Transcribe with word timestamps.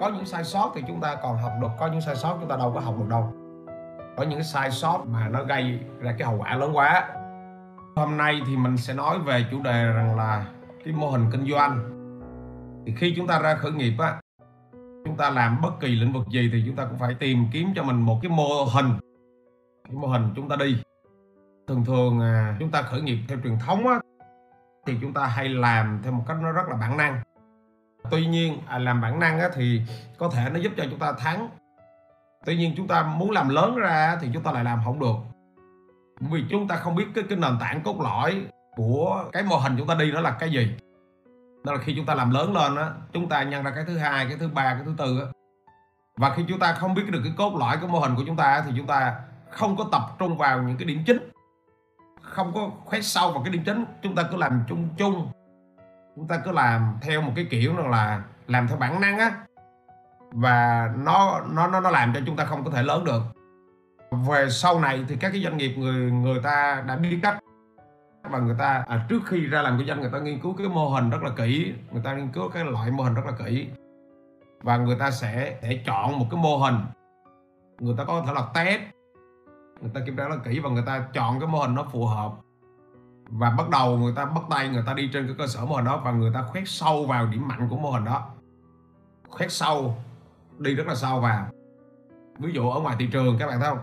có 0.00 0.08
những 0.08 0.26
sai 0.26 0.44
sót 0.44 0.72
thì 0.74 0.82
chúng 0.86 1.00
ta 1.00 1.14
còn 1.22 1.38
học 1.38 1.52
được, 1.60 1.68
có 1.78 1.86
những 1.86 2.00
sai 2.00 2.16
sót 2.16 2.36
chúng 2.40 2.48
ta 2.48 2.56
đâu 2.56 2.72
có 2.74 2.80
học 2.80 2.94
được 2.98 3.08
đâu. 3.08 3.32
Có 4.16 4.22
những 4.22 4.38
cái 4.38 4.44
sai 4.44 4.70
sót 4.70 5.04
mà 5.06 5.28
nó 5.28 5.44
gây 5.44 5.80
ra 6.00 6.14
cái 6.18 6.28
hậu 6.28 6.38
quả 6.38 6.56
lớn 6.56 6.76
quá. 6.76 7.08
Hôm 7.96 8.16
nay 8.16 8.40
thì 8.46 8.56
mình 8.56 8.76
sẽ 8.76 8.94
nói 8.94 9.18
về 9.18 9.46
chủ 9.50 9.62
đề 9.62 9.86
rằng 9.86 10.16
là 10.16 10.46
cái 10.84 10.94
mô 10.94 11.10
hình 11.10 11.26
kinh 11.32 11.50
doanh. 11.50 11.80
Thì 12.86 12.94
khi 12.96 13.14
chúng 13.16 13.26
ta 13.26 13.38
ra 13.38 13.54
khởi 13.54 13.72
nghiệp 13.72 13.94
á, 13.98 14.20
chúng 15.04 15.16
ta 15.16 15.30
làm 15.30 15.60
bất 15.62 15.80
kỳ 15.80 15.88
lĩnh 15.88 16.12
vực 16.12 16.28
gì 16.28 16.50
thì 16.52 16.62
chúng 16.66 16.76
ta 16.76 16.84
cũng 16.84 16.98
phải 16.98 17.14
tìm 17.14 17.46
kiếm 17.52 17.68
cho 17.76 17.82
mình 17.82 17.96
một 17.96 18.18
cái 18.22 18.30
mô 18.30 18.64
hình. 18.74 18.92
Cái 19.84 19.94
mô 19.94 20.08
hình 20.08 20.32
chúng 20.36 20.48
ta 20.48 20.56
đi. 20.56 20.82
Thường 21.68 21.84
thường 21.84 22.20
à, 22.20 22.56
chúng 22.60 22.70
ta 22.70 22.82
khởi 22.82 23.00
nghiệp 23.00 23.18
theo 23.28 23.38
truyền 23.44 23.58
thống 23.58 23.86
á, 23.88 24.00
thì 24.86 24.94
chúng 25.00 25.12
ta 25.12 25.26
hay 25.26 25.48
làm 25.48 26.00
theo 26.02 26.12
một 26.12 26.24
cách 26.28 26.36
nó 26.42 26.52
rất 26.52 26.68
là 26.68 26.76
bản 26.76 26.96
năng 26.96 27.20
tuy 28.10 28.26
nhiên 28.26 28.58
làm 28.78 29.00
bản 29.00 29.20
năng 29.20 29.40
thì 29.54 29.82
có 30.18 30.28
thể 30.28 30.50
nó 30.52 30.58
giúp 30.58 30.72
cho 30.76 30.84
chúng 30.90 30.98
ta 30.98 31.12
thắng 31.12 31.48
tuy 32.44 32.56
nhiên 32.56 32.74
chúng 32.76 32.88
ta 32.88 33.02
muốn 33.02 33.30
làm 33.30 33.48
lớn 33.48 33.76
ra 33.76 34.18
thì 34.20 34.28
chúng 34.32 34.42
ta 34.42 34.52
lại 34.52 34.64
làm 34.64 34.80
không 34.84 35.00
được 35.00 35.16
vì 36.20 36.44
chúng 36.50 36.68
ta 36.68 36.76
không 36.76 36.94
biết 36.94 37.06
cái 37.14 37.24
cái 37.28 37.38
nền 37.38 37.58
tảng 37.60 37.82
cốt 37.82 38.00
lõi 38.00 38.42
của 38.76 39.24
cái 39.32 39.42
mô 39.42 39.56
hình 39.56 39.74
chúng 39.78 39.86
ta 39.86 39.94
đi 39.94 40.12
nó 40.12 40.20
là 40.20 40.30
cái 40.30 40.50
gì 40.50 40.74
đó 41.64 41.72
là 41.72 41.78
khi 41.78 41.94
chúng 41.96 42.06
ta 42.06 42.14
làm 42.14 42.30
lớn 42.30 42.54
lên 42.54 42.76
á 42.76 42.90
chúng 43.12 43.28
ta 43.28 43.42
nhân 43.42 43.64
ra 43.64 43.70
cái 43.74 43.84
thứ 43.86 43.98
hai 43.98 44.26
cái 44.28 44.36
thứ 44.38 44.48
ba 44.48 44.74
cái 44.74 44.82
thứ 44.84 44.94
tư 44.98 45.20
á 45.20 45.26
và 46.16 46.34
khi 46.36 46.44
chúng 46.48 46.58
ta 46.58 46.72
không 46.72 46.94
biết 46.94 47.02
được 47.10 47.20
cái 47.24 47.32
cốt 47.36 47.56
lõi 47.56 47.76
của 47.80 47.86
mô 47.86 47.98
hình 47.98 48.16
của 48.16 48.22
chúng 48.26 48.36
ta 48.36 48.62
thì 48.66 48.72
chúng 48.76 48.86
ta 48.86 49.14
không 49.50 49.76
có 49.76 49.86
tập 49.92 50.02
trung 50.18 50.36
vào 50.36 50.62
những 50.62 50.76
cái 50.76 50.86
điểm 50.86 51.02
chính 51.06 51.30
không 52.20 52.52
có 52.54 52.70
khoét 52.84 53.04
sâu 53.04 53.32
vào 53.32 53.42
cái 53.42 53.52
điểm 53.52 53.62
chính 53.64 53.84
chúng 54.02 54.14
ta 54.14 54.22
cứ 54.30 54.36
làm 54.36 54.64
chung 54.68 54.88
chung 54.98 55.32
chúng 56.16 56.28
ta 56.28 56.40
cứ 56.44 56.52
làm 56.52 56.98
theo 57.02 57.20
một 57.20 57.32
cái 57.36 57.46
kiểu 57.50 57.76
rằng 57.76 57.90
là 57.90 58.22
làm 58.46 58.68
theo 58.68 58.76
bản 58.76 59.00
năng 59.00 59.18
á. 59.18 59.32
Và 60.32 60.90
nó 60.96 61.40
nó 61.50 61.66
nó 61.66 61.80
nó 61.80 61.90
làm 61.90 62.14
cho 62.14 62.20
chúng 62.26 62.36
ta 62.36 62.44
không 62.44 62.64
có 62.64 62.70
thể 62.70 62.82
lớn 62.82 63.04
được. 63.04 63.22
Về 64.10 64.50
sau 64.50 64.80
này 64.80 65.04
thì 65.08 65.16
các 65.20 65.30
cái 65.32 65.42
doanh 65.42 65.56
nghiệp 65.56 65.74
người 65.76 66.12
người 66.12 66.40
ta 66.42 66.84
đã 66.86 66.96
biết 66.96 67.18
cách. 67.22 67.38
Và 68.22 68.38
người 68.38 68.56
ta 68.58 68.84
à, 68.88 69.06
trước 69.08 69.20
khi 69.26 69.46
ra 69.46 69.62
làm 69.62 69.78
kinh 69.78 69.86
doanh 69.86 70.00
người 70.00 70.10
ta 70.12 70.18
nghiên 70.18 70.40
cứu 70.40 70.54
cái 70.58 70.68
mô 70.68 70.88
hình 70.88 71.10
rất 71.10 71.22
là 71.22 71.30
kỹ. 71.36 71.74
Người 71.92 72.02
ta 72.04 72.14
nghiên 72.14 72.28
cứu 72.28 72.48
cái 72.48 72.64
loại 72.64 72.90
mô 72.90 73.02
hình 73.04 73.14
rất 73.14 73.26
là 73.26 73.32
kỹ. 73.46 73.68
Và 74.62 74.76
người 74.76 74.96
ta 74.98 75.10
sẽ 75.10 75.58
sẽ 75.62 75.82
chọn 75.86 76.18
một 76.18 76.26
cái 76.30 76.40
mô 76.40 76.56
hình. 76.56 76.76
Người 77.78 77.94
ta 77.98 78.04
có 78.04 78.22
thể 78.26 78.32
là 78.32 78.42
test. 78.54 78.80
Người 79.80 79.90
ta 79.94 80.00
kiểm 80.06 80.16
tra 80.16 80.24
rất 80.24 80.34
là 80.36 80.42
kỹ 80.44 80.58
và 80.58 80.70
người 80.70 80.84
ta 80.86 81.04
chọn 81.12 81.40
cái 81.40 81.48
mô 81.48 81.58
hình 81.58 81.74
nó 81.74 81.84
phù 81.92 82.06
hợp 82.06 82.32
và 83.30 83.50
bắt 83.50 83.68
đầu 83.70 83.98
người 83.98 84.12
ta 84.16 84.24
bắt 84.24 84.42
tay, 84.50 84.68
người 84.68 84.82
ta 84.86 84.94
đi 84.94 85.10
trên 85.12 85.26
cái 85.26 85.34
cơ 85.38 85.46
sở 85.46 85.64
mô 85.64 85.74
hình 85.74 85.84
đó 85.84 86.00
và 86.04 86.12
người 86.12 86.30
ta 86.34 86.42
khoét 86.42 86.64
sâu 86.66 87.06
vào 87.06 87.26
điểm 87.26 87.48
mạnh 87.48 87.68
của 87.70 87.76
mô 87.76 87.90
hình 87.90 88.04
đó. 88.04 88.30
Khoét 89.28 89.52
sâu, 89.52 89.96
đi 90.58 90.74
rất 90.74 90.86
là 90.86 90.94
sâu 90.94 91.20
vào. 91.20 91.46
Ví 92.38 92.52
dụ 92.52 92.70
ở 92.70 92.80
ngoài 92.80 92.96
thị 92.98 93.08
trường, 93.12 93.38
các 93.38 93.46
bạn 93.46 93.60
thấy 93.60 93.68
không? 93.68 93.78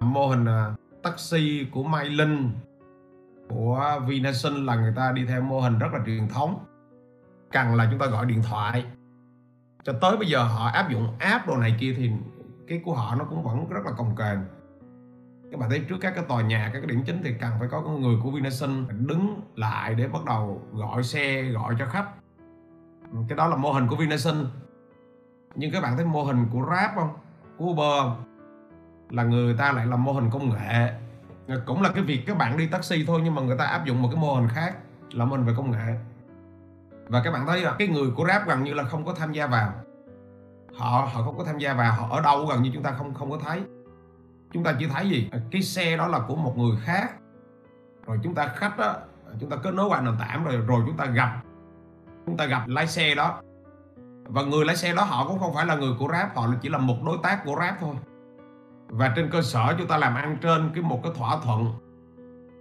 Mô 0.00 0.26
hình 0.26 0.44
à, 0.44 0.74
taxi 1.02 1.66
của 1.72 1.82
Mai 1.82 2.04
Linh 2.04 2.52
của 3.48 4.00
Vinasun 4.06 4.66
là 4.66 4.76
người 4.76 4.92
ta 4.96 5.12
đi 5.12 5.24
theo 5.26 5.42
mô 5.42 5.60
hình 5.60 5.78
rất 5.78 5.92
là 5.92 5.98
truyền 6.06 6.28
thống. 6.28 6.64
Cần 7.52 7.74
là 7.74 7.88
chúng 7.90 8.00
ta 8.00 8.06
gọi 8.06 8.26
điện 8.26 8.42
thoại. 8.42 8.84
Cho 9.84 9.92
tới 10.00 10.16
bây 10.16 10.28
giờ 10.28 10.42
họ 10.42 10.66
áp 10.66 10.90
dụng 10.90 11.08
app 11.18 11.46
đồ 11.46 11.56
này 11.56 11.76
kia 11.80 11.94
thì 11.96 12.10
cái 12.68 12.82
của 12.84 12.94
họ 12.94 13.14
nó 13.14 13.24
cũng 13.24 13.42
vẫn 13.42 13.68
rất 13.68 13.80
là 13.84 13.92
cồng 13.92 14.16
kềnh 14.16 14.38
các 15.54 15.60
bạn 15.60 15.70
thấy 15.70 15.80
trước 15.88 15.96
các 16.00 16.12
cái 16.14 16.24
tòa 16.28 16.42
nhà, 16.42 16.70
các 16.72 16.80
cái 16.80 16.86
điểm 16.86 17.02
chính 17.06 17.20
thì 17.24 17.34
cần 17.40 17.50
phải 17.58 17.68
có 17.68 17.80
người 17.80 18.16
của 18.22 18.30
Vinasun 18.30 18.86
đứng 19.06 19.40
lại 19.56 19.94
để 19.94 20.08
bắt 20.08 20.24
đầu 20.24 20.62
gọi 20.72 21.02
xe, 21.02 21.42
gọi 21.42 21.74
cho 21.78 21.86
khách. 21.86 22.08
Cái 23.28 23.36
đó 23.36 23.48
là 23.48 23.56
mô 23.56 23.72
hình 23.72 23.86
của 23.88 23.96
Vinasun 23.96 24.46
nhưng 25.54 25.72
các 25.72 25.82
bạn 25.82 25.96
thấy 25.96 26.06
mô 26.06 26.24
hình 26.24 26.46
của 26.52 26.60
Grab 26.60 26.90
không? 26.94 27.08
Của 27.58 27.64
Uber 27.64 28.02
không? 28.02 28.24
là 29.10 29.22
người 29.22 29.54
ta 29.58 29.72
lại 29.72 29.86
làm 29.86 30.04
mô 30.04 30.12
hình 30.12 30.30
công 30.30 30.50
nghệ. 30.50 30.92
Cũng 31.66 31.82
là 31.82 31.90
cái 31.94 32.04
việc 32.04 32.22
các 32.26 32.38
bạn 32.38 32.56
đi 32.56 32.66
taxi 32.66 33.04
thôi, 33.06 33.20
nhưng 33.24 33.34
mà 33.34 33.42
người 33.42 33.58
ta 33.58 33.64
áp 33.64 33.84
dụng 33.84 34.02
một 34.02 34.08
cái 34.12 34.20
mô 34.20 34.34
hình 34.34 34.48
khác, 34.48 34.74
là 35.12 35.24
mô 35.24 35.36
hình 35.36 35.46
về 35.46 35.52
công 35.56 35.70
nghệ. 35.70 35.94
Và 37.08 37.22
các 37.24 37.30
bạn 37.30 37.46
thấy 37.46 37.60
là 37.60 37.74
cái 37.78 37.88
người 37.88 38.10
của 38.16 38.24
Grab 38.24 38.46
gần 38.46 38.64
như 38.64 38.74
là 38.74 38.82
không 38.82 39.04
có 39.04 39.14
tham 39.14 39.32
gia 39.32 39.46
vào. 39.46 39.72
Họ 40.76 41.08
họ 41.12 41.22
không 41.22 41.38
có 41.38 41.44
tham 41.44 41.58
gia 41.58 41.74
vào, 41.74 41.92
họ 41.92 42.16
ở 42.16 42.20
đâu 42.20 42.46
gần 42.46 42.62
như 42.62 42.70
chúng 42.74 42.82
ta 42.82 42.90
không 42.90 43.14
không 43.14 43.30
có 43.30 43.38
thấy 43.44 43.62
chúng 44.54 44.64
ta 44.64 44.74
chỉ 44.78 44.86
thấy 44.86 45.08
gì? 45.08 45.28
À, 45.32 45.38
cái 45.50 45.62
xe 45.62 45.96
đó 45.96 46.06
là 46.06 46.18
của 46.28 46.36
một 46.36 46.58
người 46.58 46.76
khác. 46.82 47.12
Rồi 48.06 48.20
chúng 48.22 48.34
ta 48.34 48.46
khách 48.46 48.78
đó 48.78 48.96
chúng 49.40 49.50
ta 49.50 49.56
kết 49.56 49.74
nối 49.74 49.88
qua 49.88 50.00
nền 50.00 50.14
tảng 50.18 50.44
rồi 50.44 50.56
rồi 50.56 50.82
chúng 50.86 50.96
ta 50.96 51.04
gặp. 51.04 51.40
Chúng 52.26 52.36
ta 52.36 52.46
gặp 52.46 52.62
lái 52.66 52.86
xe 52.86 53.14
đó. 53.14 53.40
Và 54.24 54.42
người 54.42 54.64
lái 54.64 54.76
xe 54.76 54.94
đó 54.94 55.04
họ 55.04 55.28
cũng 55.28 55.38
không 55.38 55.54
phải 55.54 55.66
là 55.66 55.74
người 55.74 55.92
của 55.98 56.06
Grab 56.06 56.28
họ 56.34 56.48
chỉ 56.62 56.68
là 56.68 56.78
một 56.78 56.96
đối 57.06 57.18
tác 57.22 57.44
của 57.44 57.54
Grab 57.54 57.74
thôi. 57.80 57.94
Và 58.88 59.12
trên 59.16 59.30
cơ 59.30 59.42
sở 59.42 59.74
chúng 59.78 59.86
ta 59.86 59.96
làm 59.96 60.14
ăn 60.14 60.36
trên 60.40 60.70
cái 60.74 60.82
một 60.82 61.00
cái 61.02 61.12
thỏa 61.16 61.36
thuận 61.44 61.72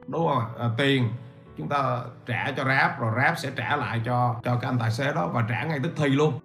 đúng 0.08 0.28
không 0.28 0.44
à, 0.60 0.70
tiền 0.78 1.10
chúng 1.58 1.70
ta 1.70 2.00
trả 2.26 2.52
cho 2.58 2.64
Grab 2.64 3.00
rồi 3.00 3.14
Grab 3.14 3.38
sẽ 3.38 3.52
trả 3.56 3.76
lại 3.76 4.02
cho 4.06 4.36
cho 4.44 4.56
cái 4.56 4.72
anh 4.72 4.80
tài 4.80 4.92
xế 4.92 5.14
đó 5.14 5.28
và 5.28 5.46
trả 5.50 5.64
ngay 5.64 5.80
tức 5.84 5.92
thì 5.96 6.10
luôn. 6.10 6.40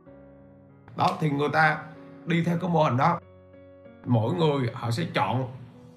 Đó 0.97 1.16
thì 1.20 1.31
người 1.31 1.48
ta 1.53 1.78
đi 2.26 2.44
theo 2.44 2.58
cái 2.58 2.70
mô 2.70 2.82
hình 2.84 2.97
đó 2.97 3.20
mỗi 4.08 4.34
người 4.34 4.70
họ 4.74 4.91
sẽ 4.91 5.04
chọn 5.14 5.48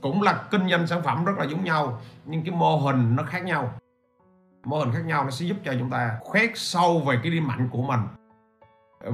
cũng 0.01 0.21
là 0.21 0.43
kinh 0.51 0.69
doanh 0.69 0.87
sản 0.87 1.03
phẩm 1.03 1.25
rất 1.25 1.37
là 1.37 1.45
giống 1.45 1.63
nhau 1.63 2.01
nhưng 2.25 2.43
cái 2.43 2.55
mô 2.55 2.77
hình 2.77 3.15
nó 3.15 3.23
khác 3.23 3.43
nhau. 3.43 3.73
Mô 4.63 4.79
hình 4.79 4.91
khác 4.93 5.05
nhau 5.05 5.23
nó 5.23 5.29
sẽ 5.29 5.45
giúp 5.45 5.57
cho 5.65 5.73
chúng 5.79 5.89
ta 5.89 6.17
khoét 6.21 6.51
sâu 6.55 6.99
về 6.99 7.19
cái 7.23 7.31
điểm 7.31 7.47
mạnh 7.47 7.69
của 7.71 7.81
mình. 7.81 7.99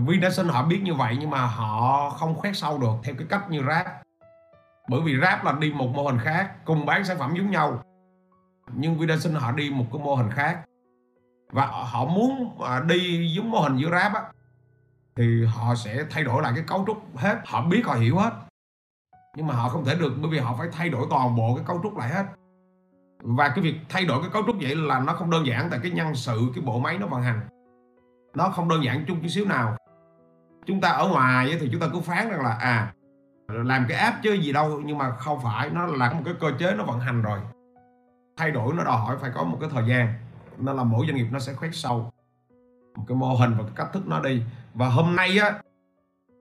Vinasun 0.08 0.48
họ 0.48 0.64
biết 0.64 0.82
như 0.84 0.94
vậy 0.94 1.18
nhưng 1.20 1.30
mà 1.30 1.46
họ 1.46 2.10
không 2.10 2.36
khoét 2.36 2.58
sâu 2.58 2.78
được 2.78 2.94
theo 3.04 3.16
cái 3.18 3.28
cách 3.30 3.50
như 3.50 3.64
rap, 3.68 3.88
bởi 4.90 5.02
vì 5.02 5.20
rap 5.22 5.44
là 5.44 5.52
đi 5.52 5.74
một 5.74 5.90
mô 5.96 6.04
hình 6.04 6.20
khác 6.20 6.66
cùng 6.66 6.86
bán 6.86 7.06
sản 7.06 7.18
phẩm 7.20 7.34
giống 7.38 7.52
nhau. 7.52 7.84
Nhưng 8.74 8.98
Vinasun 8.98 9.34
họ 9.34 9.52
đi 9.52 9.70
một 9.70 9.86
cái 9.94 10.02
mô 10.02 10.16
hình 10.16 10.32
khác. 10.32 10.60
Và 11.52 11.66
họ 11.66 12.06
muốn 12.06 12.62
à, 12.66 12.80
đi 12.80 13.32
giống 13.36 13.52
mô 13.52 13.60
hình 13.60 13.78
giữa 13.78 13.90
rap 13.92 14.14
á 14.14 14.22
thì 15.16 15.46
họ 15.46 15.76
sẽ 15.76 16.06
thay 16.10 16.24
đổi 16.24 16.44
lại 16.44 16.52
cái 16.56 16.64
cấu 16.68 16.84
trúc 16.88 17.18
hết. 17.18 17.42
Họ 17.46 17.62
biết 17.62 17.82
họ 17.86 17.94
hiểu 17.94 18.18
hết 18.18 18.47
nhưng 19.38 19.48
mà 19.48 19.54
họ 19.54 19.70
không 19.70 19.86
thể 19.86 19.96
được, 19.96 20.14
bởi 20.22 20.32
vì 20.32 20.40
họ 20.40 20.56
phải 20.58 20.68
thay 20.72 20.90
đổi 20.90 21.08
toàn 21.10 21.36
bộ 21.36 21.56
cái 21.56 21.66
cấu 21.68 21.80
trúc 21.84 21.98
lại 21.98 22.10
hết. 22.10 22.26
Và 23.24 23.50
cái 23.50 23.64
việc 23.64 23.76
thay 23.90 24.06
đổi 24.06 24.22
cái 24.22 24.30
cấu 24.34 24.44
trúc 24.48 24.56
vậy 24.62 24.76
là 24.76 25.00
nó 25.00 25.14
không 25.14 25.30
đơn 25.30 25.46
giản 25.46 25.68
tại 25.72 25.80
cái 25.84 25.92
nhân 25.92 26.16
sự, 26.16 26.42
cái 26.56 26.64
bộ 26.66 26.80
máy 26.80 26.98
nó 26.98 27.08
vận 27.08 27.22
hành. 27.22 27.40
Nó 28.36 28.50
không 28.50 28.70
đơn 28.70 28.84
giản 28.84 29.06
chung 29.08 29.20
chút 29.22 29.28
xíu 29.28 29.46
nào. 29.46 29.78
Chúng 30.66 30.82
ta 30.82 30.90
ở 30.90 31.08
ngoài 31.08 31.58
thì 31.60 31.70
chúng 31.72 31.82
ta 31.82 31.88
cứ 31.94 32.00
phán 32.00 32.30
rằng 32.30 32.42
là 32.42 32.52
à 32.52 32.94
làm 33.48 33.86
cái 33.90 33.98
app 33.98 34.18
chứ 34.24 34.34
gì 34.34 34.54
đâu, 34.54 34.82
nhưng 34.86 34.98
mà 34.98 35.12
không 35.12 35.40
phải, 35.44 35.70
nó 35.70 35.86
là 35.86 36.14
một 36.14 36.22
cái 36.26 36.34
cơ 36.40 36.52
chế 36.60 36.74
nó 36.78 36.84
vận 36.84 37.00
hành 37.00 37.22
rồi. 37.22 37.40
Thay 38.38 38.52
đổi 38.52 38.74
nó 38.74 38.84
đòi 38.84 38.98
hỏi 38.98 39.18
phải 39.18 39.32
có 39.36 39.44
một 39.44 39.58
cái 39.62 39.70
thời 39.74 39.84
gian, 39.88 40.14
nên 40.58 40.76
là 40.76 40.84
mỗi 40.84 41.06
doanh 41.06 41.16
nghiệp 41.16 41.28
nó 41.32 41.40
sẽ 41.40 41.54
khoét 41.54 41.72
sâu. 41.74 42.12
Một 42.96 43.04
cái 43.08 43.18
mô 43.18 43.36
hình 43.36 43.58
và 43.58 43.64
cái 43.64 43.74
cách 43.76 43.94
thức 43.94 44.08
nó 44.08 44.20
đi. 44.20 44.44
Và 44.74 44.88
hôm 44.88 45.16
nay 45.16 45.38
á, 45.38 45.54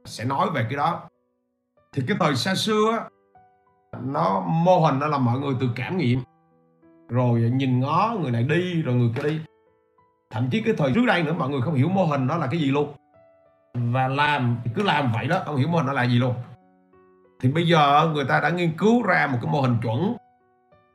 sẽ 0.05 0.25
nói 0.25 0.51
về 0.51 0.67
cái 0.69 0.77
đó 0.77 1.09
thì 1.93 2.03
cái 2.09 2.17
thời 2.21 2.37
xa 2.37 2.55
xưa 2.55 2.91
á 2.93 3.09
nó 4.05 4.41
mô 4.41 4.79
hình 4.79 4.99
nó 4.99 5.07
là 5.07 5.19
mọi 5.19 5.39
người 5.39 5.55
từ 5.61 5.69
cảm 5.77 5.97
nghiệm. 5.97 6.21
Rồi 7.09 7.41
nhìn 7.41 7.81
ngó 7.81 8.17
người 8.23 8.31
này 8.31 8.43
đi 8.43 8.83
rồi 8.83 8.95
người 8.95 9.11
kia 9.17 9.23
đi. 9.23 9.41
Thậm 10.31 10.49
chí 10.51 10.61
cái 10.61 10.75
thời 10.79 10.93
trước 10.95 11.05
đây 11.07 11.23
nữa 11.23 11.35
mọi 11.39 11.49
người 11.49 11.61
không 11.61 11.75
hiểu 11.75 11.89
mô 11.89 12.05
hình 12.05 12.27
nó 12.27 12.37
là 12.37 12.47
cái 12.47 12.61
gì 12.61 12.71
luôn. 12.71 12.93
Và 13.75 14.09
làm 14.09 14.59
cứ 14.75 14.83
làm 14.83 15.13
vậy 15.13 15.27
đó 15.27 15.43
không 15.45 15.57
hiểu 15.57 15.69
mô 15.69 15.79
hình 15.79 15.87
nó 15.87 15.93
là 15.93 16.05
gì 16.05 16.19
luôn. 16.19 16.35
Thì 17.41 17.53
bây 17.53 17.69
giờ 17.69 18.11
người 18.15 18.25
ta 18.25 18.41
đã 18.41 18.51
nghiên 18.51 18.77
cứu 18.77 19.03
ra 19.03 19.27
một 19.27 19.39
cái 19.43 19.53
mô 19.53 19.61
hình 19.61 19.77
chuẩn 19.83 20.17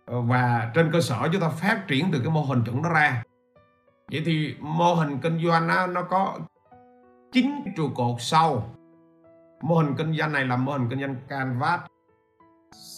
ờ, 0.05 0.21
và 0.21 0.71
trên 0.73 0.91
cơ 0.91 1.01
sở 1.01 1.29
chúng 1.31 1.41
ta 1.41 1.49
phát 1.49 1.87
triển 1.87 2.09
từ 2.11 2.19
cái 2.19 2.29
mô 2.29 2.41
hình 2.41 2.63
chuẩn 2.63 2.83
đó 2.83 2.89
ra. 2.89 3.23
Vậy 4.11 4.21
thì 4.25 4.55
mô 4.59 4.93
hình 4.93 5.17
kinh 5.21 5.45
doanh 5.45 5.67
đó, 5.67 5.87
nó 5.87 6.01
có 6.03 6.37
chín 7.31 7.51
trụ 7.77 7.89
cột 7.95 8.15
sau 8.19 8.63
mô 9.61 9.75
hình 9.75 9.95
kinh 9.97 10.13
doanh 10.13 10.31
này 10.31 10.45
là 10.45 10.57
mô 10.57 10.71
hình 10.71 10.89
kinh 10.89 10.99
doanh 10.99 11.15
canvas, 11.27 11.79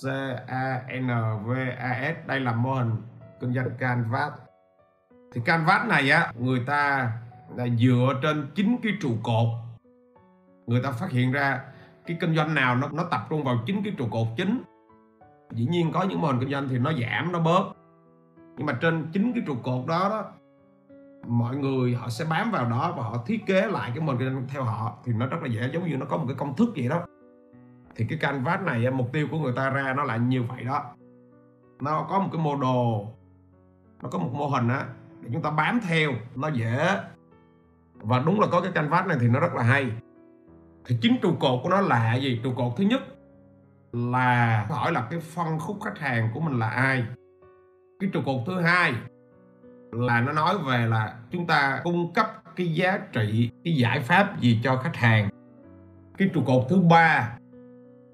C 0.03 0.07
A 0.47 0.81
N 0.99 1.07
V 1.45 1.51
A 1.77 2.13
S. 2.13 2.27
Đây 2.27 2.39
là 2.39 2.53
mô 2.53 2.73
hình 2.73 2.91
kinh 3.39 3.53
doanh 3.53 3.69
canvas. 3.79 4.33
Thì 5.33 5.41
canvas 5.45 5.87
này 5.87 6.09
á, 6.09 6.31
người 6.39 6.63
ta 6.65 7.11
là 7.55 7.67
dựa 7.67 8.19
trên 8.21 8.51
chín 8.55 8.77
cái 8.83 8.93
trụ 9.01 9.11
cột. 9.23 9.47
Người 10.67 10.83
ta 10.83 10.91
phát 10.91 11.11
hiện 11.11 11.31
ra 11.31 11.61
cái 12.05 12.17
kinh 12.19 12.35
doanh 12.35 12.55
nào 12.55 12.75
nó 12.75 12.89
nó 12.91 13.03
tập 13.03 13.21
trung 13.29 13.43
vào 13.43 13.59
chín 13.65 13.81
cái 13.83 13.93
trụ 13.97 14.07
cột 14.11 14.27
chính. 14.37 14.63
Dĩ 15.51 15.65
nhiên 15.65 15.91
có 15.93 16.03
những 16.03 16.21
mô 16.21 16.27
hình 16.27 16.39
kinh 16.39 16.51
doanh 16.51 16.69
thì 16.69 16.77
nó 16.77 16.91
giảm, 16.93 17.31
nó 17.31 17.39
bớt. 17.39 17.73
Nhưng 18.57 18.65
mà 18.65 18.77
trên 18.81 19.09
chín 19.13 19.31
cái 19.33 19.43
trụ 19.47 19.55
cột 19.63 19.87
đó 19.87 20.09
đó 20.09 20.31
mọi 21.27 21.55
người 21.55 21.95
họ 21.95 22.09
sẽ 22.09 22.25
bám 22.25 22.51
vào 22.51 22.69
đó 22.69 22.93
và 22.97 23.03
họ 23.03 23.23
thiết 23.25 23.45
kế 23.45 23.67
lại 23.67 23.91
cái 23.95 24.05
mô 24.05 24.13
hình 24.13 24.47
theo 24.47 24.63
họ, 24.63 24.97
thì 25.03 25.13
nó 25.13 25.25
rất 25.25 25.37
là 25.41 25.47
dễ, 25.47 25.69
giống 25.73 25.89
như 25.89 25.97
nó 25.97 26.05
có 26.05 26.17
một 26.17 26.25
cái 26.27 26.35
công 26.37 26.55
thức 26.55 26.69
vậy 26.75 26.87
đó. 26.87 27.05
Thì 27.95 28.05
cái 28.09 28.17
canvas 28.21 28.61
này 28.61 28.85
à, 28.85 28.91
mục 28.91 29.09
tiêu 29.13 29.27
của 29.31 29.39
người 29.39 29.53
ta 29.55 29.69
ra 29.69 29.93
nó 29.97 30.03
là 30.03 30.17
như 30.17 30.43
vậy 30.43 30.63
đó. 30.63 30.83
Nó 31.81 32.05
có 32.09 32.19
một 32.19 32.29
cái 32.31 32.41
mô 32.41 32.55
đồ, 32.55 33.07
nó 34.01 34.09
có 34.09 34.19
một 34.19 34.29
mô 34.33 34.47
hình 34.47 34.67
á, 34.67 34.85
để 35.21 35.29
chúng 35.33 35.41
ta 35.41 35.51
bám 35.51 35.79
theo, 35.87 36.11
nó 36.35 36.47
dễ. 36.47 36.97
Và 37.93 38.19
đúng 38.19 38.39
là 38.39 38.47
có 38.51 38.61
cái 38.61 38.71
canvas 38.71 39.05
này 39.05 39.17
thì 39.21 39.27
nó 39.27 39.39
rất 39.39 39.53
là 39.53 39.63
hay. 39.63 39.91
Thì 40.85 40.97
chính 41.01 41.17
trụ 41.21 41.35
cột 41.39 41.59
của 41.63 41.69
nó 41.69 41.81
là 41.81 42.15
gì? 42.15 42.41
Trụ 42.43 42.53
cột 42.55 42.73
thứ 42.77 42.83
nhất 42.83 43.01
là 43.91 44.65
hỏi 44.69 44.91
là 44.91 45.07
cái 45.11 45.19
phân 45.19 45.59
khúc 45.59 45.77
khách 45.83 45.99
hàng 45.99 46.29
của 46.33 46.39
mình 46.39 46.59
là 46.59 46.69
ai? 46.69 47.05
Cái 47.99 48.09
trụ 48.13 48.21
cột 48.25 48.41
thứ 48.45 48.61
hai 48.61 48.93
là 49.93 50.21
nó 50.21 50.31
nói 50.31 50.57
về 50.57 50.85
là 50.87 51.15
chúng 51.31 51.47
ta 51.47 51.81
cung 51.83 52.13
cấp 52.13 52.43
cái 52.55 52.73
giá 52.73 52.97
trị, 53.11 53.49
cái 53.63 53.75
giải 53.75 53.99
pháp 53.99 54.39
gì 54.39 54.59
cho 54.63 54.77
khách 54.77 54.95
hàng. 54.95 55.29
Cái 56.17 56.29
trụ 56.33 56.41
cột 56.45 56.65
thứ 56.69 56.81
ba 56.81 57.31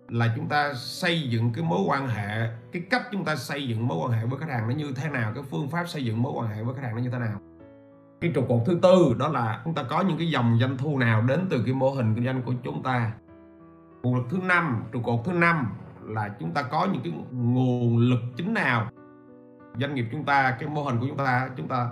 là 0.09 0.33
chúng 0.35 0.47
ta 0.47 0.73
xây 0.73 1.21
dựng 1.21 1.53
cái 1.53 1.63
mối 1.63 1.79
quan 1.87 2.07
hệ, 2.07 2.49
cái 2.71 2.81
cách 2.89 3.03
chúng 3.11 3.25
ta 3.25 3.35
xây 3.35 3.67
dựng 3.67 3.87
mối 3.87 3.97
quan 3.97 4.11
hệ 4.11 4.25
với 4.25 4.39
khách 4.39 4.49
hàng 4.49 4.67
nó 4.67 4.75
như 4.75 4.91
thế 4.95 5.09
nào, 5.09 5.31
cái 5.35 5.43
phương 5.51 5.69
pháp 5.69 5.87
xây 5.87 6.05
dựng 6.05 6.21
mối 6.21 6.33
quan 6.35 6.49
hệ 6.49 6.63
với 6.63 6.75
khách 6.75 6.81
hàng 6.83 6.95
nó 6.95 7.01
như 7.01 7.09
thế 7.09 7.19
nào. 7.19 7.39
Cái 8.21 8.31
trụ 8.35 8.43
cột 8.49 8.61
thứ 8.65 8.79
tư 8.81 9.15
đó 9.19 9.27
là 9.27 9.61
chúng 9.65 9.73
ta 9.73 9.83
có 9.83 10.01
những 10.01 10.17
cái 10.17 10.27
dòng 10.27 10.57
doanh 10.61 10.77
thu 10.77 10.97
nào 10.97 11.21
đến 11.21 11.47
từ 11.49 11.63
cái 11.65 11.73
mô 11.73 11.89
hình 11.89 12.15
kinh 12.15 12.25
doanh 12.25 12.41
của 12.41 12.53
chúng 12.63 12.83
ta. 12.83 13.11
Nguồn 14.03 14.15
lực 14.15 14.25
thứ 14.29 14.37
năm, 14.37 14.83
trụ 14.91 15.01
cột 15.01 15.19
thứ 15.25 15.31
năm 15.31 15.67
là 16.03 16.29
chúng 16.39 16.51
ta 16.51 16.61
có 16.61 16.87
những 16.93 17.01
cái 17.03 17.13
nguồn 17.31 17.97
lực 17.97 18.19
chính 18.37 18.53
nào 18.53 18.89
doanh 19.77 19.95
nghiệp 19.95 20.05
chúng 20.11 20.25
ta 20.25 20.57
cái 20.59 20.69
mô 20.69 20.83
hình 20.83 20.99
của 20.99 21.05
chúng 21.07 21.17
ta 21.17 21.49
chúng 21.57 21.67
ta 21.67 21.89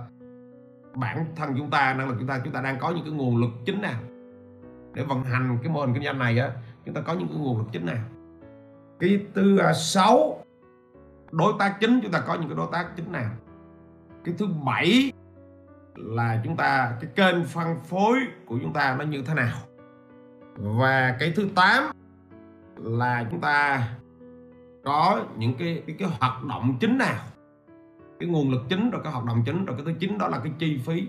bản 0.94 1.25
thân 1.35 1.53
chúng 1.57 1.69
ta 1.69 1.94
năng 1.94 2.09
lực 2.09 2.15
chúng 2.19 2.27
ta 2.27 2.41
chúng 2.44 2.53
ta 2.53 2.62
đang 2.62 2.79
có 2.79 2.91
những 2.91 3.03
cái 3.03 3.13
nguồn 3.13 3.38
lực 3.38 3.50
chính 3.65 3.81
nào 3.81 4.00
để 4.94 5.03
vận 5.03 5.24
hành 5.24 5.57
cái 5.63 5.71
mô 5.71 5.81
hình 5.81 5.94
kinh 5.94 6.03
doanh 6.03 6.19
này 6.19 6.39
á 6.39 6.51
chúng 6.85 6.95
ta 6.95 7.01
có 7.01 7.13
những 7.13 7.27
cái 7.27 7.38
nguồn 7.38 7.57
lực 7.57 7.68
chính 7.71 7.85
nào 7.85 8.03
cái 9.00 9.25
thứ 9.33 9.57
à, 9.57 9.74
sáu 9.74 10.44
đối 11.31 11.53
tác 11.59 11.77
chính 11.79 12.00
chúng 12.03 12.12
ta 12.12 12.19
có 12.27 12.35
những 12.35 12.50
cái 12.50 12.57
đối 12.57 12.68
tác 12.71 12.88
chính 12.95 13.12
nào 13.12 13.29
cái 14.23 14.35
thứ 14.38 14.47
bảy 14.65 15.12
là 15.97 16.41
chúng 16.44 16.57
ta 16.57 16.97
cái 17.01 17.12
kênh 17.15 17.45
phân 17.45 17.80
phối 17.80 18.19
của 18.45 18.59
chúng 18.62 18.73
ta 18.73 18.95
nó 19.00 19.06
như 19.06 19.21
thế 19.21 19.33
nào. 19.33 19.57
Và 20.56 21.15
cái 21.19 21.33
thứ 21.35 21.50
tám 21.56 21.83
là 22.75 23.25
chúng 23.31 23.41
ta 23.41 23.88
có 24.85 25.25
những 25.38 25.53
cái 25.59 25.83
cái, 25.88 25.95
cái 26.00 26.09
hoạt 26.19 26.44
động 26.44 26.77
chính 26.80 26.97
nào 26.97 27.15
cái 28.19 28.30
nguồn 28.30 28.52
lực 28.52 28.62
chính, 28.69 28.90
rồi 28.90 29.02
cái 29.04 29.14
hoạt 29.14 29.25
động 29.25 29.44
chính, 29.46 29.66
rồi 29.66 29.78
cái 29.78 29.86
thứ 29.86 29.94
chính 30.00 30.18
đó 30.18 30.28
là 30.28 30.40
cái 30.40 30.52
chi 30.60 30.81
phí, 30.86 31.08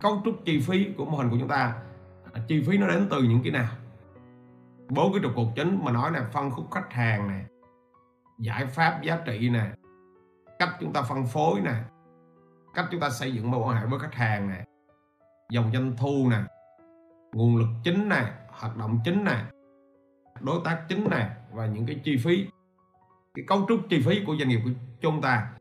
cấu 0.00 0.22
trúc 0.24 0.44
chi 0.44 0.60
phí 0.60 0.92
của 0.96 1.04
mô 1.04 1.18
hình 1.18 1.30
của 1.30 1.36
chúng 1.38 1.48
ta. 1.48 1.74
À, 2.32 2.42
chi 2.48 2.62
phí 2.66 2.78
nó 2.78 2.86
đến 2.86 3.06
từ 3.10 3.22
những 3.22 3.40
cái 3.42 3.52
nào? 3.52 3.68
Bốn 4.88 5.12
cái 5.12 5.20
trụ 5.22 5.28
cột 5.36 5.46
chính 5.56 5.84
mà 5.84 5.92
nói 5.92 6.10
là 6.10 6.28
phân 6.32 6.50
khúc 6.50 6.70
khách 6.70 6.92
hàng 6.92 7.28
nè, 7.28 7.44
giải 8.38 8.66
pháp 8.66 9.02
giá 9.02 9.18
trị 9.26 9.48
nè, 9.48 9.70
cách 10.58 10.76
chúng 10.80 10.92
ta 10.92 11.02
phân 11.02 11.26
phối 11.26 11.60
nè, 11.60 11.74
cách 12.74 12.86
chúng 12.90 13.00
ta 13.00 13.10
xây 13.10 13.32
dựng 13.32 13.50
mối 13.50 13.60
quan 13.60 13.76
hệ 13.76 13.86
với 13.86 13.98
khách 13.98 14.14
hàng 14.14 14.48
nè, 14.48 14.64
dòng 15.50 15.70
doanh 15.72 15.96
thu 15.96 16.28
nè, 16.30 16.42
nguồn 17.32 17.56
lực 17.56 17.68
chính 17.84 18.08
nè, 18.08 18.32
hoạt 18.48 18.76
động 18.76 18.98
chính 19.04 19.24
nè, 19.24 19.44
đối 20.40 20.60
tác 20.64 20.84
chính 20.88 21.10
nè, 21.10 21.28
và 21.52 21.66
những 21.66 21.86
cái 21.86 22.00
chi 22.04 22.16
phí, 22.24 22.46
cái 23.34 23.44
cấu 23.48 23.64
trúc 23.68 23.80
chi 23.88 24.02
phí 24.06 24.24
của 24.26 24.36
doanh 24.38 24.48
nghiệp 24.48 24.60
của 24.64 24.70
chúng 25.00 25.20
ta 25.20 25.52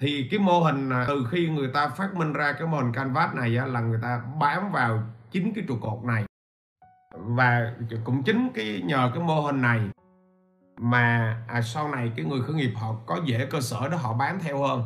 thì 0.00 0.28
cái 0.30 0.40
mô 0.40 0.60
hình 0.60 0.90
à, 0.90 1.04
từ 1.08 1.26
khi 1.30 1.48
người 1.48 1.68
ta 1.74 1.88
phát 1.88 2.14
minh 2.14 2.32
ra 2.32 2.52
cái 2.52 2.66
mô 2.68 2.76
hình 2.76 2.92
canvas 2.92 3.34
này 3.34 3.56
á, 3.56 3.66
là 3.66 3.80
người 3.80 3.98
ta 4.02 4.22
bám 4.40 4.72
vào 4.72 5.02
chính 5.30 5.54
cái 5.54 5.64
trụ 5.68 5.76
cột 5.80 6.04
này. 6.04 6.24
Và 7.14 7.74
cũng 8.04 8.22
chính 8.22 8.48
cái 8.54 8.82
nhờ 8.84 9.10
cái 9.14 9.22
mô 9.22 9.40
hình 9.40 9.62
này 9.62 9.80
mà 10.76 11.36
à, 11.48 11.62
sau 11.62 11.88
này 11.88 12.12
cái 12.16 12.26
người 12.26 12.40
khởi 12.42 12.54
nghiệp 12.54 12.72
họ 12.76 12.94
có 13.06 13.20
dễ 13.24 13.46
cơ 13.50 13.60
sở 13.60 13.88
đó 13.88 13.96
họ 13.96 14.14
bám 14.14 14.38
theo 14.40 14.62
hơn. 14.62 14.82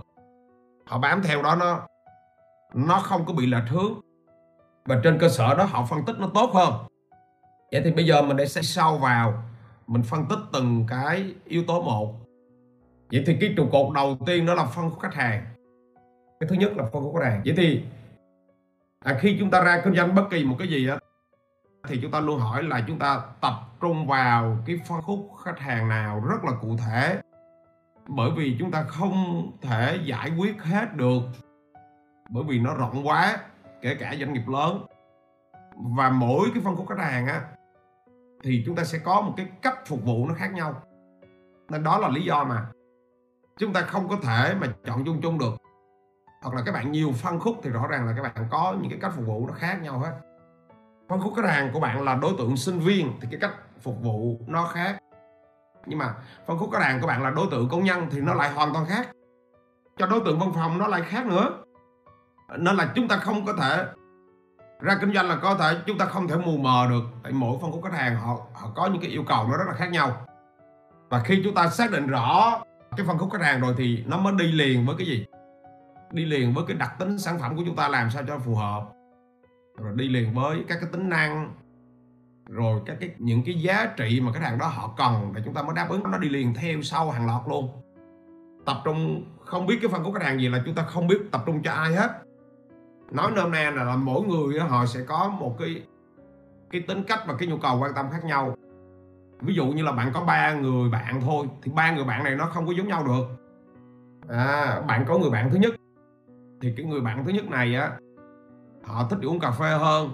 Họ 0.87 0.99
bám 0.99 1.23
theo 1.23 1.43
đó 1.43 1.55
nó 1.55 1.87
nó 2.75 3.01
không 3.01 3.25
có 3.27 3.33
bị 3.33 3.47
lệch 3.47 3.69
hướng. 3.69 4.01
Và 4.85 5.01
trên 5.05 5.19
cơ 5.19 5.29
sở 5.29 5.55
đó 5.55 5.65
họ 5.65 5.87
phân 5.87 6.05
tích 6.05 6.17
nó 6.19 6.31
tốt 6.35 6.51
hơn. 6.55 6.75
Vậy 7.73 7.81
thì 7.85 7.93
bây 7.93 8.07
giờ 8.07 8.23
mình 8.23 8.37
để 8.37 8.47
sẽ 8.47 8.63
sâu 8.63 8.99
vào 8.99 9.43
mình 9.87 10.03
phân 10.03 10.27
tích 10.29 10.39
từng 10.53 10.85
cái 10.89 11.35
yếu 11.45 11.65
tố 11.67 11.83
một 11.83 12.15
vậy 13.13 13.25
thì 13.27 13.37
cái 13.41 13.55
trụ 13.57 13.69
cột 13.73 13.95
đầu 13.95 14.19
tiên 14.27 14.47
đó 14.47 14.55
là 14.55 14.65
phân 14.65 14.91
khúc 14.91 15.01
khách 15.01 15.15
hàng. 15.15 15.45
Cái 16.41 16.49
thứ 16.49 16.57
nhất 16.57 16.73
là 16.77 16.85
phân 16.85 17.03
khúc 17.03 17.15
khách 17.17 17.31
hàng. 17.31 17.43
Vậy 17.45 17.55
thì 17.57 17.85
à, 19.05 19.19
khi 19.21 19.37
chúng 19.41 19.51
ta 19.51 19.65
ra 19.65 19.81
kinh 19.85 19.95
doanh 19.95 20.15
bất 20.15 20.25
kỳ 20.31 20.45
một 20.45 20.57
cái 20.59 20.69
gì 20.69 20.89
á 20.89 20.99
thì 21.89 21.99
chúng 22.03 22.11
ta 22.11 22.21
luôn 22.21 22.41
hỏi 22.41 22.63
là 22.63 22.85
chúng 22.87 22.99
ta 22.99 23.21
tập 23.41 23.55
trung 23.81 24.07
vào 24.07 24.59
cái 24.67 24.81
phân 24.87 25.03
khúc 25.03 25.31
khách 25.45 25.59
hàng 25.59 25.89
nào 25.89 26.23
rất 26.29 26.45
là 26.45 26.53
cụ 26.61 26.77
thể. 26.87 27.21
Bởi 28.09 28.31
vì 28.37 28.57
chúng 28.59 28.71
ta 28.71 28.83
không 28.83 29.51
thể 29.63 29.99
giải 30.05 30.33
quyết 30.39 30.63
hết 30.63 30.97
được 30.97 31.23
bởi 32.31 32.45
vì 32.45 32.59
nó 32.59 32.75
rộng 32.75 33.07
quá 33.07 33.39
kể 33.83 33.95
cả 33.95 34.15
doanh 34.19 34.33
nghiệp 34.33 34.49
lớn. 34.49 34.87
Và 35.77 36.11
mỗi 36.11 36.49
cái 36.55 36.63
phân 36.65 36.77
khúc 36.77 36.89
khách 36.89 36.99
hàng 36.99 37.27
á 37.27 37.43
thì 38.43 38.63
chúng 38.67 38.77
ta 38.77 38.85
sẽ 38.85 38.99
có 38.99 39.21
một 39.21 39.35
cái 39.37 39.47
cách 39.63 39.79
phục 39.87 40.05
vụ 40.05 40.27
nó 40.29 40.35
khác 40.35 40.53
nhau. 40.55 40.83
Nên 41.71 41.83
đó 41.83 41.99
là 41.99 42.09
lý 42.09 42.23
do 42.23 42.45
mà 42.45 42.67
chúng 43.61 43.73
ta 43.73 43.81
không 43.81 44.09
có 44.09 44.17
thể 44.23 44.55
mà 44.61 44.67
chọn 44.87 45.05
chung 45.05 45.21
chung 45.23 45.39
được. 45.39 45.55
Hoặc 46.43 46.55
là 46.55 46.63
các 46.67 46.73
bạn 46.73 46.93
nhiều 46.93 47.13
phân 47.13 47.41
khúc 47.41 47.61
thì 47.63 47.71
rõ 47.71 47.87
ràng 47.87 48.07
là 48.07 48.13
các 48.17 48.23
bạn 48.23 48.47
có 48.51 48.75
những 48.81 48.91
cái 48.91 48.99
cách 49.03 49.13
phục 49.17 49.27
vụ 49.27 49.47
nó 49.47 49.55
khác 49.55 49.79
nhau 49.83 49.99
hết. 49.99 50.13
Phân 51.09 51.21
khúc 51.21 51.33
khách 51.37 51.49
hàng 51.49 51.71
của 51.73 51.81
bạn 51.81 52.05
là 52.05 52.15
đối 52.15 52.33
tượng 52.39 52.57
sinh 52.57 52.79
viên 52.79 53.13
thì 53.21 53.29
cái 53.31 53.41
cách 53.41 53.55
phục 53.81 54.03
vụ 54.03 54.37
nó 54.47 54.65
khác. 54.65 54.99
Nhưng 55.87 55.99
mà 55.99 56.15
phân 56.47 56.59
khúc 56.59 56.71
khách 56.73 56.83
hàng 56.83 57.01
của 57.01 57.07
bạn 57.07 57.23
là 57.23 57.31
đối 57.31 57.47
tượng 57.51 57.69
công 57.69 57.85
nhân 57.85 58.07
thì 58.11 58.21
nó 58.21 58.35
lại 58.35 58.53
hoàn 58.53 58.73
toàn 58.73 58.87
khác. 58.87 59.09
Cho 59.97 60.07
đối 60.07 60.21
tượng 60.21 60.39
văn 60.39 60.53
phòng 60.55 60.79
nó 60.79 60.87
lại 60.87 61.03
khác 61.03 61.27
nữa. 61.27 61.65
Nên 62.59 62.77
là 62.77 62.93
chúng 62.95 63.09
ta 63.09 63.17
không 63.17 63.47
có 63.47 63.53
thể 63.53 63.85
ra 64.81 64.99
kinh 65.01 65.15
doanh 65.15 65.29
là 65.29 65.37
có 65.37 65.55
thể 65.55 65.77
chúng 65.87 65.99
ta 65.99 66.05
không 66.05 66.29
thể 66.29 66.37
mù 66.37 66.57
mờ 66.57 66.87
được. 66.91 67.03
Tại 67.23 67.33
mỗi 67.33 67.59
phân 67.63 67.73
khúc 67.73 67.85
khách 67.85 67.99
hàng 67.99 68.17
họ 68.17 68.37
họ 68.55 68.69
có 68.75 68.87
những 68.87 69.03
cái 69.03 69.11
yêu 69.11 69.25
cầu 69.29 69.49
nó 69.49 69.57
rất 69.57 69.65
là 69.67 69.75
khác 69.75 69.91
nhau. 69.91 70.27
Và 71.09 71.21
khi 71.25 71.41
chúng 71.45 71.55
ta 71.55 71.69
xác 71.69 71.91
định 71.91 72.07
rõ 72.07 72.61
cái 72.97 73.07
phân 73.07 73.19
khúc 73.19 73.33
khách 73.33 73.43
hàng 73.43 73.61
rồi 73.61 73.75
thì 73.77 74.05
nó 74.07 74.19
mới 74.19 74.33
đi 74.39 74.53
liền 74.53 74.87
với 74.87 74.97
cái 74.99 75.07
gì? 75.07 75.27
Đi 76.13 76.25
liền 76.25 76.55
với 76.55 76.65
cái 76.69 76.77
đặc 76.77 76.95
tính 76.99 77.19
sản 77.19 77.39
phẩm 77.39 77.57
của 77.57 77.63
chúng 77.67 77.77
ta 77.77 77.89
làm 77.89 78.11
sao 78.11 78.23
cho 78.29 78.39
phù 78.39 78.55
hợp. 78.55 78.83
Rồi 79.79 79.93
đi 79.97 80.09
liền 80.09 80.35
với 80.35 80.65
các 80.69 80.79
cái 80.81 80.91
tính 80.93 81.09
năng. 81.09 81.55
Rồi 82.49 82.81
các 82.87 82.97
cái 83.01 83.11
những 83.19 83.43
cái 83.45 83.55
giá 83.55 83.93
trị 83.97 84.21
mà 84.21 84.33
khách 84.33 84.43
hàng 84.43 84.59
đó 84.59 84.67
họ 84.67 84.95
cần 84.99 85.33
để 85.35 85.43
chúng 85.45 85.55
ta 85.55 85.63
mới 85.63 85.75
đáp 85.75 85.87
ứng 85.91 86.03
nó 86.11 86.19
đi 86.19 86.29
liền 86.29 86.55
theo 86.55 86.83
sau 86.83 87.11
hàng 87.11 87.27
loạt 87.27 87.43
luôn. 87.49 87.69
Tập 88.67 88.77
trung 88.85 89.25
không 89.45 89.67
biết 89.67 89.79
cái 89.83 89.91
phân 89.91 90.05
khúc 90.05 90.15
khách 90.15 90.23
hàng 90.23 90.41
gì 90.41 90.49
là 90.49 90.63
chúng 90.67 90.75
ta 90.75 90.83
không 90.83 91.07
biết 91.07 91.19
tập 91.31 91.43
trung 91.47 91.63
cho 91.63 91.73
ai 91.73 91.95
hết. 91.95 92.11
Nói 93.11 93.31
nôm 93.31 93.51
na 93.51 93.71
là, 93.71 93.85
là 93.85 93.97
mỗi 93.97 94.23
người 94.23 94.61
họ 94.61 94.87
sẽ 94.87 95.01
có 95.07 95.29
một 95.29 95.57
cái 95.59 95.83
cái 96.71 96.81
tính 96.81 97.03
cách 97.03 97.21
và 97.27 97.35
cái 97.39 97.49
nhu 97.49 97.57
cầu 97.59 97.79
quan 97.81 97.93
tâm 97.95 98.07
khác 98.11 98.25
nhau 98.25 98.57
ví 99.43 99.55
dụ 99.55 99.67
như 99.67 99.83
là 99.83 99.93
bạn 99.93 100.11
có 100.15 100.21
ba 100.25 100.53
người 100.55 100.91
bạn 100.91 101.21
thôi 101.21 101.47
thì 101.63 101.73
ba 101.75 101.93
người 101.93 102.05
bạn 102.05 102.25
này 102.25 102.35
nó 102.35 102.47
không 102.47 102.67
có 102.67 102.73
giống 102.73 102.89
nhau 102.89 103.05
được. 103.05 103.27
À, 104.29 104.81
bạn 104.87 105.05
có 105.09 105.19
người 105.19 105.31
bạn 105.31 105.51
thứ 105.51 105.57
nhất 105.57 105.75
thì 106.61 106.75
cái 106.77 106.87
người 106.87 107.01
bạn 107.01 107.25
thứ 107.25 107.33
nhất 107.33 107.51
này 107.51 107.75
á 107.75 107.91
họ 108.85 109.07
thích 109.11 109.19
uống 109.23 109.41
cà 109.41 109.51
phê 109.51 109.71
hơn. 109.71 110.11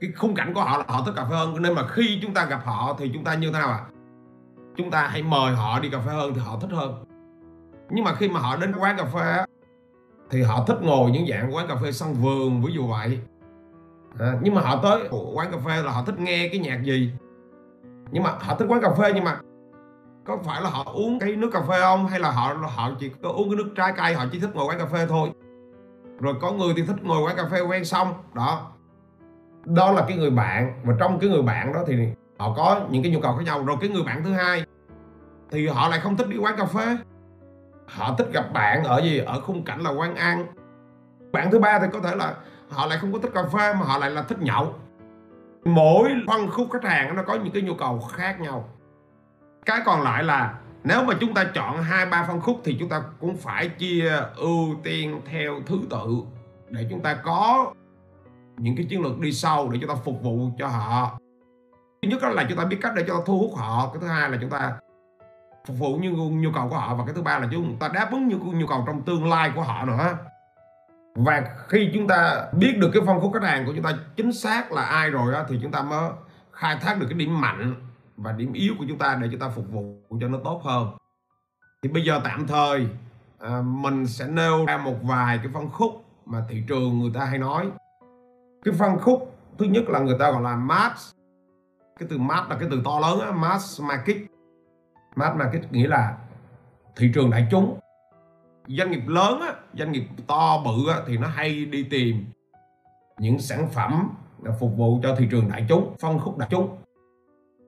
Cái 0.00 0.10
khung 0.16 0.34
cảnh 0.34 0.54
của 0.54 0.60
họ 0.60 0.78
là 0.78 0.84
họ 0.88 1.02
thích 1.06 1.12
cà 1.16 1.24
phê 1.24 1.36
hơn 1.36 1.62
nên 1.62 1.74
mà 1.74 1.86
khi 1.88 2.18
chúng 2.22 2.34
ta 2.34 2.44
gặp 2.44 2.60
họ 2.64 2.96
thì 2.98 3.10
chúng 3.14 3.24
ta 3.24 3.34
như 3.34 3.46
thế 3.46 3.58
nào 3.58 3.68
ạ? 3.68 3.80
À? 3.88 3.92
chúng 4.76 4.90
ta 4.90 5.08
hãy 5.08 5.22
mời 5.22 5.54
họ 5.54 5.80
đi 5.80 5.88
cà 5.90 5.98
phê 6.00 6.12
hơn 6.12 6.34
thì 6.34 6.40
họ 6.40 6.58
thích 6.60 6.70
hơn. 6.72 7.04
Nhưng 7.90 8.04
mà 8.04 8.14
khi 8.14 8.28
mà 8.28 8.40
họ 8.40 8.56
đến 8.56 8.72
quán 8.78 8.96
cà 8.96 9.04
phê 9.04 9.20
á, 9.20 9.46
thì 10.30 10.42
họ 10.42 10.64
thích 10.66 10.78
ngồi 10.82 11.10
những 11.10 11.26
dạng 11.26 11.54
quán 11.54 11.68
cà 11.68 11.76
phê 11.82 11.92
sân 11.92 12.14
vườn 12.14 12.62
ví 12.62 12.72
dụ 12.72 12.86
vậy. 12.86 13.18
À, 14.18 14.38
nhưng 14.42 14.54
mà 14.54 14.60
họ 14.60 14.80
tới 14.82 15.08
quán 15.34 15.52
cà 15.52 15.58
phê 15.58 15.82
là 15.82 15.92
họ 15.92 16.04
thích 16.04 16.18
nghe 16.18 16.48
cái 16.48 16.58
nhạc 16.58 16.82
gì? 16.82 17.12
Nhưng 18.12 18.22
mà 18.22 18.30
họ 18.40 18.54
thích 18.54 18.66
quán 18.68 18.80
cà 18.80 18.90
phê, 18.90 19.12
nhưng 19.14 19.24
mà 19.24 19.40
có 20.24 20.38
phải 20.44 20.62
là 20.62 20.70
họ 20.70 20.84
uống 20.94 21.18
cái 21.18 21.36
nước 21.36 21.50
cà 21.52 21.60
phê 21.68 21.80
không? 21.80 22.06
Hay 22.06 22.20
là 22.20 22.30
họ 22.30 22.54
họ 22.76 22.90
chỉ 22.98 23.10
có 23.22 23.28
uống 23.28 23.50
cái 23.50 23.56
nước 23.56 23.72
trái 23.76 23.92
cây, 23.96 24.14
họ 24.14 24.24
chỉ 24.32 24.40
thích 24.40 24.50
ngồi 24.54 24.66
quán 24.66 24.78
cà 24.78 24.86
phê 24.86 25.06
thôi? 25.08 25.30
Rồi 26.20 26.34
có 26.40 26.52
người 26.52 26.74
thì 26.76 26.82
thích 26.86 26.96
ngồi 27.02 27.22
quán 27.22 27.36
cà 27.36 27.44
phê 27.50 27.60
quen 27.60 27.84
xong 27.84 28.14
đó. 28.34 28.72
Đó 29.64 29.92
là 29.92 30.04
cái 30.08 30.16
người 30.16 30.30
bạn, 30.30 30.82
và 30.84 30.94
trong 30.98 31.18
cái 31.18 31.30
người 31.30 31.42
bạn 31.42 31.72
đó 31.72 31.80
thì 31.86 32.08
họ 32.38 32.54
có 32.56 32.80
những 32.90 33.02
cái 33.02 33.12
nhu 33.12 33.20
cầu 33.20 33.36
khác 33.36 33.42
nhau. 33.46 33.64
Rồi 33.64 33.76
cái 33.80 33.90
người 33.90 34.02
bạn 34.02 34.24
thứ 34.24 34.32
hai 34.32 34.64
thì 35.50 35.66
họ 35.66 35.88
lại 35.88 36.00
không 36.00 36.16
thích 36.16 36.28
đi 36.28 36.36
quán 36.36 36.54
cà 36.58 36.64
phê. 36.64 36.96
Họ 37.86 38.14
thích 38.18 38.28
gặp 38.32 38.52
bạn 38.52 38.84
ở 38.84 39.02
gì? 39.02 39.18
Ở 39.18 39.40
khung 39.40 39.64
cảnh 39.64 39.80
là 39.80 39.90
quán 39.90 40.14
ăn. 40.14 40.46
Bạn 41.32 41.50
thứ 41.50 41.58
ba 41.58 41.78
thì 41.78 41.86
có 41.92 42.00
thể 42.00 42.16
là 42.16 42.34
họ 42.68 42.86
lại 42.86 42.98
không 42.98 43.12
có 43.12 43.18
thích 43.18 43.30
cà 43.34 43.42
phê, 43.42 43.72
mà 43.74 43.86
họ 43.86 43.98
lại 43.98 44.10
là 44.10 44.22
thích 44.22 44.38
nhậu 44.40 44.74
mỗi 45.64 46.10
phân 46.26 46.50
khúc 46.50 46.68
khách 46.72 46.84
hàng 46.84 47.16
nó 47.16 47.22
có 47.22 47.34
những 47.34 47.52
cái 47.52 47.62
nhu 47.62 47.74
cầu 47.74 48.00
khác 48.00 48.40
nhau. 48.40 48.68
Cái 49.66 49.80
còn 49.84 50.02
lại 50.02 50.24
là 50.24 50.58
nếu 50.84 51.04
mà 51.04 51.14
chúng 51.20 51.34
ta 51.34 51.44
chọn 51.54 51.82
hai, 51.82 52.06
ba 52.06 52.24
phân 52.28 52.40
khúc 52.40 52.60
thì 52.64 52.76
chúng 52.80 52.88
ta 52.88 53.02
cũng 53.20 53.36
phải 53.36 53.68
chia 53.68 54.12
ưu 54.36 54.74
tiên 54.82 55.20
theo 55.24 55.60
thứ 55.66 55.78
tự 55.90 56.06
để 56.68 56.86
chúng 56.90 57.00
ta 57.00 57.14
có 57.14 57.72
những 58.56 58.76
cái 58.76 58.86
chiến 58.90 59.02
lược 59.02 59.18
đi 59.18 59.32
sâu 59.32 59.70
để 59.70 59.78
chúng 59.80 59.88
ta 59.88 59.94
phục 60.04 60.22
vụ 60.22 60.50
cho 60.58 60.68
họ. 60.68 61.18
Thứ 62.02 62.08
nhất 62.08 62.22
là 62.22 62.46
chúng 62.48 62.58
ta 62.58 62.64
biết 62.64 62.78
cách 62.80 62.92
để 62.96 63.04
cho 63.08 63.22
thu 63.26 63.38
hút 63.38 63.50
họ, 63.56 63.90
cái 63.92 64.00
thứ 64.00 64.06
hai 64.06 64.30
là 64.30 64.38
chúng 64.40 64.50
ta 64.50 64.72
phục 65.66 65.78
vụ 65.78 65.96
như 65.96 66.10
nhu 66.10 66.50
cầu 66.54 66.68
của 66.68 66.76
họ 66.76 66.94
và 66.94 67.04
cái 67.04 67.14
thứ 67.14 67.22
ba 67.22 67.38
là 67.38 67.48
chúng 67.52 67.76
ta 67.76 67.88
đáp 67.88 68.08
ứng 68.12 68.28
những 68.28 68.58
nhu 68.58 68.66
cầu 68.66 68.84
trong 68.86 69.02
tương 69.02 69.28
lai 69.28 69.52
của 69.54 69.62
họ 69.62 69.84
nữa 69.84 70.16
và 71.14 71.56
khi 71.68 71.90
chúng 71.94 72.08
ta 72.08 72.46
biết 72.52 72.78
được 72.78 72.90
cái 72.92 73.02
phân 73.06 73.20
khúc 73.20 73.32
khách 73.34 73.42
hàng 73.42 73.66
của 73.66 73.72
chúng 73.74 73.84
ta 73.84 73.92
chính 74.16 74.32
xác 74.32 74.72
là 74.72 74.82
ai 74.82 75.10
rồi 75.10 75.32
đó, 75.32 75.44
thì 75.48 75.58
chúng 75.62 75.72
ta 75.72 75.82
mới 75.82 76.10
khai 76.52 76.76
thác 76.80 77.00
được 77.00 77.06
cái 77.08 77.18
điểm 77.18 77.40
mạnh 77.40 77.74
và 78.16 78.32
điểm 78.32 78.52
yếu 78.52 78.74
của 78.78 78.84
chúng 78.88 78.98
ta 78.98 79.18
để 79.22 79.28
chúng 79.30 79.40
ta 79.40 79.48
phục 79.48 79.64
vụ 79.70 79.96
cho 80.20 80.28
nó 80.28 80.38
tốt 80.44 80.60
hơn. 80.64 80.88
Thì 81.82 81.88
bây 81.88 82.04
giờ 82.04 82.20
tạm 82.24 82.46
thời 82.46 82.88
à, 83.38 83.62
mình 83.64 84.06
sẽ 84.06 84.26
nêu 84.26 84.66
ra 84.66 84.78
một 84.78 84.96
vài 85.02 85.38
cái 85.38 85.48
phân 85.54 85.70
khúc 85.70 86.04
mà 86.26 86.44
thị 86.48 86.62
trường 86.68 86.98
người 86.98 87.10
ta 87.14 87.24
hay 87.24 87.38
nói. 87.38 87.70
Cái 88.64 88.74
phân 88.78 88.98
khúc 88.98 89.38
thứ 89.58 89.64
nhất 89.64 89.84
là 89.88 89.98
người 89.98 90.16
ta 90.18 90.30
gọi 90.30 90.42
là 90.42 90.56
mass. 90.56 91.12
Cái 91.98 92.08
từ 92.10 92.18
mass 92.18 92.50
là 92.50 92.56
cái 92.60 92.68
từ 92.70 92.82
to 92.84 93.00
lớn 93.00 93.20
á 93.20 93.30
mass 93.32 93.82
market. 93.82 94.16
Mass 95.16 95.36
market 95.36 95.72
nghĩa 95.72 95.88
là 95.88 96.16
thị 96.96 97.10
trường 97.14 97.30
đại 97.30 97.46
chúng 97.50 97.78
doanh 98.66 98.90
nghiệp 98.90 99.02
lớn 99.06 99.40
á, 99.40 99.54
doanh 99.74 99.92
nghiệp 99.92 100.04
to 100.26 100.62
bự 100.64 100.88
á, 100.90 101.00
thì 101.06 101.18
nó 101.18 101.28
hay 101.28 101.64
đi 101.64 101.84
tìm 101.90 102.24
những 103.18 103.38
sản 103.38 103.68
phẩm 103.72 104.10
phục 104.60 104.76
vụ 104.76 105.00
cho 105.02 105.14
thị 105.16 105.28
trường 105.30 105.48
đại 105.48 105.66
chúng 105.68 105.94
phân 106.00 106.18
khúc 106.18 106.38
đại 106.38 106.48
chúng. 106.52 106.78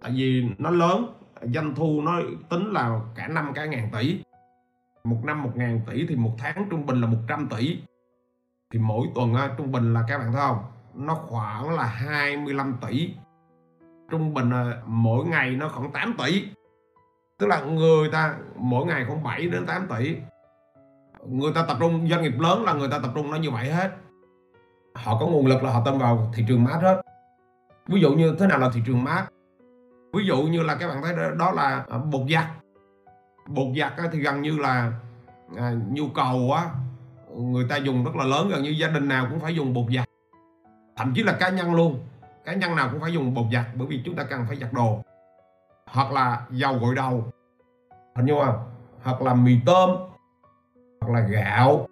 Tại 0.02 0.12
vì 0.14 0.44
nó 0.58 0.70
lớn 0.70 1.06
doanh 1.42 1.74
thu 1.74 2.02
nó 2.02 2.20
tính 2.50 2.72
là 2.72 3.00
cả 3.14 3.28
năm 3.28 3.52
cả 3.54 3.64
ngàn 3.64 3.88
tỷ. 3.92 4.20
Một 5.04 5.20
năm 5.24 5.42
một 5.42 5.50
ngàn 5.54 5.80
tỷ 5.86 6.06
thì 6.06 6.16
một 6.16 6.34
tháng 6.38 6.66
trung 6.70 6.86
bình 6.86 7.00
là 7.00 7.06
100 7.06 7.48
tỷ. 7.56 7.78
Thì 8.72 8.78
mỗi 8.78 9.08
tuần 9.14 9.34
á, 9.34 9.54
trung 9.58 9.72
bình 9.72 9.94
là 9.94 10.04
các 10.08 10.18
bạn 10.18 10.32
thấy 10.32 10.40
không? 10.40 10.58
Nó 10.94 11.14
khoảng 11.14 11.70
là 11.70 11.84
25 11.84 12.76
tỷ. 12.88 13.10
Trung 14.10 14.34
bình 14.34 14.50
là 14.50 14.82
mỗi 14.86 15.26
ngày 15.26 15.50
nó 15.50 15.68
khoảng 15.68 15.92
8 15.92 16.14
tỷ. 16.18 16.44
Tức 17.38 17.46
là 17.46 17.60
người 17.60 18.08
ta 18.12 18.34
mỗi 18.56 18.86
ngày 18.86 19.04
khoảng 19.04 19.22
7 19.22 19.48
đến 19.48 19.66
8 19.66 19.86
tỷ 19.88 20.16
người 21.28 21.52
ta 21.54 21.64
tập 21.68 21.76
trung 21.80 22.08
doanh 22.10 22.22
nghiệp 22.22 22.34
lớn 22.38 22.64
là 22.64 22.72
người 22.72 22.88
ta 22.88 22.98
tập 22.98 23.10
trung 23.14 23.30
nó 23.30 23.36
như 23.36 23.50
vậy 23.50 23.70
hết. 23.70 23.90
Họ 24.94 25.18
có 25.20 25.26
nguồn 25.26 25.46
lực 25.46 25.62
là 25.62 25.70
họ 25.70 25.82
tâm 25.84 25.98
vào 25.98 26.32
thị 26.34 26.44
trường 26.48 26.64
mát 26.64 26.78
hết. 26.82 27.02
Ví 27.86 28.00
dụ 28.00 28.12
như 28.12 28.36
thế 28.38 28.46
nào 28.46 28.58
là 28.58 28.70
thị 28.74 28.80
trường 28.86 29.04
mát 29.04 29.26
ví 30.14 30.26
dụ 30.26 30.42
như 30.42 30.62
là 30.62 30.74
các 30.74 30.88
bạn 30.88 31.02
thấy 31.02 31.14
đó, 31.38 31.50
là 31.50 31.84
à, 31.90 31.98
bột 31.98 32.22
giặt. 32.30 32.44
Bột 33.46 33.68
giặt 33.78 33.92
thì 34.12 34.18
gần 34.18 34.42
như 34.42 34.58
là 34.58 34.92
à, 35.56 35.72
nhu 35.90 36.08
cầu 36.08 36.52
á 36.52 36.70
người 37.36 37.66
ta 37.68 37.76
dùng 37.76 38.04
rất 38.04 38.16
là 38.16 38.24
lớn 38.24 38.48
gần 38.48 38.62
như 38.62 38.70
gia 38.70 38.88
đình 38.88 39.08
nào 39.08 39.26
cũng 39.30 39.40
phải 39.40 39.54
dùng 39.54 39.74
bột 39.74 39.86
giặt. 39.96 40.08
Thậm 40.96 41.12
chí 41.16 41.22
là 41.22 41.32
cá 41.32 41.48
nhân 41.48 41.74
luôn 41.74 41.98
cá 42.44 42.54
nhân 42.54 42.76
nào 42.76 42.88
cũng 42.92 43.00
phải 43.00 43.12
dùng 43.12 43.34
bột 43.34 43.46
giặt 43.52 43.64
bởi 43.74 43.86
vì 43.86 44.02
chúng 44.04 44.16
ta 44.16 44.24
cần 44.24 44.44
phải 44.48 44.56
giặt 44.56 44.72
đồ. 44.72 44.98
Hoặc 45.86 46.12
là 46.12 46.46
dầu 46.50 46.78
gội 46.78 46.94
đầu. 46.94 47.24
Hình 48.16 48.26
như 48.26 48.34
không? 48.44 48.58
Hoặc 49.02 49.22
là 49.22 49.34
mì 49.34 49.58
tôm 49.66 49.90
hoặc 51.04 51.20
là 51.20 51.28
gạo. 51.28 51.88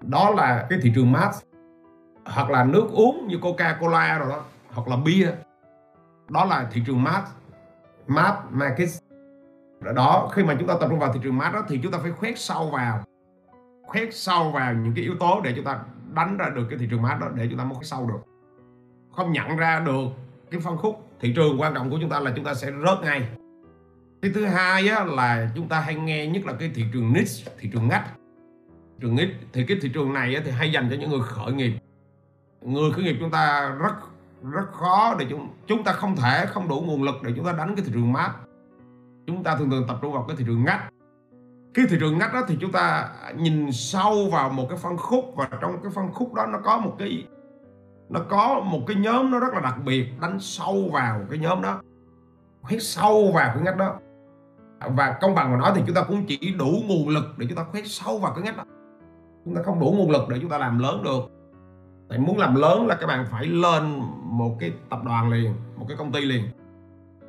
Đó 0.00 0.30
là 0.30 0.66
cái 0.70 0.78
thị 0.82 0.92
trường 0.94 1.12
mass. 1.12 1.42
Hoặc 2.24 2.50
là 2.50 2.64
nước 2.64 2.88
uống 2.92 3.26
như 3.28 3.38
coca 3.42 3.76
cola 3.80 4.18
rồi 4.18 4.28
đó 4.28 4.44
hoặc 4.72 4.88
là 4.88 4.96
bia. 4.96 5.30
Đó 6.28 6.44
là 6.44 6.68
thị 6.72 6.82
trường 6.86 7.02
mass. 7.02 7.30
Mass 8.06 8.38
market. 8.50 8.88
Đó 9.94 10.30
khi 10.34 10.44
mà 10.44 10.56
chúng 10.58 10.68
ta 10.68 10.74
tập 10.80 10.86
trung 10.90 10.98
vào 10.98 11.12
thị 11.12 11.20
trường 11.22 11.38
mass 11.38 11.54
đó 11.54 11.62
thì 11.68 11.80
chúng 11.82 11.92
ta 11.92 11.98
phải 12.02 12.12
khoét 12.12 12.38
sâu 12.38 12.70
vào. 12.70 13.00
Khoét 13.86 14.14
sâu 14.14 14.50
vào 14.50 14.74
những 14.74 14.92
cái 14.94 15.04
yếu 15.04 15.14
tố 15.20 15.40
để 15.44 15.52
chúng 15.56 15.64
ta 15.64 15.80
đánh 16.14 16.36
ra 16.36 16.48
được 16.54 16.66
cái 16.70 16.78
thị 16.78 16.86
trường 16.90 17.02
mass 17.02 17.20
đó 17.20 17.28
để 17.34 17.46
chúng 17.50 17.58
ta 17.58 17.64
mới 17.64 17.74
khoét 17.74 17.86
sâu 17.86 18.06
được. 18.06 18.20
Không 19.12 19.32
nhận 19.32 19.56
ra 19.56 19.80
được 19.80 20.06
cái 20.50 20.60
phân 20.60 20.76
khúc 20.76 21.10
thị 21.20 21.32
trường 21.36 21.60
quan 21.60 21.74
trọng 21.74 21.90
của 21.90 21.98
chúng 22.00 22.10
ta 22.10 22.20
là 22.20 22.32
chúng 22.36 22.44
ta 22.44 22.54
sẽ 22.54 22.70
rớt 22.86 23.02
ngay. 23.02 23.28
Cái 24.22 24.30
thứ 24.34 24.44
hai 24.44 24.88
á, 24.88 25.04
là 25.04 25.48
chúng 25.54 25.68
ta 25.68 25.80
hay 25.80 25.94
nghe 25.94 26.26
nhất 26.26 26.46
là 26.46 26.52
cái 26.52 26.70
thị 26.74 26.84
trường 26.92 27.12
niche 27.12 27.52
thị 27.58 27.70
trường 27.72 27.88
ngách 27.88 28.08
trường 29.00 29.16
ít 29.16 29.28
thì 29.52 29.64
cái 29.68 29.78
thị 29.82 29.90
trường 29.94 30.12
này 30.12 30.36
thì 30.44 30.50
hay 30.50 30.72
dành 30.72 30.88
cho 30.90 30.96
những 30.96 31.10
người 31.10 31.22
khởi 31.22 31.52
nghiệp. 31.52 31.72
Người 32.60 32.92
khởi 32.92 33.04
nghiệp 33.04 33.16
chúng 33.20 33.30
ta 33.30 33.74
rất 33.78 33.94
rất 34.42 34.72
khó 34.72 35.16
để 35.18 35.26
chúng 35.30 35.48
chúng 35.66 35.84
ta 35.84 35.92
không 35.92 36.16
thể, 36.16 36.46
không 36.46 36.68
đủ 36.68 36.80
nguồn 36.80 37.02
lực 37.02 37.14
để 37.22 37.32
chúng 37.36 37.44
ta 37.44 37.52
đánh 37.52 37.74
cái 37.76 37.84
thị 37.84 37.90
trường 37.94 38.12
mát 38.12 38.32
chúng 39.26 39.44
ta 39.44 39.56
thường 39.56 39.70
thường 39.70 39.84
tập 39.88 39.98
trung 40.02 40.12
vào 40.12 40.24
cái 40.28 40.36
thị 40.36 40.44
trường 40.46 40.64
ngách. 40.64 40.88
Cái 41.74 41.86
thị 41.90 41.96
trường 42.00 42.18
ngách 42.18 42.34
đó 42.34 42.42
thì 42.48 42.56
chúng 42.60 42.72
ta 42.72 43.08
nhìn 43.36 43.72
sâu 43.72 44.30
vào 44.32 44.50
một 44.50 44.66
cái 44.68 44.78
phân 44.78 44.96
khúc 44.96 45.32
và 45.36 45.48
trong 45.60 45.82
cái 45.82 45.92
phân 45.94 46.12
khúc 46.12 46.34
đó 46.34 46.46
nó 46.46 46.58
có 46.58 46.78
một 46.78 46.96
cái, 46.98 47.26
nó 48.08 48.20
có 48.28 48.60
một 48.60 48.80
cái 48.86 48.96
nhóm 48.96 49.30
nó 49.30 49.40
rất 49.40 49.54
là 49.54 49.60
đặc 49.60 49.74
biệt, 49.84 50.06
đánh 50.20 50.40
sâu 50.40 50.90
vào 50.92 51.20
cái 51.30 51.38
nhóm 51.38 51.62
đó. 51.62 51.80
Khoét 52.62 52.82
sâu 52.82 53.32
vào 53.34 53.50
cái 53.54 53.62
ngách 53.62 53.76
đó. 53.76 53.98
Và 54.88 55.18
công 55.20 55.34
bằng 55.34 55.50
mà 55.50 55.56
nói 55.56 55.72
thì 55.74 55.82
chúng 55.86 55.94
ta 55.94 56.02
cũng 56.02 56.26
chỉ 56.26 56.54
đủ 56.58 56.82
nguồn 56.86 57.08
lực 57.08 57.24
để 57.36 57.46
chúng 57.48 57.58
ta 57.58 57.64
khoét 57.64 57.84
sâu 57.86 58.18
vào 58.18 58.32
cái 58.34 58.44
ngách 58.44 58.56
đó 58.56 58.64
chúng 59.44 59.54
ta 59.54 59.62
không 59.62 59.80
đủ 59.80 59.94
nguồn 59.96 60.10
lực 60.10 60.28
để 60.28 60.38
chúng 60.40 60.50
ta 60.50 60.58
làm 60.58 60.78
lớn 60.78 61.02
được. 61.02 61.30
Tại 62.08 62.18
muốn 62.18 62.38
làm 62.38 62.54
lớn 62.54 62.86
là 62.86 62.94
các 62.94 63.06
bạn 63.06 63.26
phải 63.30 63.46
lên 63.46 64.00
một 64.22 64.56
cái 64.60 64.72
tập 64.90 65.00
đoàn 65.04 65.30
liền, 65.30 65.54
một 65.76 65.84
cái 65.88 65.96
công 65.96 66.12
ty 66.12 66.20
liền. 66.20 66.44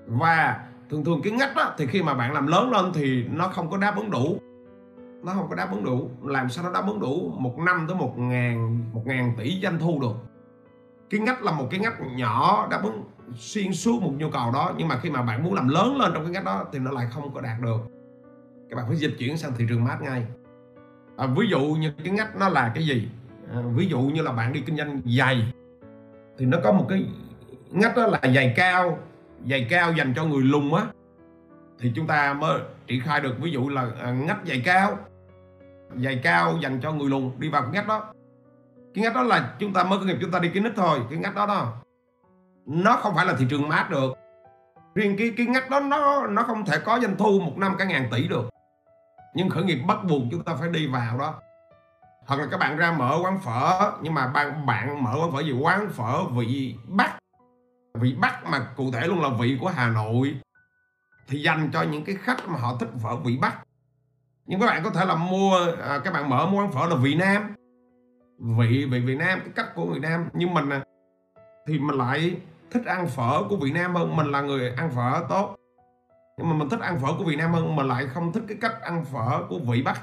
Và 0.08 0.66
thường 0.90 1.04
thường 1.04 1.22
cái 1.24 1.34
ngách 1.34 1.56
đó 1.56 1.74
thì 1.78 1.88
khi 1.88 2.04
mà 2.04 2.14
bạn 2.14 2.34
làm 2.34 2.48
lớn 2.48 2.72
lên 2.72 2.86
thì 2.94 3.24
nó 3.24 3.48
không 3.48 3.70
có 3.70 3.78
đáp 3.78 3.98
ứng 3.98 4.12
đủ. 4.12 4.38
Nó 5.24 5.34
không 5.34 5.50
có 5.50 5.56
đáp 5.56 5.72
ứng 5.72 5.84
đủ. 5.84 6.10
Làm 6.24 6.50
sao 6.50 6.64
nó 6.64 6.72
đáp 6.72 6.88
ứng 6.88 7.00
đủ? 7.00 7.32
Một 7.38 7.58
năm 7.58 7.86
tới 7.88 7.98
một 7.98 8.18
ngàn 8.18 8.84
một 8.94 9.02
ngàn 9.06 9.34
tỷ 9.38 9.60
doanh 9.64 9.80
thu 9.80 10.00
được. 10.02 10.16
Cái 11.10 11.20
ngách 11.20 11.44
là 11.44 11.52
một 11.52 11.68
cái 11.72 11.80
ngách 11.80 12.02
nhỏ, 12.16 12.68
đáp 12.72 12.84
ứng 12.84 13.04
xuyên 13.36 13.74
suốt 13.74 14.02
một 14.02 14.12
nhu 14.18 14.30
cầu 14.30 14.52
đó. 14.52 14.74
Nhưng 14.78 14.88
mà 14.88 14.98
khi 14.98 15.10
mà 15.10 15.22
bạn 15.22 15.44
muốn 15.44 15.54
làm 15.54 15.68
lớn 15.68 15.98
lên 15.98 16.12
trong 16.14 16.24
cái 16.24 16.32
ngách 16.32 16.46
đó 16.46 16.66
thì 16.72 16.80
nó 16.80 16.92
lại 16.92 17.08
không 17.12 17.34
có 17.34 17.42
đạt 17.42 17.62
được. 17.62 17.78
Các 18.70 18.76
bạn 18.76 18.86
phải 18.88 18.98
dịch 18.98 19.16
chuyển 19.20 19.38
sang 19.38 19.52
thị 19.58 19.66
trường 19.70 19.84
mát 19.84 20.02
ngay 20.02 20.26
à, 21.18 21.28
ví 21.38 21.48
dụ 21.48 21.60
như 21.60 21.92
cái 22.04 22.14
ngách 22.14 22.36
nó 22.36 22.50
là 22.50 22.72
cái 22.76 22.86
gì? 22.86 23.08
À, 23.54 23.62
ví 23.76 23.88
dụ 23.88 24.00
như 24.00 24.22
là 24.22 24.32
bạn 24.32 24.54
đi 24.54 24.62
kinh 24.62 24.78
doanh 24.78 25.02
giày 25.06 25.54
thì 26.38 26.46
nó 26.46 26.58
có 26.64 26.72
một 26.72 26.86
cái 26.90 27.06
ngách 27.72 27.96
đó 27.96 28.08
là 28.08 28.20
giày 28.36 28.54
cao 28.56 28.98
giày 29.50 29.68
cao 29.70 29.94
dành 29.94 30.14
cho 30.16 30.26
người 30.26 30.44
lùn 30.44 30.74
á. 30.74 30.84
Thì 31.80 31.92
chúng 31.96 32.08
ta 32.08 32.34
mới 32.34 32.60
triển 32.88 33.02
khai 33.06 33.22
được 33.22 33.36
ví 33.40 33.52
dụ 33.52 33.70
là 33.70 33.88
à, 34.02 34.12
ngách 34.12 34.40
giày 34.46 34.62
cao 34.66 34.98
giày 35.96 36.20
cao 36.24 36.58
dành 36.62 36.80
cho 36.82 36.92
người 36.92 37.10
lùn 37.10 37.32
đi 37.38 37.50
vào 37.50 37.62
cái 37.62 37.72
ngách 37.72 37.88
đó. 37.88 38.14
Cái 38.94 39.04
ngách 39.04 39.16
đó 39.16 39.24
là 39.24 39.56
chúng 39.60 39.74
ta 39.74 39.84
mới 39.84 40.00
công 40.00 40.08
nghiệp 40.08 40.18
chúng 40.22 40.32
ta 40.32 40.40
đi 40.40 40.50
cái 40.54 40.64
nít 40.64 40.74
thôi 40.76 41.00
cái 41.10 41.20
ngách 41.20 41.36
đó 41.36 41.46
đó. 41.46 41.74
Nó 42.66 42.96
không 42.96 43.16
phải 43.16 43.26
là 43.26 43.36
thị 43.40 43.46
trường 43.50 43.70
mát 43.70 43.88
được. 43.92 44.14
Riêng 44.96 45.16
cái 45.18 45.34
cái 45.38 45.46
ngách 45.46 45.70
đó 45.70 45.80
nó 45.80 46.28
nó 46.28 46.44
không 46.44 46.66
thể 46.66 46.80
có 46.86 47.00
doanh 47.00 47.18
thu 47.18 47.40
một 47.40 47.58
năm 47.58 47.76
cả 47.78 47.86
ngàn 47.86 48.08
tỷ 48.12 48.28
được 48.28 48.50
nhưng 49.36 49.50
khởi 49.50 49.64
nghiệp 49.64 49.80
bắt 49.88 49.98
buộc 50.04 50.22
chúng 50.32 50.44
ta 50.44 50.56
phải 50.56 50.70
đi 50.70 50.88
vào 50.88 51.18
đó. 51.18 51.42
Hoặc 52.26 52.40
là 52.40 52.48
các 52.52 52.58
bạn 52.58 52.78
ra 52.78 52.92
mở 52.92 53.20
quán 53.24 53.40
phở 53.40 53.92
nhưng 54.02 54.14
mà 54.14 54.28
bạn 54.28 54.66
bạn 54.66 55.04
mở 55.04 55.16
quán 55.20 55.32
phở 55.32 55.40
gì? 55.40 55.52
Quán 55.52 55.90
phở 55.90 56.24
vị 56.24 56.76
bắc. 56.88 57.18
Vị 57.94 58.16
bắc 58.20 58.46
mà 58.46 58.68
cụ 58.76 58.92
thể 58.92 59.08
luôn 59.08 59.22
là 59.22 59.30
vị 59.30 59.58
của 59.62 59.68
hà 59.68 59.90
nội. 59.90 60.36
Thì 61.28 61.42
dành 61.42 61.70
cho 61.74 61.82
những 61.82 62.06
cái 62.06 62.16
khách 62.16 62.48
mà 62.48 62.60
họ 62.60 62.76
thích 62.80 62.90
phở 63.04 63.16
vị 63.16 63.38
bắc. 63.42 63.60
Nhưng 64.46 64.60
các 64.60 64.66
bạn 64.66 64.84
có 64.84 64.90
thể 64.90 65.06
là 65.06 65.16
mua 65.16 65.58
à, 65.84 66.00
các 66.04 66.14
bạn 66.14 66.30
mở 66.30 66.50
quán 66.54 66.72
phở 66.72 66.86
là 66.86 66.96
vị 66.96 67.16
nam. 67.16 67.56
Vị 68.40 68.86
vị 68.86 69.00
Việt 69.00 69.18
Nam 69.18 69.40
cái 69.40 69.50
cách 69.56 69.76
của 69.76 69.86
Việt 69.86 70.02
Nam. 70.02 70.30
Nhưng 70.34 70.54
mình 70.54 70.70
à, 70.70 70.84
thì 71.68 71.80
mình 71.80 71.98
lại 71.98 72.38
thích 72.72 72.86
ăn 72.86 73.08
phở 73.08 73.44
của 73.50 73.56
Việt 73.56 73.72
Nam 73.74 73.96
hơn. 73.96 74.16
Mình 74.16 74.32
là 74.32 74.42
người 74.42 74.74
ăn 74.78 74.92
phở 74.96 75.26
tốt 75.30 75.56
nhưng 76.38 76.50
mà 76.50 76.56
mình 76.56 76.70
thích 76.70 76.80
ăn 76.80 77.00
phở 77.00 77.08
của 77.18 77.24
Việt 77.24 77.36
Nam 77.36 77.54
hơn 77.54 77.76
mà 77.76 77.84
lại 77.84 78.08
không 78.08 78.32
thích 78.32 78.44
cái 78.48 78.58
cách 78.62 78.82
ăn 78.82 79.06
phở 79.06 79.44
của 79.50 79.60
vị 79.60 79.82
Bắc. 79.82 80.02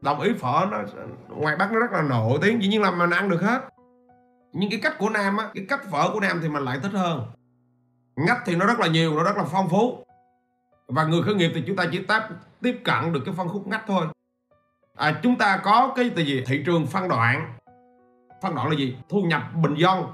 Đồng 0.00 0.20
ý 0.20 0.32
phở 0.32 0.66
nó 0.70 0.78
ngoài 1.28 1.56
Bắc 1.56 1.72
nó 1.72 1.78
rất 1.78 1.92
là 1.92 2.02
nổi 2.02 2.38
tiếng 2.42 2.62
dĩ 2.62 2.68
nhiên 2.68 2.82
là 2.82 2.90
mình 2.90 3.10
ăn 3.10 3.28
được 3.28 3.42
hết. 3.42 3.60
Nhưng 4.52 4.70
cái 4.70 4.80
cách 4.82 4.94
của 4.98 5.08
Nam 5.08 5.36
á 5.36 5.50
cái 5.54 5.66
cách 5.68 5.80
phở 5.90 6.10
của 6.12 6.20
Nam 6.20 6.38
thì 6.42 6.48
mình 6.48 6.62
lại 6.62 6.78
thích 6.82 6.92
hơn. 6.92 7.26
Ngách 8.16 8.42
thì 8.46 8.56
nó 8.56 8.66
rất 8.66 8.80
là 8.80 8.86
nhiều 8.86 9.16
nó 9.16 9.22
rất 9.22 9.36
là 9.36 9.44
phong 9.44 9.68
phú. 9.68 10.04
Và 10.88 11.04
người 11.04 11.22
khởi 11.22 11.34
nghiệp 11.34 11.50
thì 11.54 11.64
chúng 11.66 11.76
ta 11.76 11.84
chỉ 11.92 12.04
táp 12.04 12.28
tiếp 12.62 12.80
cận 12.84 13.12
được 13.12 13.20
cái 13.26 13.34
phân 13.34 13.48
khúc 13.48 13.68
ngách 13.68 13.84
thôi. 13.86 14.06
À, 14.96 15.20
chúng 15.22 15.38
ta 15.38 15.60
có 15.64 15.92
cái 15.96 16.10
từ 16.16 16.22
gì? 16.22 16.44
Thị 16.46 16.62
trường 16.66 16.86
phân 16.86 17.08
đoạn. 17.08 17.54
Phân 18.42 18.54
đoạn 18.54 18.68
là 18.68 18.76
gì? 18.76 18.96
Thu 19.08 19.22
nhập 19.22 19.42
bình 19.62 19.74
dân. 19.74 20.06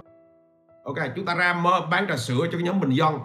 Ok 0.84 0.96
chúng 1.16 1.24
ta 1.24 1.34
ra 1.34 1.52
mơ 1.52 1.80
bán 1.90 2.06
trà 2.08 2.16
sữa 2.16 2.40
cho 2.40 2.58
cái 2.58 2.62
nhóm 2.62 2.80
bình 2.80 2.90
dân 2.90 3.18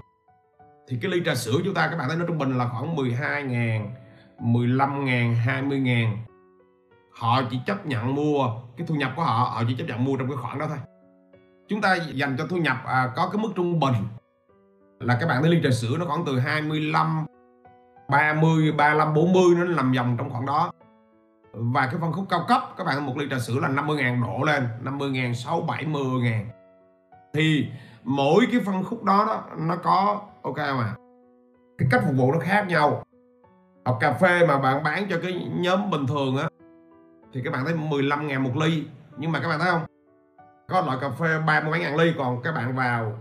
thì 0.92 0.98
cái 1.02 1.12
ly 1.12 1.22
trà 1.26 1.36
sữa 1.36 1.56
chúng 1.66 1.74
ta 1.74 1.88
các 1.88 1.98
bạn 1.98 2.08
thấy 2.08 2.18
nó 2.18 2.26
trung 2.26 2.38
bình 2.38 2.58
là 2.58 2.68
khoảng 2.68 2.96
12 2.96 3.44
ngàn 3.44 3.94
15 4.40 5.06
ngàn 5.06 5.36
20 5.36 5.80
ngàn. 5.80 6.18
Họ 7.12 7.42
chỉ 7.52 7.60
chấp 7.66 7.86
nhận 7.86 8.16
mua 8.16 8.50
cái 8.78 8.88
thu 8.88 8.96
nhập 8.96 9.12
của 9.16 9.22
họ 9.24 9.34
họ 9.34 9.64
chỉ 9.68 9.76
chấp 9.78 9.84
nhận 9.88 10.06
mua 10.06 10.18
trong 10.18 10.28
cái 10.28 10.38
khoản 10.38 10.60
đó 10.60 10.66
thôi. 10.70 10.78
Chúng 11.68 11.82
ta 11.82 11.96
dành 11.96 12.36
cho 12.38 12.48
thu 12.48 12.58
nhập 12.58 12.78
à, 12.86 13.12
có 13.16 13.30
cái 13.30 13.42
mức 13.42 13.50
trung 13.56 13.80
bình 13.80 13.94
là 15.00 15.18
các 15.20 15.28
bạn 15.28 15.42
thấy 15.42 15.52
ly 15.52 15.60
trà 15.64 15.70
sữa 15.72 15.96
nó 16.00 16.06
khoảng 16.06 16.26
từ 16.26 16.40
25 16.40 17.26
30 18.10 18.72
35 18.72 19.14
40 19.14 19.44
nó 19.58 19.64
nằm 19.64 19.92
vòng 19.92 20.16
trong 20.18 20.30
khoảng 20.30 20.46
đó. 20.46 20.72
Và 21.54 21.88
cái 21.88 21.96
phân 22.02 22.12
khúc 22.12 22.26
cao 22.30 22.46
cấp 22.48 22.62
các 22.78 22.84
bạn 22.84 23.06
một 23.06 23.18
ly 23.18 23.28
trà 23.30 23.40
sữa 23.40 23.60
là 23.62 23.68
50 23.68 23.98
ngàn 23.98 24.22
đổ 24.22 24.44
lên 24.46 24.68
50 24.82 25.10
ngàn 25.10 25.36
6 25.36 25.62
70 25.62 26.22
ngàn. 26.22 26.48
Thì 27.34 27.68
mỗi 28.04 28.48
cái 28.52 28.62
phân 28.66 28.84
khúc 28.84 29.04
đó, 29.04 29.26
đó 29.28 29.44
nó 29.58 29.76
có 29.76 30.22
ok 30.44 30.58
mà. 30.58 30.96
Cái 31.78 31.88
cách 31.92 32.02
phục 32.06 32.16
vụ 32.18 32.32
nó 32.32 32.40
khác 32.40 32.66
nhau. 32.68 33.04
Hoặc 33.86 33.98
cà 34.00 34.14
phê 34.14 34.46
mà 34.48 34.60
bạn 34.60 34.84
bán 34.84 35.08
cho 35.10 35.20
cái 35.24 35.48
nhóm 35.60 35.90
bình 35.90 36.08
thường 36.08 36.38
á, 36.38 36.50
thì 37.34 37.42
các 37.44 37.54
bạn 37.54 37.66
thấy 37.66 37.76
15 37.76 38.28
ngàn 38.28 38.44
một 38.44 38.58
ly. 38.58 38.84
Nhưng 39.18 39.32
mà 39.32 39.40
các 39.40 39.48
bạn 39.50 39.60
thấy 39.60 39.72
không? 39.72 39.82
Có 40.68 40.82
loại 40.82 40.98
cà 41.02 41.10
phê 41.10 41.40
ba 41.48 41.62
mươi 41.62 41.72
mấy 41.72 41.80
ngàn 41.80 41.96
ly, 41.96 42.14
còn 42.18 42.42
các 42.44 42.52
bạn 42.52 42.76
vào 42.76 43.14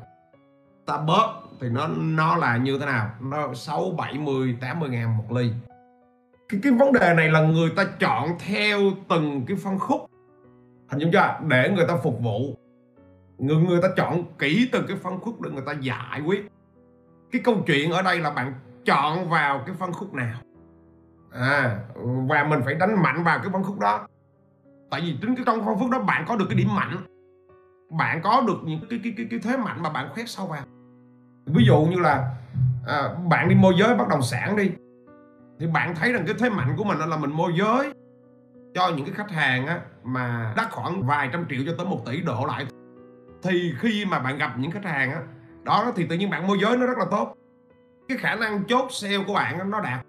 Starbucks 0.86 1.60
thì 1.60 1.68
nó 1.68 1.88
nó 1.96 2.36
là 2.36 2.56
như 2.56 2.78
thế 2.78 2.86
nào? 2.86 3.10
Nó 3.20 3.54
sáu, 3.54 3.90
bảy 3.98 4.18
mươi 4.18 4.56
tám 4.60 4.80
mươi 4.80 4.88
ngàn 4.88 5.18
một 5.18 5.32
ly. 5.32 5.50
Cái 6.48 6.60
cái 6.62 6.72
vấn 6.72 6.92
đề 6.92 7.14
này 7.14 7.28
là 7.28 7.40
người 7.40 7.70
ta 7.76 7.84
chọn 8.00 8.28
theo 8.46 8.78
từng 9.08 9.44
cái 9.46 9.56
phân 9.56 9.78
khúc. 9.78 10.00
Hình 10.88 10.98
dung 10.98 11.10
chưa? 11.12 11.38
Để 11.48 11.70
người 11.76 11.86
ta 11.88 11.96
phục 11.96 12.20
vụ. 12.22 12.56
Người 13.38 13.56
người 13.56 13.82
ta 13.82 13.88
chọn 13.96 14.24
kỹ 14.38 14.68
từng 14.72 14.84
cái 14.88 14.96
phân 14.96 15.20
khúc 15.20 15.40
để 15.40 15.50
người 15.50 15.64
ta 15.66 15.72
giải 15.80 16.20
quyết 16.26 16.52
cái 17.32 17.42
câu 17.44 17.62
chuyện 17.66 17.90
ở 17.90 18.02
đây 18.02 18.18
là 18.18 18.30
bạn 18.30 18.54
chọn 18.84 19.28
vào 19.28 19.62
cái 19.66 19.74
phân 19.78 19.92
khúc 19.92 20.14
nào? 20.14 20.34
À 21.32 21.78
và 22.28 22.44
mình 22.44 22.60
phải 22.64 22.74
đánh 22.74 23.02
mạnh 23.02 23.24
vào 23.24 23.38
cái 23.38 23.48
phân 23.52 23.62
khúc 23.62 23.78
đó. 23.78 24.08
Tại 24.90 25.00
vì 25.00 25.16
chính 25.20 25.34
cái 25.34 25.44
trong 25.46 25.64
phân 25.64 25.78
khúc 25.78 25.90
đó 25.90 25.98
bạn 25.98 26.24
có 26.28 26.36
được 26.36 26.46
cái 26.48 26.58
điểm 26.58 26.68
mạnh. 26.74 26.96
Bạn 27.98 28.20
có 28.22 28.44
được 28.46 28.58
những 28.64 28.80
cái 28.90 29.00
cái 29.04 29.14
cái, 29.16 29.26
cái 29.30 29.40
thế 29.42 29.56
mạnh 29.56 29.82
mà 29.82 29.90
bạn 29.90 30.08
khoét 30.14 30.30
sâu 30.30 30.46
vào. 30.46 30.62
Ví 31.46 31.64
dụ 31.64 31.86
như 31.90 31.98
là 31.98 32.34
à, 32.86 33.14
bạn 33.28 33.48
đi 33.48 33.54
môi 33.54 33.74
giới 33.78 33.94
bất 33.94 34.08
động 34.08 34.22
sản 34.22 34.56
đi 34.56 34.70
thì 35.60 35.66
bạn 35.66 35.94
thấy 35.94 36.12
rằng 36.12 36.24
cái 36.26 36.34
thế 36.38 36.50
mạnh 36.50 36.74
của 36.76 36.84
mình 36.84 36.98
là 36.98 37.16
mình 37.16 37.32
môi 37.32 37.52
giới 37.58 37.92
cho 38.74 38.88
những 38.96 39.06
cái 39.06 39.14
khách 39.14 39.30
hàng 39.30 39.66
á, 39.66 39.80
mà 40.04 40.54
đắt 40.56 40.70
khoảng 40.70 41.06
vài 41.06 41.28
trăm 41.32 41.46
triệu 41.50 41.58
cho 41.66 41.72
tới 41.78 41.86
một 41.86 42.06
tỷ 42.06 42.20
đổ 42.20 42.46
lại. 42.46 42.66
Thì 43.42 43.72
khi 43.78 44.04
mà 44.04 44.18
bạn 44.18 44.38
gặp 44.38 44.58
những 44.58 44.70
khách 44.70 44.84
hàng 44.84 45.12
á, 45.12 45.22
đó, 45.84 45.92
thì 45.96 46.06
tự 46.06 46.16
nhiên 46.16 46.30
bạn 46.30 46.46
môi 46.46 46.58
giới 46.62 46.76
nó 46.76 46.86
rất 46.86 46.98
là 46.98 47.04
tốt. 47.10 47.34
Cái 48.08 48.18
khả 48.18 48.34
năng 48.34 48.64
chốt 48.64 48.86
sale 48.90 49.18
của 49.26 49.34
bạn 49.34 49.70
nó 49.70 49.80
đạt. 49.80 50.06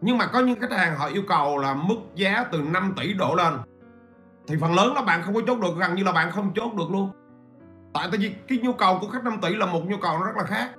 Nhưng 0.00 0.18
mà 0.18 0.26
có 0.26 0.40
những 0.40 0.60
khách 0.60 0.72
hàng 0.72 0.96
họ 0.96 1.06
yêu 1.06 1.22
cầu 1.28 1.58
là 1.58 1.74
mức 1.74 1.96
giá 2.14 2.44
từ 2.52 2.62
5 2.62 2.94
tỷ 2.96 3.12
đổ 3.12 3.34
lên. 3.34 3.54
Thì 4.46 4.56
phần 4.60 4.74
lớn 4.74 4.94
là 4.94 5.02
bạn 5.02 5.22
không 5.22 5.34
có 5.34 5.40
chốt 5.46 5.60
được, 5.60 5.76
gần 5.78 5.94
như 5.94 6.04
là 6.04 6.12
bạn 6.12 6.30
không 6.30 6.54
chốt 6.54 6.74
được 6.74 6.90
luôn. 6.90 7.10
Tại 7.94 8.08
vì 8.10 8.34
cái 8.48 8.58
nhu 8.58 8.72
cầu 8.72 8.98
của 9.00 9.08
khách 9.08 9.24
5 9.24 9.38
tỷ 9.42 9.54
là 9.54 9.66
một 9.66 9.80
nhu 9.86 9.96
cầu 9.96 10.18
nó 10.18 10.24
rất 10.24 10.36
là 10.36 10.44
khác. 10.44 10.70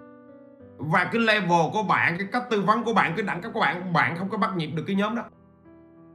Và 0.78 1.04
cái 1.04 1.22
level 1.22 1.72
của 1.74 1.84
bạn, 1.84 2.18
cái 2.18 2.28
cách 2.32 2.44
tư 2.50 2.62
vấn 2.62 2.84
của 2.84 2.94
bạn, 2.94 3.14
cái 3.16 3.26
đẳng 3.26 3.42
cấp 3.42 3.52
của 3.54 3.60
bạn 3.60 3.94
bạn 3.94 4.16
không 4.18 4.30
có 4.30 4.38
bắt 4.38 4.56
nhịp 4.56 4.68
được 4.68 4.84
cái 4.88 4.96
nhóm 4.96 5.16
đó. 5.16 5.24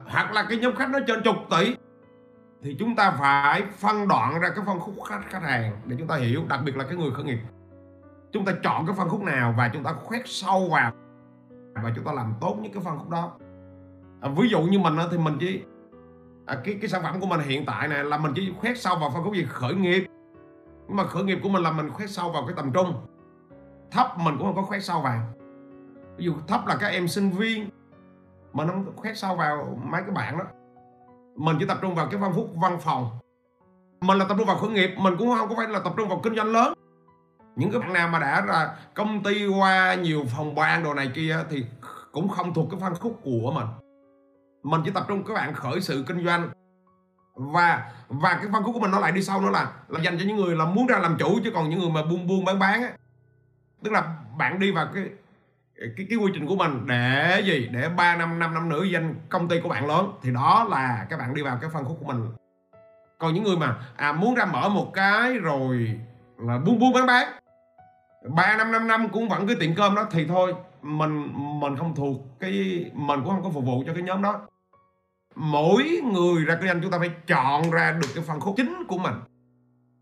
Hoặc 0.07 0.33
là 0.33 0.47
cái 0.49 0.59
nhóm 0.59 0.77
khách 0.77 0.91
nó 0.91 0.99
trên 1.07 1.23
chục 1.23 1.37
tỷ, 1.51 1.77
thì 2.63 2.77
chúng 2.79 2.97
ta 2.97 3.11
phải 3.11 3.63
phân 3.79 4.09
đoạn 4.09 4.41
ra 4.41 4.49
cái 4.49 4.65
phân 4.67 4.81
khúc 4.81 4.95
khách 5.09 5.21
khách 5.29 5.43
hàng 5.43 5.73
để 5.85 5.97
chúng 5.99 6.09
ta 6.09 6.17
hiểu, 6.17 6.43
đặc 6.49 6.61
biệt 6.65 6.77
là 6.77 6.85
cái 6.85 6.97
người 6.97 7.11
khởi 7.11 7.25
nghiệp 7.25 7.39
chúng 8.33 8.45
ta 8.45 8.53
chọn 8.63 8.87
cái 8.87 8.97
phân 8.97 9.09
khúc 9.09 9.23
nào 9.23 9.55
và 9.57 9.71
chúng 9.73 9.83
ta 9.83 9.93
khoét 9.93 10.23
sâu 10.25 10.69
vào 10.71 10.93
và 11.75 11.93
chúng 11.97 12.05
ta 12.05 12.13
làm 12.13 12.35
tốt 12.41 12.57
những 12.63 12.73
cái 12.73 12.83
phân 12.83 12.99
khúc 12.99 13.11
đó. 13.11 13.33
À, 14.21 14.31
ví 14.37 14.49
dụ 14.49 14.61
như 14.63 14.79
mình 14.79 14.97
thì 15.11 15.19
mình 15.19 15.37
chỉ 15.41 15.63
à, 16.47 16.61
cái 16.65 16.79
cái 16.81 16.89
sản 16.89 17.03
phẩm 17.03 17.21
của 17.21 17.27
mình 17.27 17.41
hiện 17.41 17.67
tại 17.67 17.89
này 17.89 18.05
là 18.05 18.19
mình 18.19 18.33
chỉ 18.35 18.53
khoét 18.61 18.81
sâu 18.81 18.97
vào 18.97 19.11
phân 19.11 19.25
khúc 19.25 19.35
gì? 19.35 19.47
Khởi 19.49 19.75
nghiệp. 19.75 20.07
Nhưng 20.89 20.97
mà 20.97 21.05
khởi 21.05 21.25
nghiệp 21.25 21.39
của 21.43 21.49
mình 21.49 21.63
là 21.63 21.73
mình 21.73 21.91
khoét 21.91 22.11
sâu 22.11 22.33
vào 22.33 22.47
cái 22.47 22.55
tầm 22.57 22.73
trung. 22.73 22.95
Thấp 23.91 24.19
mình 24.19 24.39
cũng 24.39 24.47
không 24.47 24.57
có 24.57 24.63
khoét 24.63 24.85
sâu 24.85 25.01
vào. 25.01 25.21
Ví 26.17 26.25
dụ 26.25 26.35
thấp 26.49 26.67
là 26.67 26.77
các 26.81 26.89
em 26.89 27.09
sinh 27.09 27.31
viên 27.31 27.69
mình 28.53 28.69
không 28.69 28.97
khoét 28.97 29.19
sâu 29.19 29.37
vào 29.37 29.79
mấy 29.85 30.03
cái 30.03 30.11
bạn 30.11 30.39
đó. 30.39 30.45
Mình 31.37 31.57
chỉ 31.61 31.67
tập 31.67 31.79
trung 31.83 31.95
vào 31.95 32.07
cái 32.11 32.21
phân 32.21 32.33
khúc 32.33 32.51
văn 32.63 32.79
phòng. 32.81 33.11
Mình 34.01 34.19
là 34.19 34.25
tập 34.29 34.35
trung 34.39 34.47
vào 34.47 34.57
khởi 34.57 34.71
nghiệp 34.71 34.91
mình 34.99 35.15
cũng 35.19 35.35
không 35.39 35.49
có 35.49 35.55
phải 35.57 35.69
là 35.69 35.81
tập 35.81 35.93
trung 35.97 36.09
vào 36.09 36.21
kinh 36.23 36.37
doanh 36.37 36.53
lớn 36.53 36.73
những 37.57 37.71
cái 37.71 37.81
bạn 37.81 37.93
nào 37.93 38.09
mà 38.09 38.19
đã 38.19 38.45
là 38.47 38.77
công 38.95 39.23
ty 39.23 39.47
qua 39.47 39.95
nhiều 39.95 40.25
phòng 40.37 40.55
ban 40.55 40.85
đồ 40.85 40.95
này 40.95 41.11
kia 41.15 41.39
thì 41.51 41.65
cũng 42.13 42.29
không 42.29 42.55
thuộc 42.55 42.71
cái 42.71 42.81
phân 42.81 42.95
khúc 42.95 43.21
của 43.25 43.53
mình. 43.55 43.67
Mình 44.63 44.81
chỉ 44.85 44.91
tập 44.91 45.05
trung 45.09 45.25
các 45.25 45.35
bạn 45.35 45.55
khởi 45.55 45.81
sự 45.81 46.05
kinh 46.09 46.25
doanh. 46.25 46.51
Và 47.35 47.93
và 48.09 48.35
cái 48.35 48.47
phân 48.53 48.63
khúc 48.63 48.75
của 48.75 48.81
mình 48.81 48.91
nó 48.91 48.99
lại 48.99 49.13
đi 49.13 49.23
sâu 49.23 49.41
nữa 49.41 49.51
là 49.51 49.73
là 49.89 50.01
dành 50.01 50.19
cho 50.19 50.25
những 50.27 50.37
người 50.37 50.57
là 50.57 50.65
muốn 50.65 50.87
ra 50.87 50.99
làm 50.99 51.17
chủ 51.19 51.39
chứ 51.45 51.51
còn 51.55 51.71
những 51.71 51.81
người 51.81 51.91
mà 51.91 52.03
buôn 52.11 52.27
buôn 52.27 52.45
bán 52.45 52.59
bán 52.59 52.83
á. 52.83 52.91
Tức 53.85 53.91
là 53.91 54.17
bạn 54.39 54.59
đi 54.59 54.71
vào 54.71 54.87
cái 54.95 55.05
cái 55.97 56.07
cái 56.11 56.19
quy 56.19 56.31
trình 56.35 56.47
của 56.47 56.57
mình 56.57 56.87
để 56.87 57.43
gì? 57.45 57.69
Để 57.73 57.89
3 57.89 58.17
năm 58.17 58.39
5 58.39 58.55
năm 58.55 58.69
nữa 58.69 58.85
danh 58.85 59.15
công 59.29 59.49
ty 59.49 59.61
của 59.61 59.69
bạn 59.69 59.87
lớn. 59.87 60.13
Thì 60.23 60.31
đó 60.33 60.67
là 60.71 61.07
các 61.11 61.19
bạn 61.19 61.35
đi 61.35 61.43
vào 61.43 61.59
cái 61.61 61.71
phân 61.71 61.85
khúc 61.85 61.97
của 62.01 62.13
mình. 62.13 62.27
Còn 63.19 63.35
những 63.35 63.45
người 63.45 63.57
mà 63.57 63.77
à 63.97 64.13
muốn 64.13 64.35
ra 64.35 64.45
mở 64.45 64.69
một 64.69 64.91
cái 64.95 65.39
rồi 65.39 66.01
là 66.39 66.59
buôn 66.59 66.79
buôn 66.79 66.93
bán 66.93 67.07
bán 67.07 67.42
ba 68.29 68.57
năm 68.57 68.73
năm 68.73 68.87
năm 68.87 69.09
cũng 69.13 69.29
vẫn 69.29 69.47
cái 69.47 69.57
tiệm 69.61 69.75
cơm 69.75 69.95
đó, 69.95 70.07
thì 70.11 70.27
thôi, 70.27 70.55
mình 70.83 71.33
mình 71.61 71.77
không 71.77 71.95
thuộc 71.95 72.41
cái, 72.41 72.53
mình 72.95 73.21
cũng 73.25 73.29
không 73.29 73.43
có 73.43 73.51
phục 73.51 73.65
vụ 73.65 73.85
cho 73.87 73.95
cái 73.95 74.03
nhóm 74.03 74.23
đó. 74.23 74.41
Mỗi 75.35 76.01
người 76.13 76.45
ra 76.45 76.55
kinh 76.55 76.69
doanh, 76.69 76.83
chúng 76.83 76.91
ta 76.91 76.99
phải 76.99 77.11
chọn 77.27 77.71
ra 77.71 77.93
được 77.93 78.09
cái 78.15 78.25
phân 78.25 78.41
khúc 78.41 78.55
chính 78.57 78.85
của 78.89 78.99
mình. 78.99 79.15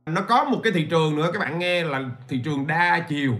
Nó 0.06 0.22
có 0.28 0.44
một 0.44 0.61
cái 0.62 0.72
thị 0.72 0.87
trường 0.90 1.16
nữa, 1.16 1.30
các 1.33 1.38
bạn 1.38 1.59
nghe 1.59 1.85
là 1.85 2.11
thị 2.28 2.40
trường 2.44 2.66
đa 2.66 3.06
chiều. 3.09 3.35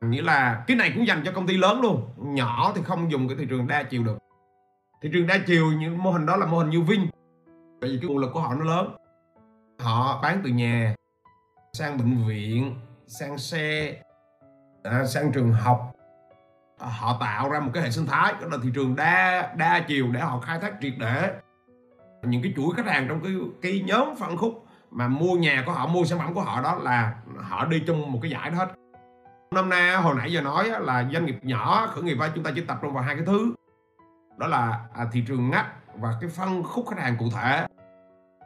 Nghĩa 0.00 0.22
là 0.22 0.64
cái 0.66 0.76
này 0.76 0.92
cũng 0.94 1.06
dành 1.06 1.22
cho 1.24 1.32
công 1.32 1.46
ty 1.46 1.56
lớn 1.56 1.80
luôn, 1.80 2.08
nhỏ 2.16 2.72
thì 2.74 2.82
không 2.82 3.10
dùng 3.10 3.28
cái 3.28 3.36
thị 3.36 3.46
trường 3.50 3.66
đa 3.66 3.82
chiều 3.82 4.04
được. 4.04 4.18
Thị 5.02 5.10
trường 5.12 5.26
đa 5.26 5.38
chiều 5.46 5.72
như 5.72 5.90
mô 5.90 6.10
hình 6.10 6.26
đó 6.26 6.36
là 6.36 6.46
mô 6.46 6.58
hình 6.58 6.70
như 6.70 6.80
Vinh 6.80 7.06
tại 7.80 7.90
vì 7.90 7.98
cái 8.00 8.08
nguồn 8.08 8.18
lực 8.18 8.30
của 8.32 8.40
họ 8.40 8.54
nó 8.54 8.64
lớn. 8.64 8.96
Họ 9.78 10.20
bán 10.22 10.40
từ 10.44 10.50
nhà 10.50 10.94
sang 11.72 11.98
bệnh 11.98 12.28
viện 12.28 12.74
sang 13.10 13.38
xe 13.38 13.94
à, 14.82 15.04
sang 15.04 15.32
trường 15.32 15.52
học. 15.52 15.92
À, 16.78 16.88
họ 16.88 17.16
tạo 17.20 17.50
ra 17.50 17.60
một 17.60 17.70
cái 17.74 17.82
hệ 17.82 17.90
sinh 17.90 18.06
thái 18.06 18.34
đó 18.40 18.48
là 18.50 18.56
thị 18.62 18.68
trường 18.74 18.96
đa 18.96 19.52
đa 19.56 19.84
chiều 19.88 20.06
để 20.12 20.20
họ 20.20 20.40
khai 20.40 20.58
thác 20.60 20.74
triệt 20.80 20.92
để. 20.98 21.32
Những 22.22 22.42
cái 22.42 22.52
chuỗi 22.56 22.74
khách 22.76 22.86
hàng 22.86 23.08
trong 23.08 23.20
cái 23.24 23.32
cái 23.62 23.84
nhóm 23.86 24.16
phân 24.16 24.36
khúc 24.36 24.66
mà 24.90 25.08
mua 25.08 25.34
nhà 25.34 25.62
của 25.66 25.72
họ 25.72 25.86
mua 25.86 26.04
sản 26.04 26.18
phẩm 26.18 26.34
của 26.34 26.40
họ 26.40 26.60
đó 26.62 26.74
là 26.82 27.14
họ 27.36 27.64
đi 27.64 27.82
chung 27.86 28.12
một 28.12 28.18
cái 28.22 28.30
giải 28.30 28.50
đó 28.50 28.56
hết. 28.56 28.68
Năm 29.54 29.68
nay 29.68 29.96
hồi 29.96 30.14
nãy 30.18 30.32
giờ 30.32 30.40
nói 30.40 30.68
là 30.80 31.08
doanh 31.12 31.26
nghiệp 31.26 31.38
nhỏ 31.42 31.86
khởi 31.86 32.02
nghiệp 32.02 32.16
chúng 32.34 32.44
ta 32.44 32.50
chỉ 32.54 32.60
tập 32.60 32.78
trung 32.82 32.92
vào 32.92 33.02
hai 33.02 33.14
cái 33.14 33.24
thứ. 33.26 33.54
Đó 34.38 34.46
là 34.46 34.80
à, 34.94 35.06
thị 35.12 35.24
trường 35.28 35.50
ngách 35.50 35.66
và 35.98 36.14
cái 36.20 36.30
phân 36.30 36.62
khúc 36.62 36.88
khách 36.88 36.98
hàng 36.98 37.16
cụ 37.18 37.26
thể. 37.34 37.66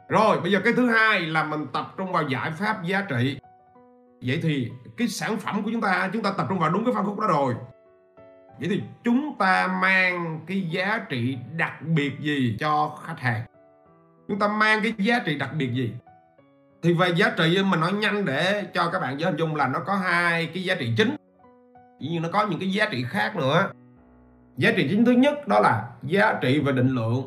Rồi 0.09 0.41
bây 0.41 0.51
giờ 0.51 0.59
cái 0.63 0.73
thứ 0.73 0.89
hai 0.89 1.19
là 1.19 1.43
mình 1.43 1.67
tập 1.73 1.93
trung 1.97 2.11
vào 2.11 2.23
giải 2.23 2.51
pháp 2.51 2.83
giá 2.83 3.01
trị 3.09 3.39
vậy 4.21 4.39
thì 4.43 4.71
cái 4.97 5.07
sản 5.07 5.37
phẩm 5.37 5.63
của 5.63 5.69
chúng 5.71 5.81
ta 5.81 6.09
chúng 6.13 6.23
ta 6.23 6.33
tập 6.37 6.45
trung 6.49 6.59
vào 6.59 6.69
đúng 6.69 6.85
cái 6.85 6.93
phân 6.93 7.05
khúc 7.05 7.19
đó 7.19 7.27
rồi. 7.27 7.55
Vậy 8.59 8.69
thì 8.69 8.81
chúng 9.03 9.35
ta 9.39 9.79
mang 9.81 10.39
cái 10.47 10.61
giá 10.61 11.05
trị 11.09 11.37
đặc 11.57 11.81
biệt 11.81 12.19
gì 12.19 12.57
cho 12.59 12.97
khách 13.05 13.19
hàng? 13.19 13.41
Chúng 14.27 14.39
ta 14.39 14.47
mang 14.47 14.79
cái 14.83 14.93
giá 14.97 15.19
trị 15.25 15.37
đặc 15.37 15.49
biệt 15.57 15.73
gì? 15.73 15.91
Thì 16.83 16.93
về 16.93 17.09
giá 17.15 17.29
trị 17.37 17.63
mình 17.63 17.79
nói 17.79 17.93
nhanh 17.93 18.25
để 18.25 18.63
cho 18.73 18.89
các 18.89 18.99
bạn 18.99 19.19
dễ 19.19 19.25
hình 19.25 19.35
dung 19.37 19.55
là 19.55 19.67
nó 19.67 19.79
có 19.79 19.95
hai 19.95 20.45
cái 20.53 20.63
giá 20.63 20.75
trị 20.75 20.93
chính. 20.97 21.15
Dĩ 21.99 22.09
nhiên 22.09 22.21
nó 22.21 22.29
có 22.33 22.47
những 22.47 22.59
cái 22.59 22.71
giá 22.71 22.85
trị 22.91 23.05
khác 23.09 23.35
nữa. 23.35 23.71
Giá 24.57 24.71
trị 24.77 24.87
chính 24.89 25.05
thứ 25.05 25.11
nhất 25.11 25.47
đó 25.47 25.59
là 25.59 25.89
giá 26.03 26.33
trị 26.41 26.59
về 26.59 26.71
định 26.71 26.89
lượng. 26.89 27.25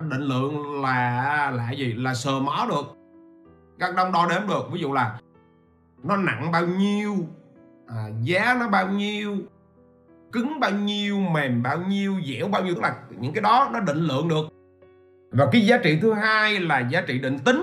Định 0.00 0.20
lượng 0.20 0.82
là 0.82 1.50
là 1.56 1.70
gì? 1.70 1.92
Là 1.92 2.14
sờ 2.14 2.40
mó 2.40 2.66
được. 2.68 2.96
Các 3.78 3.94
đông 3.96 4.12
đo 4.12 4.26
đếm 4.30 4.48
được. 4.48 4.72
Ví 4.72 4.80
dụ 4.80 4.92
là 4.92 5.18
nó 6.06 6.16
nặng 6.16 6.50
bao 6.52 6.66
nhiêu 6.66 7.16
à, 7.86 8.08
giá 8.22 8.56
nó 8.60 8.68
bao 8.68 8.88
nhiêu 8.88 9.36
cứng 10.32 10.60
bao 10.60 10.70
nhiêu 10.70 11.18
mềm 11.18 11.62
bao 11.62 11.78
nhiêu 11.78 12.14
dẻo 12.24 12.48
bao 12.48 12.64
nhiêu 12.64 12.74
tức 12.74 12.80
là 12.80 12.96
những 13.10 13.32
cái 13.32 13.42
đó 13.42 13.70
nó 13.72 13.80
định 13.80 13.98
lượng 13.98 14.28
được. 14.28 14.46
Và 15.30 15.48
cái 15.52 15.66
giá 15.66 15.78
trị 15.78 15.98
thứ 16.02 16.12
hai 16.12 16.60
là 16.60 16.80
giá 16.80 17.00
trị 17.00 17.18
định 17.18 17.38
tính. 17.38 17.62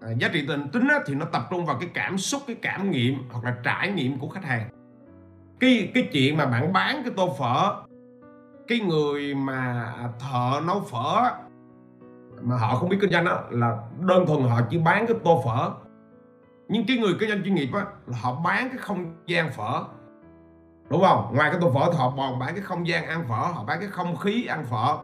À, 0.00 0.08
giá 0.18 0.28
trị 0.32 0.46
định 0.46 0.68
tính 0.72 0.88
á, 0.88 0.98
thì 1.06 1.14
nó 1.14 1.26
tập 1.26 1.42
trung 1.50 1.66
vào 1.66 1.76
cái 1.80 1.90
cảm 1.94 2.18
xúc 2.18 2.42
cái 2.46 2.56
cảm 2.62 2.90
nghiệm 2.90 3.14
hoặc 3.30 3.44
là 3.44 3.56
trải 3.62 3.90
nghiệm 3.90 4.18
của 4.18 4.28
khách 4.28 4.44
hàng. 4.44 4.68
Cái 5.60 5.90
cái 5.94 6.08
chuyện 6.12 6.36
mà 6.36 6.46
bạn 6.46 6.72
bán 6.72 7.02
cái 7.04 7.12
tô 7.16 7.34
phở 7.38 7.82
cái 8.68 8.80
người 8.80 9.34
mà 9.34 9.92
thợ 10.20 10.60
nấu 10.66 10.80
phở 10.80 11.30
mà 12.42 12.56
họ 12.56 12.76
không 12.76 12.88
biết 12.88 12.98
kinh 13.00 13.10
doanh 13.10 13.24
đó 13.24 13.44
là 13.50 13.78
đơn 14.00 14.26
thuần 14.26 14.42
họ 14.42 14.60
chỉ 14.70 14.78
bán 14.78 15.06
cái 15.06 15.16
tô 15.24 15.42
phở 15.44 15.70
nhưng 16.68 16.86
cái 16.86 16.96
người 16.96 17.14
kinh 17.20 17.28
doanh 17.28 17.44
chuyên 17.44 17.54
nghiệp 17.54 17.68
á, 17.74 17.84
là 18.06 18.18
họ 18.22 18.40
bán 18.44 18.68
cái 18.68 18.78
không 18.78 19.14
gian 19.26 19.50
phở. 19.52 19.84
Đúng 20.90 21.02
không? 21.02 21.30
Ngoài 21.34 21.50
cái 21.50 21.60
tô 21.60 21.70
phở 21.74 21.90
thì 21.92 21.98
họ 21.98 22.14
còn 22.16 22.38
bán 22.38 22.54
cái 22.54 22.62
không 22.62 22.88
gian 22.88 23.06
ăn 23.06 23.24
phở, 23.28 23.34
họ 23.34 23.64
bán 23.64 23.80
cái 23.80 23.88
không 23.88 24.16
khí 24.16 24.46
ăn 24.46 24.64
phở. 24.64 24.98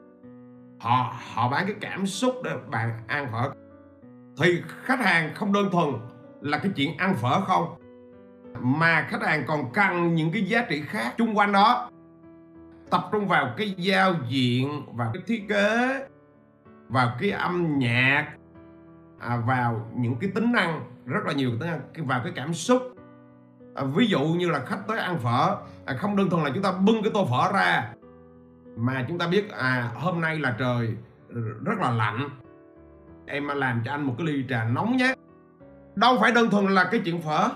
Họ 0.81 1.15
họ 1.35 1.49
bán 1.49 1.67
cái 1.67 1.77
cảm 1.81 2.07
xúc 2.07 2.35
để 2.45 2.51
bạn 2.71 2.91
ăn 3.07 3.29
phở. 3.33 3.51
Thì 4.39 4.63
khách 4.85 5.01
hàng 5.01 5.35
không 5.35 5.53
đơn 5.53 5.69
thuần 5.73 5.89
là 6.41 6.59
cái 6.59 6.73
chuyện 6.77 6.97
ăn 6.97 7.15
phở 7.15 7.41
không, 7.41 7.75
mà 8.61 9.07
khách 9.11 9.23
hàng 9.23 9.45
còn 9.47 9.73
cần 9.73 10.15
những 10.15 10.33
cái 10.33 10.43
giá 10.43 10.67
trị 10.69 10.83
khác 10.87 11.15
chung 11.19 11.39
quanh 11.39 11.53
đó. 11.53 11.91
Tập 12.91 13.09
trung 13.13 13.29
vào 13.29 13.55
cái 13.57 13.75
giao 13.77 14.15
diện, 14.29 14.83
vào 14.97 15.11
cái 15.15 15.23
thiết 15.27 15.45
kế, 15.49 16.07
vào 16.89 17.17
cái 17.21 17.31
âm 17.31 17.79
nhạc 17.79 18.29
à, 19.23 19.37
vào 19.47 19.91
những 19.95 20.17
cái 20.21 20.31
tính 20.35 20.53
năng 20.53 20.85
rất 21.07 21.25
là 21.27 21.33
nhiều 21.33 21.51
tính 21.61 21.71
năng 21.71 22.07
vào 22.07 22.21
cái 22.25 22.33
cảm 22.37 22.55
xúc. 22.55 22.83
À, 23.75 23.85
ví 23.85 24.07
dụ 24.07 24.21
như 24.21 24.51
là 24.51 24.59
khách 24.59 24.87
tới 24.89 24.99
ăn 24.99 25.19
phở 25.19 25.57
à, 25.85 25.95
không 25.99 26.17
đơn 26.17 26.31
thuần 26.31 26.45
là 26.45 26.51
chúng 26.55 26.63
ta 26.63 26.73
bưng 26.73 27.03
cái 27.03 27.11
tô 27.15 27.27
phở 27.31 27.53
ra 27.53 27.93
mà 28.77 29.05
chúng 29.09 29.19
ta 29.19 29.27
biết 29.27 29.51
à 29.51 29.91
hôm 29.95 30.21
nay 30.21 30.39
là 30.39 30.57
trời 30.59 30.97
rất 31.65 31.79
là 31.79 31.91
lạnh 31.91 32.29
em 33.27 33.49
làm 33.49 33.83
cho 33.85 33.91
anh 33.91 34.03
một 34.03 34.15
cái 34.19 34.27
ly 34.27 34.45
trà 34.49 34.65
nóng 34.65 34.97
nhé. 34.97 35.15
Đâu 35.95 36.17
phải 36.21 36.33
đơn 36.33 36.51
thuần 36.51 36.67
là 36.67 36.85
cái 36.85 37.01
chuyện 37.05 37.23
phở. 37.23 37.49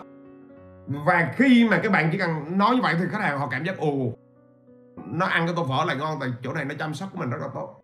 Và 0.86 1.32
khi 1.36 1.68
mà 1.70 1.80
các 1.82 1.92
bạn 1.92 2.08
chỉ 2.12 2.18
cần 2.18 2.58
nói 2.58 2.76
như 2.76 2.82
vậy 2.82 2.94
thì 2.98 3.04
khách 3.10 3.20
hàng 3.20 3.38
họ 3.38 3.48
cảm 3.48 3.64
giác 3.64 3.78
ồ 3.78 4.12
nó 5.06 5.26
ăn 5.26 5.46
cái 5.46 5.54
tô 5.56 5.66
phở 5.68 5.84
là 5.84 5.94
ngon 5.94 6.18
tại 6.20 6.28
chỗ 6.42 6.52
này 6.52 6.64
nó 6.64 6.74
chăm 6.78 6.94
sóc 6.94 7.08
của 7.12 7.18
mình 7.18 7.30
rất 7.30 7.38
là 7.40 7.48
tốt. 7.54 7.80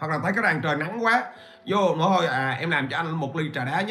Hoặc 0.00 0.08
là 0.08 0.18
thấy 0.18 0.32
cái 0.32 0.42
đàn 0.42 0.62
trời 0.62 0.76
nắng 0.76 1.04
quá 1.04 1.24
vô 1.68 1.96
nói 1.96 2.16
thôi 2.16 2.26
à 2.26 2.56
em 2.60 2.70
làm 2.70 2.88
cho 2.88 2.96
anh 2.96 3.10
một 3.10 3.36
ly 3.36 3.50
trà 3.54 3.64
đá 3.64 3.80
nhé. 3.80 3.90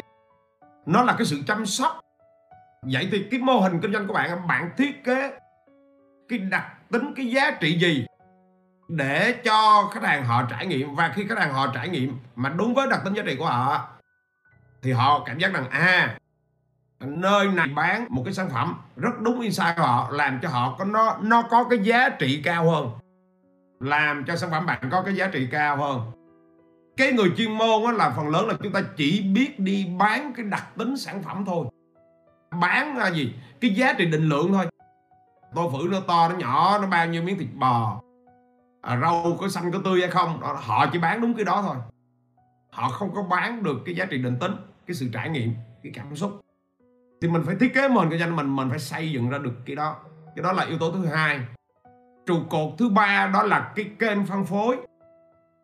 Nó 0.86 1.02
là 1.02 1.14
cái 1.18 1.26
sự 1.26 1.42
chăm 1.46 1.66
sóc, 1.66 2.00
vậy 2.82 3.08
thì 3.12 3.26
cái 3.30 3.40
mô 3.40 3.60
hình 3.60 3.80
kinh 3.80 3.92
doanh 3.92 4.06
của 4.06 4.14
bạn 4.14 4.46
bạn 4.46 4.70
thiết 4.76 5.04
kế 5.04 5.38
cái 6.28 6.38
đặc 6.38 6.66
tính, 6.90 7.12
cái 7.16 7.26
giá 7.26 7.50
trị 7.50 7.78
gì 7.78 8.06
để 8.88 9.34
cho 9.44 9.90
khách 9.92 10.02
hàng 10.02 10.24
họ 10.24 10.42
trải 10.50 10.66
nghiệm? 10.66 10.94
Và 10.94 11.12
khi 11.14 11.26
khách 11.28 11.38
hàng 11.38 11.52
họ 11.52 11.66
trải 11.74 11.88
nghiệm 11.88 12.18
mà 12.36 12.48
đúng 12.48 12.74
với 12.74 12.86
đặc 12.90 13.00
tính 13.04 13.14
giá 13.14 13.22
trị 13.26 13.36
của 13.38 13.46
họ, 13.46 13.88
thì 14.82 14.92
họ 14.92 15.22
cảm 15.26 15.38
giác 15.38 15.52
rằng 15.52 15.70
à 15.70 16.18
nơi 17.00 17.48
này 17.48 17.68
bán 17.68 18.06
một 18.10 18.22
cái 18.24 18.34
sản 18.34 18.50
phẩm 18.50 18.76
rất 18.96 19.20
đúng 19.20 19.40
insight 19.40 19.76
của 19.76 19.82
họ, 19.82 20.08
làm 20.12 20.38
cho 20.42 20.48
họ 20.48 20.76
có 20.78 20.84
nó 20.84 21.16
nó 21.20 21.42
có 21.42 21.64
cái 21.64 21.78
giá 21.78 22.08
trị 22.08 22.42
cao 22.44 22.70
hơn. 22.70 22.90
Làm 23.80 24.24
cho 24.24 24.36
sản 24.36 24.50
phẩm 24.50 24.66
bạn 24.66 24.88
có 24.90 25.02
cái 25.02 25.14
giá 25.14 25.26
trị 25.26 25.48
cao 25.50 25.76
hơn 25.76 26.00
cái 26.98 27.12
người 27.12 27.32
chuyên 27.36 27.52
môn 27.52 27.84
á, 27.86 27.92
là 27.92 28.12
phần 28.16 28.28
lớn 28.28 28.48
là 28.48 28.54
chúng 28.62 28.72
ta 28.72 28.82
chỉ 28.96 29.22
biết 29.22 29.60
đi 29.60 29.86
bán 29.98 30.32
cái 30.36 30.46
đặc 30.46 30.64
tính 30.76 30.96
sản 30.96 31.22
phẩm 31.22 31.44
thôi. 31.46 31.66
Bán 32.60 32.96
là 32.96 33.10
gì? 33.10 33.34
Cái 33.60 33.70
giá 33.70 33.92
trị 33.92 34.06
định 34.06 34.28
lượng 34.28 34.52
thôi. 34.52 34.66
Tô 35.54 35.72
phử 35.72 35.88
nó 35.90 36.00
to 36.00 36.28
nó 36.28 36.34
nhỏ 36.36 36.78
nó 36.78 36.86
bao 36.86 37.06
nhiêu 37.06 37.22
miếng 37.22 37.38
thịt 37.38 37.48
bò? 37.54 38.02
À, 38.82 38.98
rau 39.02 39.36
có 39.40 39.48
xanh 39.48 39.72
có 39.72 39.78
tươi 39.84 40.00
hay 40.00 40.10
không? 40.10 40.40
Họ 40.40 40.86
chỉ 40.92 40.98
bán 40.98 41.20
đúng 41.20 41.34
cái 41.34 41.44
đó 41.44 41.62
thôi. 41.62 41.76
Họ 42.70 42.88
không 42.88 43.14
có 43.14 43.22
bán 43.22 43.62
được 43.62 43.76
cái 43.86 43.94
giá 43.94 44.04
trị 44.04 44.18
định 44.18 44.36
tính 44.40 44.52
cái 44.86 44.94
sự 44.94 45.08
trải 45.12 45.28
nghiệm 45.28 45.52
cái 45.82 45.92
cảm 45.94 46.16
xúc. 46.16 46.40
Thì 47.22 47.28
mình 47.28 47.42
phải 47.46 47.56
thiết 47.60 47.74
kế 47.74 47.88
mình 47.88 48.10
kinh 48.10 48.18
doanh 48.18 48.36
mình 48.36 48.56
mình 48.56 48.70
phải 48.70 48.78
xây 48.78 49.12
dựng 49.12 49.30
ra 49.30 49.38
được 49.38 49.54
cái 49.66 49.76
đó. 49.76 49.96
Cái 50.36 50.42
đó 50.42 50.52
là 50.52 50.64
yếu 50.64 50.78
tố 50.78 50.92
thứ 50.92 51.06
hai. 51.06 51.40
Trụ 52.26 52.40
cột 52.50 52.72
thứ 52.78 52.88
ba 52.88 53.30
đó 53.34 53.42
là 53.42 53.72
cái 53.76 53.90
kênh 53.98 54.26
phân 54.26 54.44
phối 54.44 54.76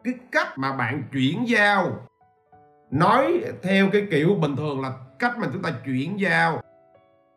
cái 0.05 0.14
cách 0.33 0.59
mà 0.59 0.77
bạn 0.77 1.03
chuyển 1.12 1.49
giao. 1.49 2.07
Nói 2.90 3.45
theo 3.62 3.88
cái 3.93 4.07
kiểu 4.11 4.35
bình 4.35 4.57
thường 4.57 4.81
là 4.81 4.93
cách 5.19 5.38
mà 5.38 5.47
chúng 5.53 5.62
ta 5.62 5.71
chuyển 5.85 6.21
giao 6.21 6.61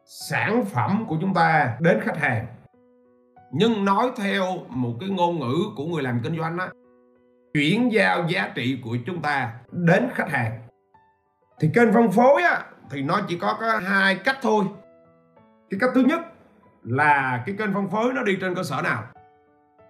sản 0.06 0.66
phẩm 0.66 1.06
của 1.08 1.18
chúng 1.22 1.34
ta 1.34 1.78
đến 1.80 2.00
khách 2.02 2.18
hàng. 2.18 2.46
Nhưng 3.52 3.86
nói 3.86 4.12
theo 4.18 4.46
một 4.70 4.94
cái 5.00 5.10
ngôn 5.10 5.40
ngữ 5.40 5.56
của 5.76 5.86
người 5.86 6.04
làm 6.04 6.20
kinh 6.24 6.38
doanh 6.38 6.58
á 6.58 6.70
chuyển 7.54 7.92
giao 7.92 8.28
giá 8.28 8.52
trị 8.56 8.82
của 8.84 8.98
chúng 9.06 9.22
ta 9.22 9.54
đến 9.72 10.10
khách 10.14 10.30
hàng. 10.30 10.52
Thì 11.60 11.70
kênh 11.74 11.94
phân 11.94 12.12
phối 12.12 12.44
á 12.44 12.64
thì 12.90 13.02
nó 13.02 13.22
chỉ 13.28 13.38
có, 13.38 13.58
có 13.60 13.78
hai 13.78 14.16
cách 14.16 14.38
thôi. 14.42 14.66
Cái 15.70 15.80
cách 15.80 15.90
thứ 15.96 16.02
nhất 16.02 16.20
là 16.84 17.44
cái 17.46 17.56
kênh 17.60 17.74
phân 17.74 17.90
phối 17.90 18.14
nó 18.14 18.24
đi 18.24 18.38
trên 18.42 18.56
cơ 18.56 18.64
sở 18.64 18.82
nào? 18.82 19.04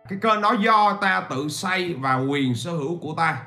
Cái 0.09 0.19
cơ 0.21 0.41
đó 0.41 0.55
do 0.59 0.97
ta 1.01 1.27
tự 1.29 1.47
xây 1.47 1.93
và 1.93 2.15
quyền 2.15 2.55
sở 2.55 2.71
hữu 2.71 2.99
của 2.99 3.13
ta. 3.17 3.43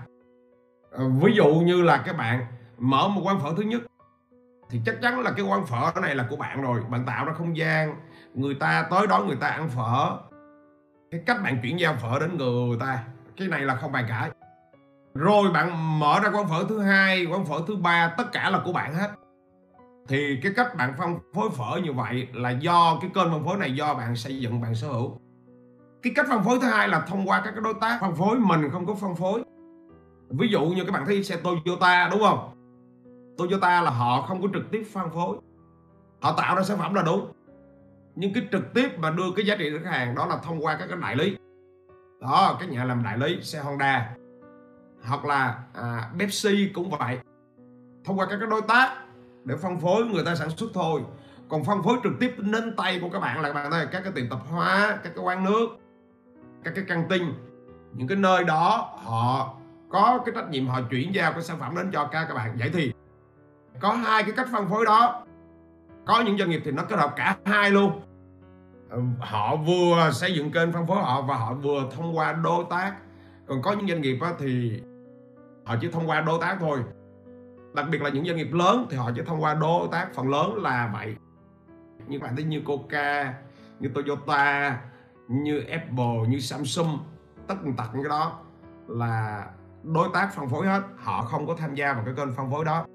Ờ, 0.91 1.09
ví 1.09 1.33
dụ 1.35 1.47
như 1.47 1.83
là 1.83 2.03
các 2.07 2.17
bạn 2.17 2.47
mở 2.79 3.09
một 3.09 3.23
quán 3.25 3.41
phở 3.41 3.55
thứ 3.57 3.63
nhất, 3.63 3.83
thì 4.71 4.81
chắc 4.87 4.95
chắn 5.03 5.21
là 5.21 5.31
cái 5.31 5.45
quán 5.45 5.67
phở 5.67 6.01
này 6.01 6.15
là 6.15 6.27
của 6.31 6.37
bạn 6.37 6.63
rồi. 6.63 6.81
Bạn 6.91 7.07
tạo 7.07 7.25
ra 7.25 7.33
không 7.33 7.57
gian, 7.57 7.95
người 8.35 8.55
ta 8.55 8.87
tới 8.91 9.07
đó 9.07 9.25
người 9.27 9.37
ta 9.37 9.47
ăn 9.47 9.69
phở. 9.69 10.19
Cái 11.11 11.21
cách 11.27 11.43
bạn 11.45 11.59
chuyển 11.63 11.81
giao 11.81 11.95
phở 11.95 12.19
đến 12.19 12.39
người 12.39 12.77
ta, 12.81 13.03
cái 13.37 13.49
này 13.49 13.61
là 13.61 13.77
không 13.77 13.93
bàn 13.93 14.05
cãi. 14.09 14.31
Rồi 15.15 15.51
bạn 15.51 15.99
mở 15.99 16.21
ra 16.23 16.31
quán 16.31 16.49
phở 16.49 16.65
thứ 16.69 16.81
hai, 16.81 17.27
quán 17.27 17.45
phở 17.45 17.61
thứ 17.69 17.77
ba, 17.77 18.15
tất 18.19 18.33
cả 18.33 18.51
là 18.51 18.61
của 18.65 18.73
bạn 18.73 18.95
hết. 18.95 19.11
Thì 20.09 20.41
cái 20.43 20.53
cách 20.57 20.77
bạn 20.77 20.95
phân 20.99 21.19
phối 21.35 21.51
phở 21.51 21.81
như 21.85 21.93
vậy 21.93 22.29
là 22.33 22.51
do, 22.51 22.99
cái 23.01 23.11
kênh 23.15 23.31
phân 23.31 23.45
phối 23.45 23.57
này 23.57 23.75
do 23.75 23.95
bạn 23.95 24.17
xây 24.17 24.39
dựng, 24.39 24.61
bạn 24.61 24.75
sở 24.75 24.89
hữu 24.89 25.21
cái 26.03 26.13
cách 26.17 26.27
phân 26.29 26.45
phối 26.45 26.59
thứ 26.63 26.67
hai 26.67 26.89
là 26.89 27.01
thông 27.01 27.29
qua 27.29 27.43
các 27.45 27.51
cái 27.51 27.61
đối 27.65 27.75
tác. 27.81 27.99
Phân 28.01 28.15
phối 28.15 28.39
mình 28.39 28.71
không 28.73 28.87
có 28.87 28.95
phân 28.95 29.17
phối. 29.17 29.43
Ví 30.29 30.49
dụ 30.49 30.61
như 30.61 30.85
các 30.85 30.93
bạn 30.93 31.07
thấy 31.07 31.25
xe 31.25 31.37
Toyota 31.37 32.09
đúng 32.09 32.21
không? 32.21 32.51
Toyota 33.39 33.83
là 33.83 33.91
họ 33.91 34.23
không 34.23 34.43
có 34.43 34.49
trực 34.55 34.71
tiếp 34.71 34.85
phân 34.93 35.11
phối. 35.11 35.37
Họ 36.21 36.35
tạo 36.37 36.57
ra 36.57 36.63
sản 36.63 36.79
phẩm 36.79 36.95
là 36.95 37.03
đúng. 37.03 37.33
Nhưng 38.15 38.35
cái 38.35 38.49
trực 38.53 38.75
tiếp 38.75 38.99
mà 38.99 39.11
đưa 39.11 39.33
cái 39.37 39.47
giá 39.47 39.57
trị 39.57 39.71
đến 39.71 39.83
khách 39.85 39.91
hàng 39.91 40.15
đó 40.15 40.27
là 40.27 40.37
thông 40.37 40.65
qua 40.65 40.77
các 40.77 40.87
cái 40.87 40.99
đại 41.03 41.17
lý. 41.17 41.37
Đó 42.21 42.57
các 42.61 42.71
nhà 42.71 42.85
làm 42.85 43.03
đại 43.03 43.19
lý 43.19 43.43
xe 43.43 43.61
Honda. 43.61 44.11
Hoặc 45.05 45.25
là 45.25 45.59
à, 45.75 46.11
Pepsi 46.19 46.71
cũng 46.75 46.91
vậy. 46.91 47.19
Thông 48.05 48.19
qua 48.19 48.27
các 48.27 48.37
cái 48.41 48.49
đối 48.51 48.63
tác 48.63 48.91
để 49.45 49.57
phân 49.57 49.81
phối 49.81 50.05
người 50.05 50.25
ta 50.25 50.35
sản 50.35 50.51
xuất 50.51 50.71
thôi. 50.75 51.01
Còn 51.49 51.65
phân 51.65 51.83
phối 51.83 51.97
trực 52.05 52.13
tiếp 52.21 52.35
đến 52.39 52.77
tay 52.77 52.99
của 53.03 53.09
các 53.13 53.21
bạn 53.21 53.41
là 53.41 53.49
các 53.49 53.55
bạn 53.55 53.71
thấy 53.71 53.87
các 53.87 54.01
cái 54.05 54.13
tiệm 54.13 54.29
tạp 54.31 54.39
hóa 54.51 54.99
các 55.05 55.13
cái 55.15 55.25
quán 55.25 55.45
nước 55.45 55.67
các 56.65 56.73
cái 56.77 56.85
căng 56.89 57.09
tin. 57.09 57.23
Những 57.93 58.09
cái 58.09 58.17
nơi 58.17 58.45
đó, 58.45 58.99
họ 59.03 59.55
có 59.89 60.21
cái 60.27 60.35
trách 60.35 60.51
nhiệm 60.51 60.67
họ 60.67 60.81
chuyển 60.91 61.15
giao 61.15 61.33
cái 61.33 61.43
sản 61.43 61.59
phẩm 61.61 61.77
đến 61.77 61.91
cho 61.93 62.05
các 62.05 62.25
các 62.29 62.35
bạn 62.35 62.57
vậy 62.59 62.71
thì 62.73 62.93
có 63.81 63.93
hai 63.93 64.23
cái 64.23 64.33
cách 64.33 64.49
phân 64.53 64.69
phối 64.69 64.85
đó. 64.85 65.25
Có 66.07 66.21
những 66.21 66.39
doanh 66.39 66.51
nghiệp 66.51 66.63
thì 66.65 66.71
nó 66.71 66.83
kết 66.83 66.99
hợp 66.99 67.13
cả 67.17 67.37
hai 67.45 67.71
luôn. 67.71 68.01
Họ 69.21 69.57
vừa 69.57 70.11
xây 70.13 70.35
dựng 70.35 70.53
kênh 70.53 70.73
phân 70.73 70.87
phối 70.87 70.97
họ 70.97 71.23
và 71.23 71.37
họ 71.37 71.55
vừa 71.55 71.89
thông 71.97 72.17
qua 72.17 72.33
đối 72.33 72.65
tác. 72.71 72.95
Còn 73.47 73.63
có 73.63 73.73
những 73.73 73.89
doanh 73.89 74.01
nghiệp 74.01 74.19
thì 74.39 74.83
họ 75.65 75.77
chỉ 75.81 75.89
thông 75.91 76.09
qua 76.09 76.21
đối 76.21 76.41
tác 76.41 76.57
thôi. 76.61 76.79
Đặc 77.75 77.87
biệt 77.91 78.03
là 78.03 78.11
những 78.11 78.27
doanh 78.27 78.37
nghiệp 78.37 78.53
lớn 78.53 78.87
thì 78.91 78.97
họ 78.97 79.11
chỉ 79.17 79.23
thông 79.27 79.43
qua 79.43 79.55
đối 79.55 79.89
tác. 79.93 80.15
Phần 80.15 80.31
lớn 80.31 80.63
là 80.63 80.91
vậy. 80.93 81.17
Như 82.07 82.21
bạn 82.21 82.37
thấy 82.37 82.45
như 82.45 82.63
Coca, 82.67 83.35
như 83.81 83.89
Toyota 83.95 84.79
như 85.31 85.65
Apple, 85.71 86.29
như 86.29 86.41
Samsung, 86.41 86.99
tất 87.47 87.55
tật 87.77 87.85
những 87.93 88.03
cái 88.03 88.11
đó 88.11 88.39
là 88.89 89.47
đối 89.83 90.09
tác 90.15 90.35
phân 90.35 90.49
phối 90.49 90.67
hết. 90.67 90.83
Họ 90.97 91.23
không 91.23 91.47
có 91.47 91.55
tham 91.59 91.75
gia 91.75 91.93
vào 91.93 92.05
cái 92.05 92.15
kênh 92.17 92.33
phân 92.33 92.51
phối 92.51 92.65
đó. 92.65 92.87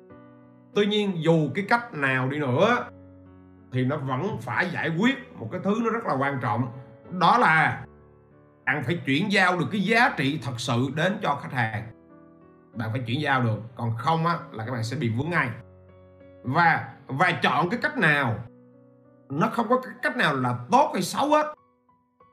Tuy 0.75 0.85
nhiên, 0.85 1.23
dù 1.23 1.49
cái 1.55 1.65
cách 1.69 1.93
nào 1.93 2.29
đi 2.29 2.39
nữa, 2.39 2.89
thì 3.71 3.85
nó 3.85 3.97
vẫn 3.97 4.37
phải 4.41 4.69
giải 4.71 4.91
quyết 4.99 5.39
một 5.39 5.49
cái 5.51 5.61
thứ 5.63 5.75
nó 5.83 5.89
rất 5.89 6.05
là 6.05 6.13
quan 6.13 6.39
trọng. 6.41 6.67
Đó 7.11 7.37
là 7.37 7.85
bạn 8.65 8.83
phải 8.83 9.01
chuyển 9.05 9.31
giao 9.31 9.59
được 9.59 9.65
cái 9.71 9.81
giá 9.81 10.13
trị 10.17 10.39
thật 10.43 10.53
sự 10.57 10.87
đến 10.95 11.17
cho 11.21 11.39
khách 11.41 11.53
hàng. 11.53 11.83
Bạn 12.73 12.89
phải 12.91 13.03
chuyển 13.07 13.21
giao 13.21 13.43
được, 13.43 13.59
còn 13.75 13.95
không 13.97 14.25
á 14.25 14.39
là 14.51 14.65
các 14.65 14.71
bạn 14.71 14.83
sẽ 14.83 14.97
bị 14.97 15.09
vướng 15.09 15.29
ngay. 15.29 15.49
Và 16.43 16.93
và 17.07 17.31
chọn 17.43 17.69
cái 17.69 17.79
cách 17.83 17.97
nào, 17.97 18.35
nó 19.29 19.47
không 19.47 19.67
có 19.69 19.81
cái 19.81 19.93
cách 20.01 20.17
nào 20.17 20.35
là 20.35 20.59
tốt 20.71 20.91
hay 20.93 21.01
xấu 21.01 21.29
hết 21.29 21.53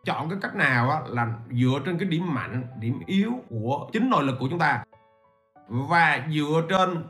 chọn 0.05 0.29
cái 0.29 0.39
cách 0.43 0.55
nào 0.55 0.91
á 0.91 1.01
là 1.09 1.35
dựa 1.51 1.81
trên 1.87 1.99
cái 1.99 2.09
điểm 2.09 2.35
mạnh, 2.35 2.67
điểm 2.81 3.01
yếu 3.07 3.33
của 3.51 3.89
chính 3.93 4.11
nội 4.11 4.25
lực 4.25 4.37
của 4.41 4.49
chúng 4.51 4.59
ta. 4.59 4.85
Và 5.69 6.27
dựa 6.31 6.63
trên 6.69 7.05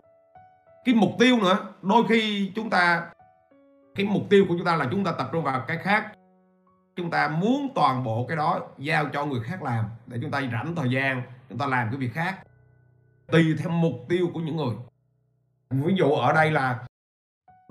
cái 0.84 0.94
mục 0.94 1.10
tiêu 1.18 1.38
nữa. 1.40 1.58
Đôi 1.82 2.04
khi 2.08 2.52
chúng 2.54 2.70
ta, 2.70 3.06
cái 3.94 4.06
mục 4.06 4.22
tiêu 4.30 4.44
của 4.48 4.54
chúng 4.58 4.66
ta 4.66 4.76
là 4.76 4.88
chúng 4.90 5.04
ta 5.04 5.12
tập 5.12 5.28
trung 5.32 5.44
vào 5.44 5.64
cái 5.68 5.76
khác. 5.76 6.12
Chúng 6.96 7.10
ta 7.10 7.28
muốn 7.28 7.68
toàn 7.74 8.04
bộ 8.04 8.26
cái 8.28 8.36
đó 8.36 8.60
giao 8.78 9.08
cho 9.12 9.24
người 9.24 9.40
khác 9.40 9.62
làm 9.62 9.84
để 10.06 10.18
chúng 10.22 10.30
ta 10.30 10.40
rảnh 10.52 10.74
thời 10.76 10.90
gian, 10.90 11.22
chúng 11.48 11.58
ta 11.58 11.66
làm 11.66 11.88
cái 11.90 11.96
việc 11.96 12.12
khác. 12.14 12.38
Tùy 13.26 13.56
theo 13.58 13.70
mục 13.70 13.92
tiêu 14.08 14.30
của 14.34 14.40
những 14.40 14.56
người. 14.56 14.74
Ví 15.70 15.94
dụ 15.96 16.10
ở 16.12 16.32
đây 16.32 16.50
là 16.50 16.78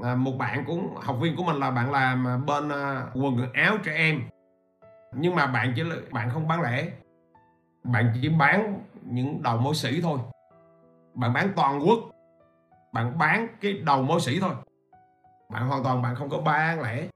à, 0.04 0.16
một 0.16 0.32
bạn 0.38 0.64
cũng, 0.68 0.96
học 0.96 1.18
viên 1.22 1.36
của 1.36 1.44
mình 1.44 1.56
là 1.56 1.72
bạn 1.72 1.92
làm 1.92 2.46
bên 2.46 2.70
à, 2.70 3.06
quần 3.14 3.54
áo 3.54 3.78
trẻ 3.84 3.94
em 3.96 4.22
nhưng 5.16 5.36
mà 5.36 5.48
bạn 5.48 5.74
chỉ 5.76 5.84
là 5.84 5.96
bạn 6.12 6.30
không 6.30 6.48
bán 6.48 6.62
lẻ. 6.62 6.88
Bạn 7.84 8.14
chỉ 8.22 8.30
bán 8.30 8.84
những 9.02 9.44
đầu 9.44 9.58
mối 9.58 9.76
sĩ 9.76 10.02
thôi. 10.02 10.20
Bạn 11.14 11.34
bán 11.34 11.50
toàn 11.56 11.80
quốc. 11.80 12.00
Bạn 12.94 13.18
bán 13.18 13.48
cái 13.62 13.74
đầu 13.74 14.04
mối 14.04 14.20
sĩ 14.20 14.40
thôi. 14.40 14.54
Bạn 15.52 15.68
hoàn 15.68 15.84
toàn 15.84 16.02
bạn 16.02 16.16
không 16.16 16.30
có 16.30 16.38
bán 16.38 16.82
lẻ. 16.82 17.08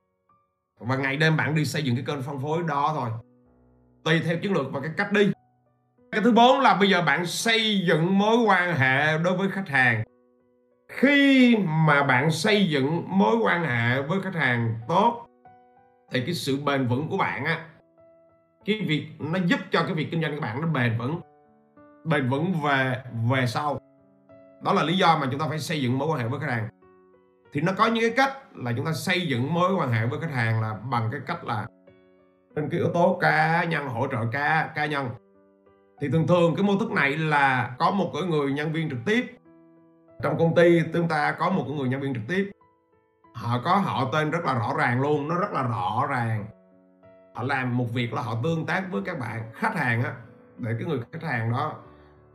Và 0.79 0.95
ngày 0.95 1.17
đêm 1.17 1.37
bạn 1.37 1.55
đi 1.55 1.65
xây 1.65 1.83
dựng 1.83 1.95
cái 1.95 2.05
kênh 2.07 2.21
phân 2.21 2.41
phối 2.41 2.63
đó 2.67 2.91
thôi. 2.95 3.09
Tùy 4.03 4.21
theo 4.25 4.37
chiến 4.37 4.53
lược 4.53 4.71
và 4.71 4.79
cái 4.79 4.91
cách 4.97 5.11
đi. 5.11 5.31
Cái 6.11 6.21
thứ 6.21 6.31
bốn 6.31 6.59
là 6.59 6.73
bây 6.73 6.89
giờ 6.89 7.01
bạn 7.01 7.25
xây 7.25 7.85
dựng 7.87 8.17
mối 8.17 8.37
quan 8.37 8.75
hệ 8.75 9.17
đối 9.17 9.37
với 9.37 9.49
khách 9.49 9.69
hàng. 9.69 10.03
Khi 10.89 11.57
mà 11.57 12.03
bạn 12.03 12.31
xây 12.31 12.69
dựng 12.69 13.03
mối 13.07 13.35
quan 13.35 13.63
hệ 13.63 14.01
với 14.01 14.21
khách 14.21 14.35
hàng 14.35 14.75
tốt, 14.87 15.27
thì 16.11 16.21
cái 16.25 16.33
sự 16.33 16.63
bền 16.63 16.87
vững 16.87 17.09
của 17.09 17.17
bạn 17.17 17.45
á 17.45 17.65
cái 18.65 18.85
việc 18.87 19.07
nó 19.19 19.39
giúp 19.45 19.59
cho 19.71 19.83
cái 19.83 19.93
việc 19.93 20.07
kinh 20.11 20.21
doanh 20.21 20.35
của 20.35 20.41
bạn 20.41 20.61
nó 20.61 20.67
bền 20.67 20.97
vững 20.97 21.21
bền 22.03 22.29
vững 22.29 22.53
về 22.63 23.03
về 23.31 23.47
sau. 23.47 23.79
Đó 24.63 24.73
là 24.73 24.83
lý 24.83 24.97
do 24.97 25.17
mà 25.17 25.27
chúng 25.31 25.39
ta 25.39 25.45
phải 25.49 25.59
xây 25.59 25.81
dựng 25.81 25.97
mối 25.97 26.07
quan 26.07 26.19
hệ 26.19 26.27
với 26.27 26.39
khách 26.39 26.49
hàng. 26.49 26.69
Thì 27.53 27.61
nó 27.61 27.71
có 27.77 27.87
những 27.87 28.03
cái 28.03 28.13
cách 28.17 28.55
là 28.55 28.73
chúng 28.75 28.85
ta 28.85 28.93
xây 28.93 29.27
dựng 29.27 29.53
mối 29.53 29.75
quan 29.75 29.91
hệ 29.91 30.05
với 30.05 30.19
khách 30.19 30.31
hàng 30.31 30.61
là 30.61 30.73
bằng 30.91 31.09
cái 31.11 31.21
cách 31.27 31.43
là 31.45 31.67
trên 32.55 32.69
cái 32.69 32.79
yếu 32.79 32.89
tố 32.93 33.17
cá 33.21 33.63
nhân, 33.63 33.87
hỗ 33.87 34.07
trợ 34.07 34.17
cá 34.31 34.71
cá 34.75 34.85
nhân. 34.85 35.09
Thì 36.01 36.09
thường 36.09 36.27
thường 36.27 36.55
cái 36.55 36.63
mô 36.63 36.77
thức 36.77 36.91
này 36.91 37.17
là 37.17 37.75
có 37.79 37.91
một 37.91 38.11
cái 38.13 38.23
người 38.29 38.51
nhân 38.51 38.71
viên 38.71 38.89
trực 38.89 38.99
tiếp. 39.05 39.37
Trong 40.23 40.37
công 40.37 40.55
ty 40.55 40.81
chúng 40.93 41.07
ta 41.07 41.31
có 41.31 41.49
một 41.49 41.65
người 41.67 41.89
nhân 41.89 42.01
viên 42.01 42.13
trực 42.13 42.23
tiếp. 42.27 42.51
Họ 43.33 43.61
có, 43.65 43.75
họ 43.75 44.09
tên 44.13 44.31
rất 44.31 44.45
là 44.45 44.53
rõ 44.53 44.73
ràng 44.77 45.01
luôn, 45.01 45.27
nó 45.27 45.35
rất 45.39 45.51
là 45.51 45.63
rõ 45.63 46.07
ràng 46.09 46.45
họ 47.35 47.43
làm 47.43 47.77
một 47.77 47.93
việc 47.93 48.13
là 48.13 48.21
họ 48.21 48.37
tương 48.43 48.65
tác 48.65 48.83
với 48.91 49.01
các 49.05 49.19
bạn 49.19 49.41
khách 49.53 49.75
hàng 49.75 50.03
á. 50.03 50.13
Để 50.57 50.71
cái 50.79 50.87
người 50.87 50.99
khách 51.11 51.23
hàng 51.23 51.51
đó 51.51 51.73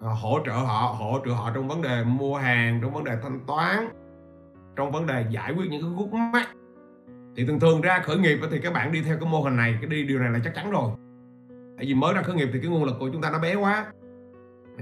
ờ, 0.00 0.08
hỗ 0.08 0.38
trợ 0.46 0.52
họ 0.52 0.96
hỗ 0.98 1.20
trợ 1.24 1.32
họ 1.32 1.50
trong 1.54 1.68
vấn 1.68 1.82
đề 1.82 2.04
mua 2.04 2.36
hàng 2.36 2.78
trong 2.82 2.92
vấn 2.92 3.04
đề 3.04 3.16
thanh 3.22 3.40
toán 3.46 3.88
trong 4.76 4.92
vấn 4.92 5.06
đề 5.06 5.24
giải 5.30 5.52
quyết 5.52 5.70
những 5.70 5.82
cái 5.82 5.90
khúc 5.96 6.12
mắc. 6.12 6.48
Thì 7.36 7.46
thường 7.46 7.60
thường 7.60 7.80
ra 7.80 8.00
khởi 8.04 8.18
nghiệp 8.18 8.38
thì 8.50 8.60
các 8.60 8.72
bạn 8.72 8.92
đi 8.92 9.02
theo 9.02 9.16
cái 9.20 9.28
mô 9.28 9.40
hình 9.40 9.56
này 9.56 9.78
cái 9.80 9.90
đi 9.90 10.02
điều 10.02 10.18
này 10.18 10.30
là 10.30 10.38
chắc 10.44 10.54
chắn 10.54 10.70
rồi. 10.70 10.90
Tại 11.76 11.86
vì 11.86 11.94
mới 11.94 12.14
ra 12.14 12.22
khởi 12.22 12.36
nghiệp 12.36 12.48
thì 12.52 12.58
cái 12.62 12.70
nguồn 12.70 12.84
lực 12.84 12.96
của 13.00 13.08
chúng 13.12 13.22
ta 13.22 13.30
nó 13.30 13.38
bé 13.38 13.54
quá. 13.54 13.86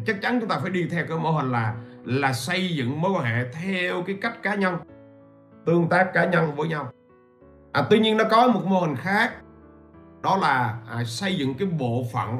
Chắc 0.06 0.22
chắn 0.22 0.40
chúng 0.40 0.48
ta 0.48 0.58
phải 0.58 0.70
đi 0.70 0.88
theo 0.90 1.04
cái 1.08 1.18
mô 1.18 1.30
hình 1.30 1.52
là 1.52 1.74
là 2.04 2.32
xây 2.32 2.76
dựng 2.76 3.00
mối 3.00 3.10
quan 3.10 3.24
hệ 3.24 3.52
theo 3.52 4.02
cái 4.02 4.18
cách 4.20 4.42
cá 4.42 4.54
nhân 4.54 4.76
tương 5.66 5.88
tác 5.88 6.10
cá 6.14 6.24
nhân 6.24 6.54
với 6.56 6.68
nhau. 6.68 6.92
À, 7.72 7.86
tuy 7.90 7.98
nhiên 7.98 8.16
nó 8.16 8.24
có 8.30 8.48
một 8.48 8.64
mô 8.64 8.80
hình 8.80 8.96
khác 8.96 9.32
đó 10.22 10.36
là 10.36 10.78
à, 10.88 11.04
xây 11.04 11.36
dựng 11.36 11.54
cái 11.54 11.68
bộ 11.68 12.04
phận 12.12 12.38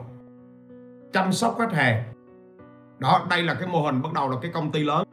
chăm 1.13 1.33
sóc 1.33 1.57
khách 1.59 1.73
hàng. 1.73 2.05
Đó 2.99 3.27
đây 3.31 3.43
là 3.43 3.55
cái 3.55 3.69
mô 3.69 3.83
hình 3.83 4.03
bắt 4.03 4.13
đầu 4.13 4.31
là 4.31 4.37
cái 4.43 4.51
công 4.55 4.73
ty 4.73 4.85
lớn. 4.85 5.05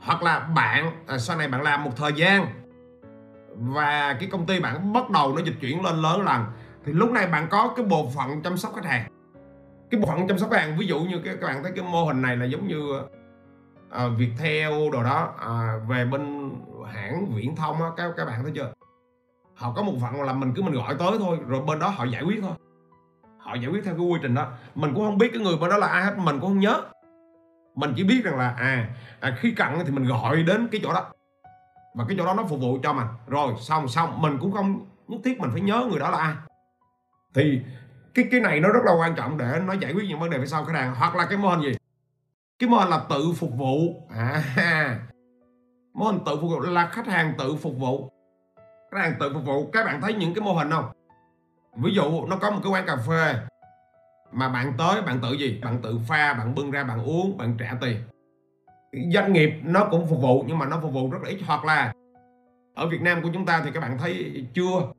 Hoặc 0.00 0.22
là 0.22 0.38
bạn 0.38 1.04
à, 1.06 1.18
sau 1.18 1.36
này 1.36 1.48
bạn 1.48 1.62
làm 1.62 1.84
một 1.84 1.90
thời 1.96 2.12
gian 2.12 2.46
và 3.56 4.16
cái 4.20 4.28
công 4.32 4.46
ty 4.46 4.60
bạn 4.60 4.92
bắt 4.92 5.10
đầu 5.10 5.34
nó 5.34 5.42
dịch 5.42 5.56
chuyển 5.60 5.84
lên 5.84 5.96
lớn 5.96 6.24
lần 6.24 6.44
thì 6.84 6.92
lúc 6.92 7.10
này 7.10 7.26
bạn 7.26 7.46
có 7.50 7.72
cái 7.76 7.86
bộ 7.86 8.10
phận 8.16 8.42
chăm 8.42 8.56
sóc 8.56 8.72
khách 8.74 8.84
hàng. 8.84 9.10
Cái 9.90 10.00
bộ 10.00 10.06
phận 10.06 10.28
chăm 10.28 10.38
sóc 10.38 10.50
khách 10.50 10.60
hàng 10.60 10.76
ví 10.78 10.86
dụ 10.86 11.00
như 11.00 11.20
cái, 11.24 11.36
các 11.40 11.46
bạn 11.46 11.62
thấy 11.62 11.72
cái 11.76 11.84
mô 11.84 12.04
hình 12.04 12.22
này 12.22 12.36
là 12.36 12.44
giống 12.44 12.68
như 12.68 13.02
à, 13.90 14.08
Viettel 14.18 14.90
đồ 14.92 15.02
đó 15.02 15.34
à, 15.38 15.76
về 15.88 16.04
bên 16.04 16.50
hãng 16.92 17.26
viễn 17.34 17.56
thông 17.56 17.82
á 17.82 17.88
các 17.96 18.12
các 18.16 18.24
bạn 18.24 18.42
thấy 18.42 18.52
chưa? 18.54 18.72
Họ 19.60 19.72
có 19.76 19.82
một 19.82 19.92
phần 20.00 20.22
là 20.22 20.32
mình 20.32 20.52
cứ 20.56 20.62
mình 20.62 20.74
gọi 20.74 20.94
tới 20.98 21.10
thôi 21.18 21.38
rồi 21.46 21.62
bên 21.66 21.78
đó 21.78 21.88
họ 21.88 22.04
giải 22.04 22.22
quyết 22.22 22.38
thôi. 22.42 22.52
Họ 23.38 23.54
giải 23.54 23.70
quyết 23.70 23.84
theo 23.84 23.94
cái 23.94 24.06
quy 24.06 24.18
trình 24.22 24.34
đó. 24.34 24.52
Mình 24.74 24.94
cũng 24.94 25.04
không 25.04 25.18
biết 25.18 25.30
cái 25.32 25.42
người 25.42 25.56
bên 25.56 25.70
đó 25.70 25.76
là 25.76 25.86
ai 25.86 26.04
hết 26.04 26.18
mình 26.18 26.40
cũng 26.40 26.50
không 26.50 26.60
nhớ. 26.60 26.82
Mình 27.74 27.92
chỉ 27.96 28.04
biết 28.04 28.20
rằng 28.24 28.38
là 28.38 28.54
à, 28.58 28.88
à 29.20 29.36
khi 29.40 29.52
cần 29.56 29.78
thì 29.84 29.90
mình 29.90 30.04
gọi 30.04 30.42
đến 30.42 30.68
cái 30.72 30.80
chỗ 30.84 30.92
đó. 30.92 31.06
Và 31.94 32.04
cái 32.08 32.16
chỗ 32.18 32.26
đó 32.26 32.34
nó 32.34 32.44
phục 32.44 32.60
vụ 32.60 32.78
cho 32.82 32.92
mình. 32.92 33.06
Rồi 33.26 33.54
xong 33.60 33.88
xong 33.88 34.22
mình 34.22 34.38
cũng 34.40 34.52
không 34.52 34.86
nhất 35.08 35.20
thiết 35.24 35.40
mình 35.40 35.50
phải 35.52 35.60
nhớ 35.60 35.86
người 35.90 36.00
đó 36.00 36.10
là 36.10 36.18
ai. 36.18 36.34
Thì 37.34 37.60
cái 38.14 38.24
cái 38.30 38.40
này 38.40 38.60
nó 38.60 38.68
rất 38.68 38.84
là 38.84 38.92
quan 38.92 39.14
trọng 39.14 39.38
để 39.38 39.60
nó 39.66 39.72
giải 39.72 39.92
quyết 39.92 40.04
những 40.08 40.20
vấn 40.20 40.30
đề 40.30 40.38
phía 40.38 40.46
sau 40.46 40.64
khách 40.64 40.74
hàng 40.74 40.94
hoặc 40.94 41.16
là 41.16 41.26
cái 41.26 41.38
mô 41.38 41.48
hình 41.48 41.60
gì? 41.60 41.72
Cái 42.58 42.68
mô 42.68 42.76
hình 42.76 42.88
là 42.88 43.00
tự 43.10 43.32
phục 43.36 43.50
vụ. 43.56 44.06
À 44.10 44.42
mô 45.94 46.06
hình 46.06 46.18
tự 46.26 46.36
phục 46.40 46.50
vụ 46.50 46.60
là 46.60 46.86
khách 46.86 47.06
hàng 47.06 47.34
tự 47.38 47.56
phục 47.56 47.78
vụ 47.78 48.10
khách 48.90 49.00
hàng 49.00 49.14
tự 49.20 49.32
phục 49.34 49.44
vụ 49.44 49.70
các 49.72 49.84
bạn 49.84 50.00
thấy 50.00 50.14
những 50.14 50.34
cái 50.34 50.44
mô 50.44 50.52
hình 50.52 50.70
không? 50.70 50.84
Ví 51.76 51.94
dụ 51.94 52.26
nó 52.26 52.36
có 52.36 52.50
một 52.50 52.60
cái 52.62 52.72
quán 52.72 52.86
cà 52.86 52.96
phê 52.96 53.34
mà 54.32 54.48
bạn 54.48 54.72
tới 54.78 55.02
bạn 55.02 55.20
tự 55.22 55.32
gì? 55.32 55.60
Bạn 55.62 55.78
tự 55.82 55.98
pha 56.08 56.34
bạn 56.34 56.54
bưng 56.54 56.70
ra 56.70 56.84
bạn 56.84 57.04
uống 57.04 57.38
bạn 57.38 57.56
trả 57.58 57.76
tiền. 57.80 57.96
Doanh 59.12 59.32
nghiệp 59.32 59.50
nó 59.62 59.88
cũng 59.90 60.06
phục 60.06 60.20
vụ 60.22 60.44
nhưng 60.46 60.58
mà 60.58 60.66
nó 60.66 60.78
phục 60.82 60.92
vụ 60.92 61.10
rất 61.10 61.18
là 61.22 61.28
ít. 61.28 61.38
Hoặc 61.46 61.64
là 61.64 61.92
ở 62.74 62.86
Việt 62.86 63.02
Nam 63.02 63.22
của 63.22 63.28
chúng 63.34 63.46
ta 63.46 63.62
thì 63.64 63.70
các 63.74 63.80
bạn 63.80 63.98
thấy 63.98 64.44
chưa? 64.54 64.92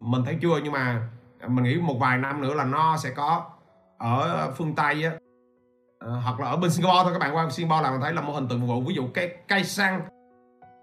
Mình 0.00 0.22
thấy 0.24 0.38
chưa 0.42 0.60
nhưng 0.64 0.72
mà 0.72 1.08
mình 1.48 1.64
nghĩ 1.64 1.76
một 1.76 1.96
vài 2.00 2.18
năm 2.18 2.42
nữa 2.42 2.54
là 2.54 2.64
nó 2.64 2.96
sẽ 2.96 3.10
có. 3.10 3.50
Ở 3.98 4.50
phương 4.56 4.74
Tây 4.74 5.04
á 5.04 5.10
à, 5.98 6.08
hoặc 6.24 6.40
là 6.40 6.46
ở 6.46 6.56
bên 6.56 6.70
Singapore 6.70 7.00
thôi 7.02 7.12
các 7.12 7.18
bạn 7.18 7.36
qua 7.36 7.50
Singapore 7.50 7.82
là 7.82 7.90
mình 7.90 8.00
thấy 8.00 8.12
là 8.12 8.20
mô 8.20 8.32
hình 8.32 8.48
tự 8.48 8.58
phục 8.58 8.68
vụ. 8.68 8.80
Ví 8.80 8.94
dụ 8.94 9.08
cái 9.14 9.36
cây 9.48 9.64
xăng 9.64 10.00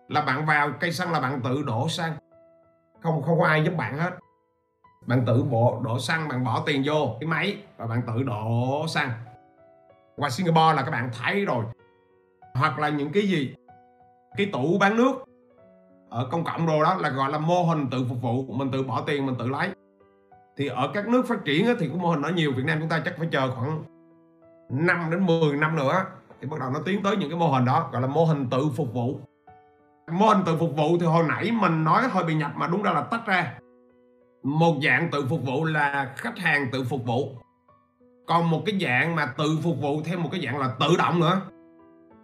là 0.07 0.21
bạn 0.21 0.45
vào, 0.45 0.71
cây 0.79 0.91
xăng 0.91 1.11
là 1.11 1.19
bạn 1.19 1.41
tự 1.43 1.63
đổ 1.63 1.89
xăng. 1.89 2.13
Không 3.01 3.21
không 3.21 3.39
có 3.39 3.45
ai 3.45 3.63
giúp 3.63 3.73
bạn 3.77 3.97
hết. 3.97 4.11
Bạn 5.05 5.23
tự 5.25 5.43
bộ 5.43 5.81
đổ 5.83 5.99
xăng, 5.99 6.27
bạn 6.27 6.43
bỏ 6.43 6.63
tiền 6.65 6.83
vô, 6.85 7.15
cái 7.19 7.27
máy, 7.27 7.57
và 7.77 7.87
bạn 7.87 8.01
tự 8.07 8.23
đổ 8.23 8.85
xăng. 8.87 9.11
Qua 10.15 10.29
Singapore 10.29 10.73
là 10.75 10.81
các 10.81 10.91
bạn 10.91 11.09
thấy 11.21 11.45
rồi. 11.45 11.65
Hoặc 12.53 12.79
là 12.79 12.89
những 12.89 13.11
cái 13.11 13.23
gì? 13.23 13.55
Cái 14.37 14.49
tủ 14.53 14.77
bán 14.77 14.97
nước. 14.97 15.23
Ở 16.09 16.27
công 16.31 16.43
cộng 16.43 16.67
đồ 16.67 16.83
đó 16.83 16.95
là 16.95 17.09
gọi 17.09 17.31
là 17.31 17.37
mô 17.37 17.63
hình 17.63 17.87
tự 17.91 18.05
phục 18.09 18.21
vụ, 18.21 18.43
mình 18.43 18.71
tự 18.71 18.83
bỏ 18.83 19.03
tiền, 19.07 19.25
mình 19.25 19.35
tự 19.39 19.47
lấy. 19.47 19.69
Thì 20.57 20.67
ở 20.67 20.91
các 20.93 21.07
nước 21.07 21.25
phát 21.27 21.45
triển 21.45 21.65
thì 21.79 21.87
cái 21.87 21.97
mô 21.97 22.09
hình 22.09 22.21
nó 22.21 22.29
nhiều. 22.29 22.51
Việt 22.55 22.63
Nam 22.65 22.77
chúng 22.79 22.89
ta 22.89 23.01
chắc 23.05 23.13
phải 23.17 23.27
chờ 23.31 23.51
khoảng 23.55 23.83
5 24.69 25.11
đến 25.11 25.25
10 25.25 25.57
năm 25.57 25.75
nữa, 25.75 26.05
thì 26.41 26.47
bắt 26.47 26.59
đầu 26.59 26.69
nó 26.69 26.79
tiến 26.85 27.03
tới 27.03 27.17
những 27.17 27.29
cái 27.29 27.39
mô 27.39 27.47
hình 27.47 27.65
đó, 27.65 27.89
gọi 27.91 28.01
là 28.01 28.07
mô 28.07 28.25
hình 28.25 28.47
tự 28.51 28.69
phục 28.75 28.93
vụ 28.93 29.19
mô 30.11 30.27
hình 30.27 30.43
tự 30.45 30.57
phục 30.57 30.75
vụ 30.75 30.97
thì 30.99 31.05
hồi 31.05 31.23
nãy 31.27 31.51
mình 31.51 31.83
nói 31.83 32.03
hơi 32.11 32.23
bị 32.23 32.33
nhập 32.33 32.51
mà 32.55 32.67
đúng 32.67 32.83
ra 32.83 32.91
là 32.91 33.01
tách 33.01 33.25
ra. 33.25 33.53
Một 34.43 34.75
dạng 34.83 35.09
tự 35.11 35.25
phục 35.29 35.45
vụ 35.45 35.65
là 35.65 36.13
khách 36.15 36.39
hàng 36.39 36.67
tự 36.71 36.83
phục 36.83 37.05
vụ. 37.05 37.35
Còn 38.27 38.49
một 38.49 38.61
cái 38.65 38.79
dạng 38.81 39.15
mà 39.15 39.25
tự 39.37 39.57
phục 39.63 39.81
vụ 39.81 40.01
theo 40.05 40.19
một 40.19 40.29
cái 40.31 40.41
dạng 40.45 40.59
là 40.59 40.73
tự 40.79 40.95
động 40.97 41.19
nữa. 41.19 41.41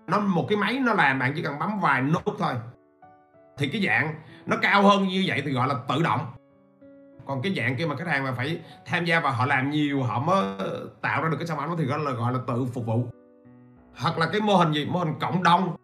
Nó, 0.08 0.20
một 0.20 0.46
cái 0.50 0.58
máy 0.58 0.80
nó 0.80 0.94
làm 0.94 1.20
bạn 1.20 1.34
chỉ 1.36 1.42
cần 1.42 1.60
bấm 1.60 1.80
vài 1.80 2.02
nút 2.02 2.36
thôi. 2.40 2.54
Thì 3.58 3.68
cái 3.68 3.82
dạng 3.86 4.16
nó 4.46 4.58
cao 4.62 4.84
hơn 4.84 5.08
như 5.08 5.24
vậy 5.28 5.42
thì 5.46 5.52
gọi 5.52 5.68
là 5.68 5.76
tự 5.90 6.04
động. 6.04 6.20
Còn 7.26 7.42
cái 7.42 7.54
dạng 7.58 7.76
kia 7.76 7.86
mà 7.86 7.96
khách 7.96 8.08
hàng 8.08 8.24
mà 8.24 8.32
phải 8.38 8.62
tham 8.86 9.06
gia 9.06 9.20
và 9.20 9.32
họ 9.32 9.46
làm 9.46 9.70
nhiều, 9.72 10.04
họ 10.04 10.20
mới 10.20 10.44
tạo 11.02 11.24
ra 11.24 11.30
được 11.30 11.38
cái 11.40 11.48
sản 11.48 11.58
phẩm 11.58 11.70
đó 11.70 11.76
thì 11.78 11.86
gọi 11.86 12.00
là 12.00 12.12
gọi 12.12 12.34
là 12.34 12.40
tự 12.48 12.66
phục 12.74 12.86
vụ. 12.86 13.04
Hoặc 13.96 14.18
là 14.18 14.30
cái 14.32 14.42
mô 14.42 14.56
hình 14.56 14.72
gì? 14.72 14.86
Mô 14.86 15.00
hình 15.00 15.14
cộng 15.20 15.44
đồng 15.44 15.76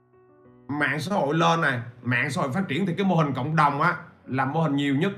mạng 0.67 0.99
xã 0.99 1.15
hội 1.15 1.36
lên 1.36 1.62
này 1.62 1.80
mạng 2.04 2.30
xã 2.30 2.41
hội 2.41 2.51
phát 2.51 2.67
triển 2.67 2.86
thì 2.86 2.93
cái 2.97 3.06
mô 3.06 3.15
hình 3.15 3.34
cộng 3.34 3.56
đồng 3.56 3.82
á 3.82 3.97
là 4.25 4.45
mô 4.45 4.62
hình 4.62 4.75
nhiều 4.75 4.95
nhất. 4.95 5.12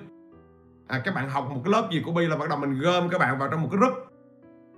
À, 0.87 1.01
các 1.05 1.15
bạn 1.15 1.29
học 1.29 1.47
một 1.49 1.61
cái 1.65 1.71
lớp 1.71 1.87
gì 1.91 2.01
của 2.05 2.11
Bi 2.11 2.25
là 2.25 2.37
bắt 2.37 2.49
đầu 2.49 2.59
mình 2.59 2.79
gom 2.79 3.09
các 3.09 3.17
bạn 3.17 3.39
vào 3.39 3.49
trong 3.49 3.61
một 3.61 3.67
cái 3.71 3.77
group. 3.77 3.93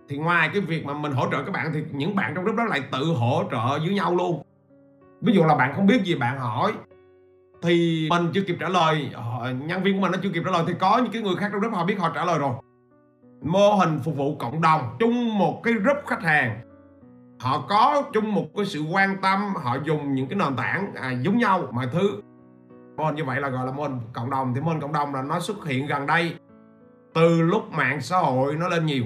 Thì 0.10 0.18
ngoài 0.18 0.50
cái 0.54 0.62
việc 0.62 0.86
mà 0.86 0.94
mình 0.94 1.12
hỗ 1.12 1.32
trợ 1.32 1.44
các 1.44 1.52
bạn 1.52 1.72
thì 1.74 1.84
những 1.92 2.16
bạn 2.16 2.36
trong 2.36 2.44
group 2.44 2.58
đó 2.58 2.64
lại 2.66 2.84
tự 2.92 3.06
hỗ 3.06 3.44
trợ 3.52 3.80
với 3.80 3.94
nhau 3.94 4.16
luôn. 4.16 4.44
Ví 5.22 5.34
dụ 5.34 5.44
là 5.44 5.56
bạn 5.56 5.74
không 5.76 5.88
biết 5.88 6.04
gì 6.04 6.16
bạn 6.16 6.40
hỏi 6.40 6.74
thì 7.62 8.08
mình 8.10 8.30
chưa 8.34 8.42
kịp 8.42 8.58
trả 8.60 8.70
lời 8.70 9.12
nhân 9.66 9.84
viên 9.84 9.96
của 9.96 10.02
mình 10.02 10.12
nó 10.12 10.18
chưa 10.24 10.30
kịp 10.30 10.42
trả 10.46 10.52
lời 10.52 10.64
thì 10.68 10.74
có 10.80 10.98
những 10.98 11.12
cái 11.12 11.22
người 11.22 11.36
khác 11.36 11.50
trong 11.52 11.62
group 11.62 11.74
họ 11.74 11.86
biết 11.86 12.00
họ 12.00 12.12
trả 12.16 12.26
lời 12.26 12.40
rồi. 12.40 12.54
Mô 13.42 13.70
hình 13.70 14.00
phục 14.04 14.16
vụ 14.16 14.36
cộng 14.36 14.62
đồng 14.62 14.96
chung 15.00 15.38
một 15.38 15.62
cái 15.64 15.74
group 15.74 15.98
khách 16.08 16.24
hàng 16.24 16.60
họ 17.40 17.66
có 17.70 18.04
chung 18.14 18.34
một 18.34 18.46
cái 18.56 18.66
sự 18.66 18.82
quan 18.82 19.18
tâm 19.22 19.56
họ 19.56 19.78
dùng 19.84 20.16
những 20.16 20.28
cái 20.28 20.38
nền 20.38 20.56
tảng 20.56 20.94
à, 20.96 21.12
giống 21.12 21.38
nhau 21.38 21.68
mọi 21.72 21.88
thứ. 21.94 22.22
Mô 22.98 23.06
hình 23.06 23.16
như 23.16 23.26
vậy 23.26 23.42
là 23.42 23.50
gọi 23.50 23.66
là 23.66 23.72
mô 23.72 23.84
hình 23.84 24.00
cộng 24.14 24.30
đồng. 24.30 24.54
Thì 24.54 24.62
mô 24.62 24.72
hình 24.72 24.82
cộng 24.82 24.94
đồng 24.94 25.16
là 25.16 25.22
nó 25.22 25.40
xuất 25.40 25.66
hiện 25.66 25.88
gần 25.88 26.08
đây. 26.08 26.36
Từ 27.14 27.42
lúc 27.42 27.72
mạng 27.72 28.02
xã 28.02 28.18
hội 28.18 28.56
nó 28.56 28.68
lên 28.68 28.86
nhiều. 28.86 29.04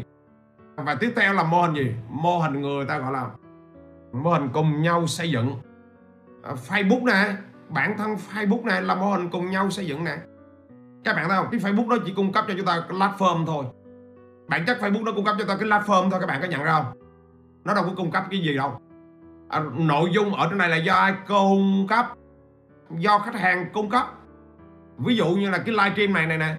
Và 0.75 0.95
tiếp 0.95 1.13
theo 1.15 1.33
là 1.33 1.43
mô 1.43 1.61
hình 1.61 1.75
gì? 1.75 1.95
Mô 2.09 2.39
hình 2.39 2.61
người 2.61 2.85
ta 2.85 2.97
gọi 2.97 3.11
là 3.11 3.27
mô 4.13 4.29
hình 4.31 4.49
cùng 4.53 4.81
nhau 4.81 5.07
xây 5.07 5.31
dựng. 5.31 5.55
À, 6.43 6.53
Facebook 6.67 7.05
nè 7.05 7.35
bản 7.69 7.97
thân 7.97 8.15
Facebook 8.33 8.65
này 8.65 8.81
là 8.81 8.95
mô 8.95 9.09
hình 9.11 9.29
cùng 9.29 9.51
nhau 9.51 9.69
xây 9.69 9.87
dựng 9.87 10.03
nè. 10.03 10.17
Các 11.03 11.15
bạn 11.15 11.29
thấy 11.29 11.37
không? 11.37 11.47
Cái 11.51 11.59
Facebook 11.59 11.89
đó 11.89 11.95
chỉ 12.05 12.13
cung 12.15 12.31
cấp 12.31 12.45
cho 12.47 12.53
chúng 12.57 12.65
ta 12.65 12.83
cái 12.89 12.99
platform 12.99 13.45
thôi. 13.45 13.65
Bản 14.47 14.63
chất 14.67 14.77
Facebook 14.81 15.03
nó 15.03 15.11
cung 15.11 15.25
cấp 15.25 15.35
cho 15.39 15.45
ta 15.45 15.55
cái 15.59 15.69
platform 15.69 16.09
thôi 16.09 16.19
các 16.19 16.27
bạn 16.27 16.41
có 16.41 16.47
nhận 16.47 16.63
ra 16.63 16.73
không? 16.73 17.02
Nó 17.65 17.73
đâu 17.73 17.83
có 17.83 17.91
cung 17.97 18.11
cấp 18.11 18.23
cái 18.31 18.39
gì 18.39 18.55
đâu. 18.55 18.79
À, 19.49 19.63
nội 19.73 20.09
dung 20.13 20.33
ở 20.33 20.47
trên 20.49 20.57
này 20.57 20.69
là 20.69 20.75
do 20.75 20.93
ai 20.95 21.13
cung 21.27 21.87
cấp? 21.89 22.05
Do 22.97 23.19
khách 23.19 23.35
hàng 23.35 23.69
cung 23.73 23.89
cấp. 23.89 24.07
Ví 24.97 25.15
dụ 25.15 25.25
như 25.25 25.49
là 25.49 25.57
cái 25.57 25.75
livestream 25.75 26.13
này 26.13 26.27
này 26.27 26.37
nè. 26.37 26.55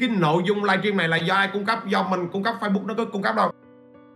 Cái 0.00 0.08
nội 0.08 0.42
dung 0.46 0.64
livestream 0.64 0.96
này 0.96 1.08
là 1.08 1.16
do 1.16 1.34
ai 1.34 1.50
cung 1.52 1.64
cấp? 1.64 1.86
Do 1.86 2.02
mình 2.02 2.28
cung 2.32 2.42
cấp 2.42 2.54
Facebook 2.60 2.86
nó 2.86 2.94
có 2.94 3.04
cung 3.04 3.22
cấp 3.22 3.36
đâu. 3.36 3.50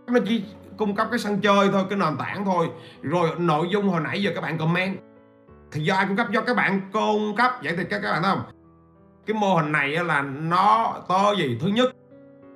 Nó 0.07 0.19
chỉ 0.27 0.43
cung 0.77 0.95
cấp 0.95 1.07
cái 1.11 1.19
sân 1.19 1.41
chơi 1.41 1.69
thôi 1.71 1.85
cái 1.89 1.99
nền 1.99 2.17
tảng 2.17 2.45
thôi. 2.45 2.69
Rồi 3.01 3.29
nội 3.37 3.67
dung 3.71 3.89
hồi 3.89 4.01
nãy 4.01 4.23
giờ 4.23 4.31
các 4.35 4.41
bạn 4.41 4.57
comment. 4.57 4.97
Thì 5.71 5.81
do 5.81 5.95
ai 5.95 6.05
cung 6.07 6.17
cấp? 6.17 6.27
Do 6.31 6.41
các 6.41 6.55
bạn 6.55 6.81
cung 6.93 7.35
cấp. 7.35 7.51
Vậy 7.63 7.73
thì 7.77 7.83
các 7.83 7.99
các 8.03 8.11
bạn 8.11 8.23
thấy 8.23 8.35
không? 8.35 8.43
Cái 9.25 9.33
mô 9.33 9.55
hình 9.55 9.71
này 9.71 9.89
là 9.89 10.21
nó 10.21 10.95
to 11.07 11.31
gì? 11.37 11.57
Thứ 11.61 11.67
nhất 11.67 11.95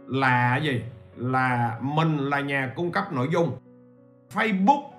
là 0.08 0.58
gì? 0.58 0.82
Là 1.15 1.78
mình 1.82 2.17
là 2.17 2.39
nhà 2.39 2.71
cung 2.76 2.91
cấp 2.91 3.12
nội 3.12 3.30
dung. 3.32 3.58
Facebook 4.34 4.89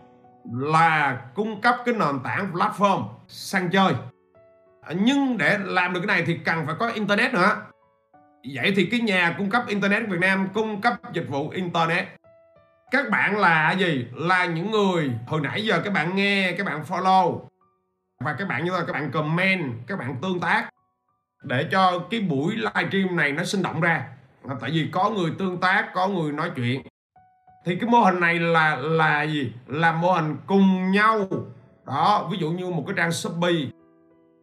là 0.52 1.20
cung 1.34 1.60
cấp 1.60 1.76
cái 1.84 1.94
nền 1.94 2.20
tảng 2.24 2.52
platform 2.52 3.04
sang 3.28 3.70
chơi. 3.70 3.94
Nhưng 4.94 5.38
để 5.38 5.58
làm 5.58 5.92
được 5.92 6.00
cái 6.00 6.16
này 6.16 6.24
thì 6.26 6.38
cần 6.44 6.66
phải 6.66 6.74
có 6.78 6.90
internet 6.90 7.34
nữa. 7.34 7.56
Vậy 8.54 8.72
thì 8.76 8.86
cái 8.86 9.00
nhà 9.00 9.34
cung 9.38 9.50
cấp 9.50 9.62
internet 9.66 10.08
Việt 10.08 10.20
Nam 10.20 10.48
cung 10.54 10.80
cấp 10.80 10.94
dịch 11.12 11.26
vụ 11.28 11.50
internet. 11.50 12.08
Các 12.90 13.10
bạn 13.10 13.38
là 13.38 13.72
gì? 13.72 14.06
Là 14.12 14.44
những 14.44 14.70
người, 14.70 15.10
hồi 15.26 15.40
nãy 15.40 15.64
giờ 15.64 15.80
các 15.84 15.92
bạn 15.92 16.16
nghe, 16.16 16.52
các 16.52 16.66
bạn 16.66 16.82
follow. 16.88 17.40
Và 18.24 18.36
các 18.38 18.48
bạn 18.48 18.64
như 18.64 18.70
là 18.70 18.84
các 18.86 18.92
bạn 18.92 19.10
comment, 19.10 19.72
các 19.86 19.98
bạn 19.98 20.16
tương 20.22 20.40
tác. 20.40 20.70
Để 21.42 21.68
cho 21.70 21.98
cái 22.10 22.20
buổi 22.20 22.56
livestream 22.56 23.16
này 23.16 23.32
nó 23.32 23.44
sinh 23.44 23.62
động 23.62 23.80
ra 23.80 24.08
tại 24.60 24.70
vì 24.70 24.88
có 24.92 25.10
người 25.10 25.30
tương 25.38 25.60
tác 25.60 25.90
có 25.94 26.08
người 26.08 26.32
nói 26.32 26.50
chuyện. 26.56 26.82
Thì 27.64 27.76
cái 27.76 27.90
mô 27.90 27.98
hình 28.00 28.20
này 28.20 28.38
là 28.38 28.76
là 28.76 29.22
gì? 29.22 29.52
Là 29.66 29.92
mô 29.92 30.12
hình 30.12 30.36
cùng 30.46 30.90
nhau. 30.90 31.28
Đó 31.86 32.28
ví 32.32 32.38
dụ 32.38 32.50
như 32.50 32.70
một 32.70 32.84
cái 32.86 32.94
trang 32.96 33.12
shopee 33.12 33.54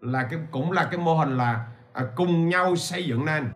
là 0.02 0.24
cái 0.24 0.40
cũng 0.52 0.72
là 0.72 0.88
cái 0.92 1.00
mô 1.00 1.14
hình 1.14 1.38
là 1.38 1.66
à, 1.94 2.04
cùng 2.16 2.50
nhau 2.50 2.76
xây 2.76 3.06
dựng 3.06 3.26
nên 3.26 3.52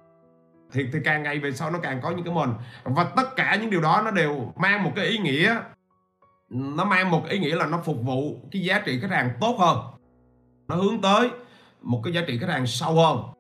thì 0.71 0.85
thì 0.93 0.99
càng 1.03 1.23
ngày 1.23 1.39
về 1.39 1.51
sau 1.51 1.71
nó 1.71 1.79
càng 1.79 2.01
có 2.01 2.11
những 2.11 2.23
cái 2.23 2.33
mô 2.33 2.39
hình. 2.39 2.53
Và 2.83 3.03
tất 3.03 3.35
cả 3.35 3.57
những 3.61 3.69
điều 3.69 3.81
đó 3.81 4.01
nó 4.05 4.11
đều 4.11 4.53
mang 4.55 4.83
một 4.83 4.91
cái 4.95 5.05
ý 5.05 5.17
nghĩa. 5.17 5.57
Nó 6.49 6.85
mang 6.85 7.11
một 7.11 7.25
ý 7.29 7.39
nghĩa 7.39 7.55
là 7.55 7.65
nó 7.65 7.81
phục 7.85 7.97
vụ 8.01 8.39
cái 8.51 8.61
giá 8.61 8.79
trị 8.79 8.99
khách 8.99 9.11
hàng 9.11 9.29
tốt 9.41 9.55
hơn. 9.59 9.77
Nó 10.67 10.75
hướng 10.75 11.01
tới 11.01 11.29
một 11.81 12.01
cái 12.03 12.13
giá 12.13 12.21
trị 12.27 12.37
khách 12.37 12.49
hàng 12.49 12.67
sâu 12.67 12.93
hơn 12.93 13.34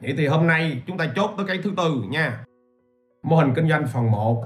vậy 0.00 0.14
thì 0.18 0.26
hôm 0.26 0.46
nay 0.46 0.82
chúng 0.86 0.98
ta 0.98 1.12
chốt 1.16 1.30
tới 1.36 1.46
cái 1.46 1.58
thứ 1.62 1.72
tư 1.76 2.04
nha. 2.08 2.44
Mô 3.22 3.36
hình 3.36 3.52
kinh 3.56 3.68
doanh 3.68 3.86
phần 3.92 4.10
1 4.10 4.44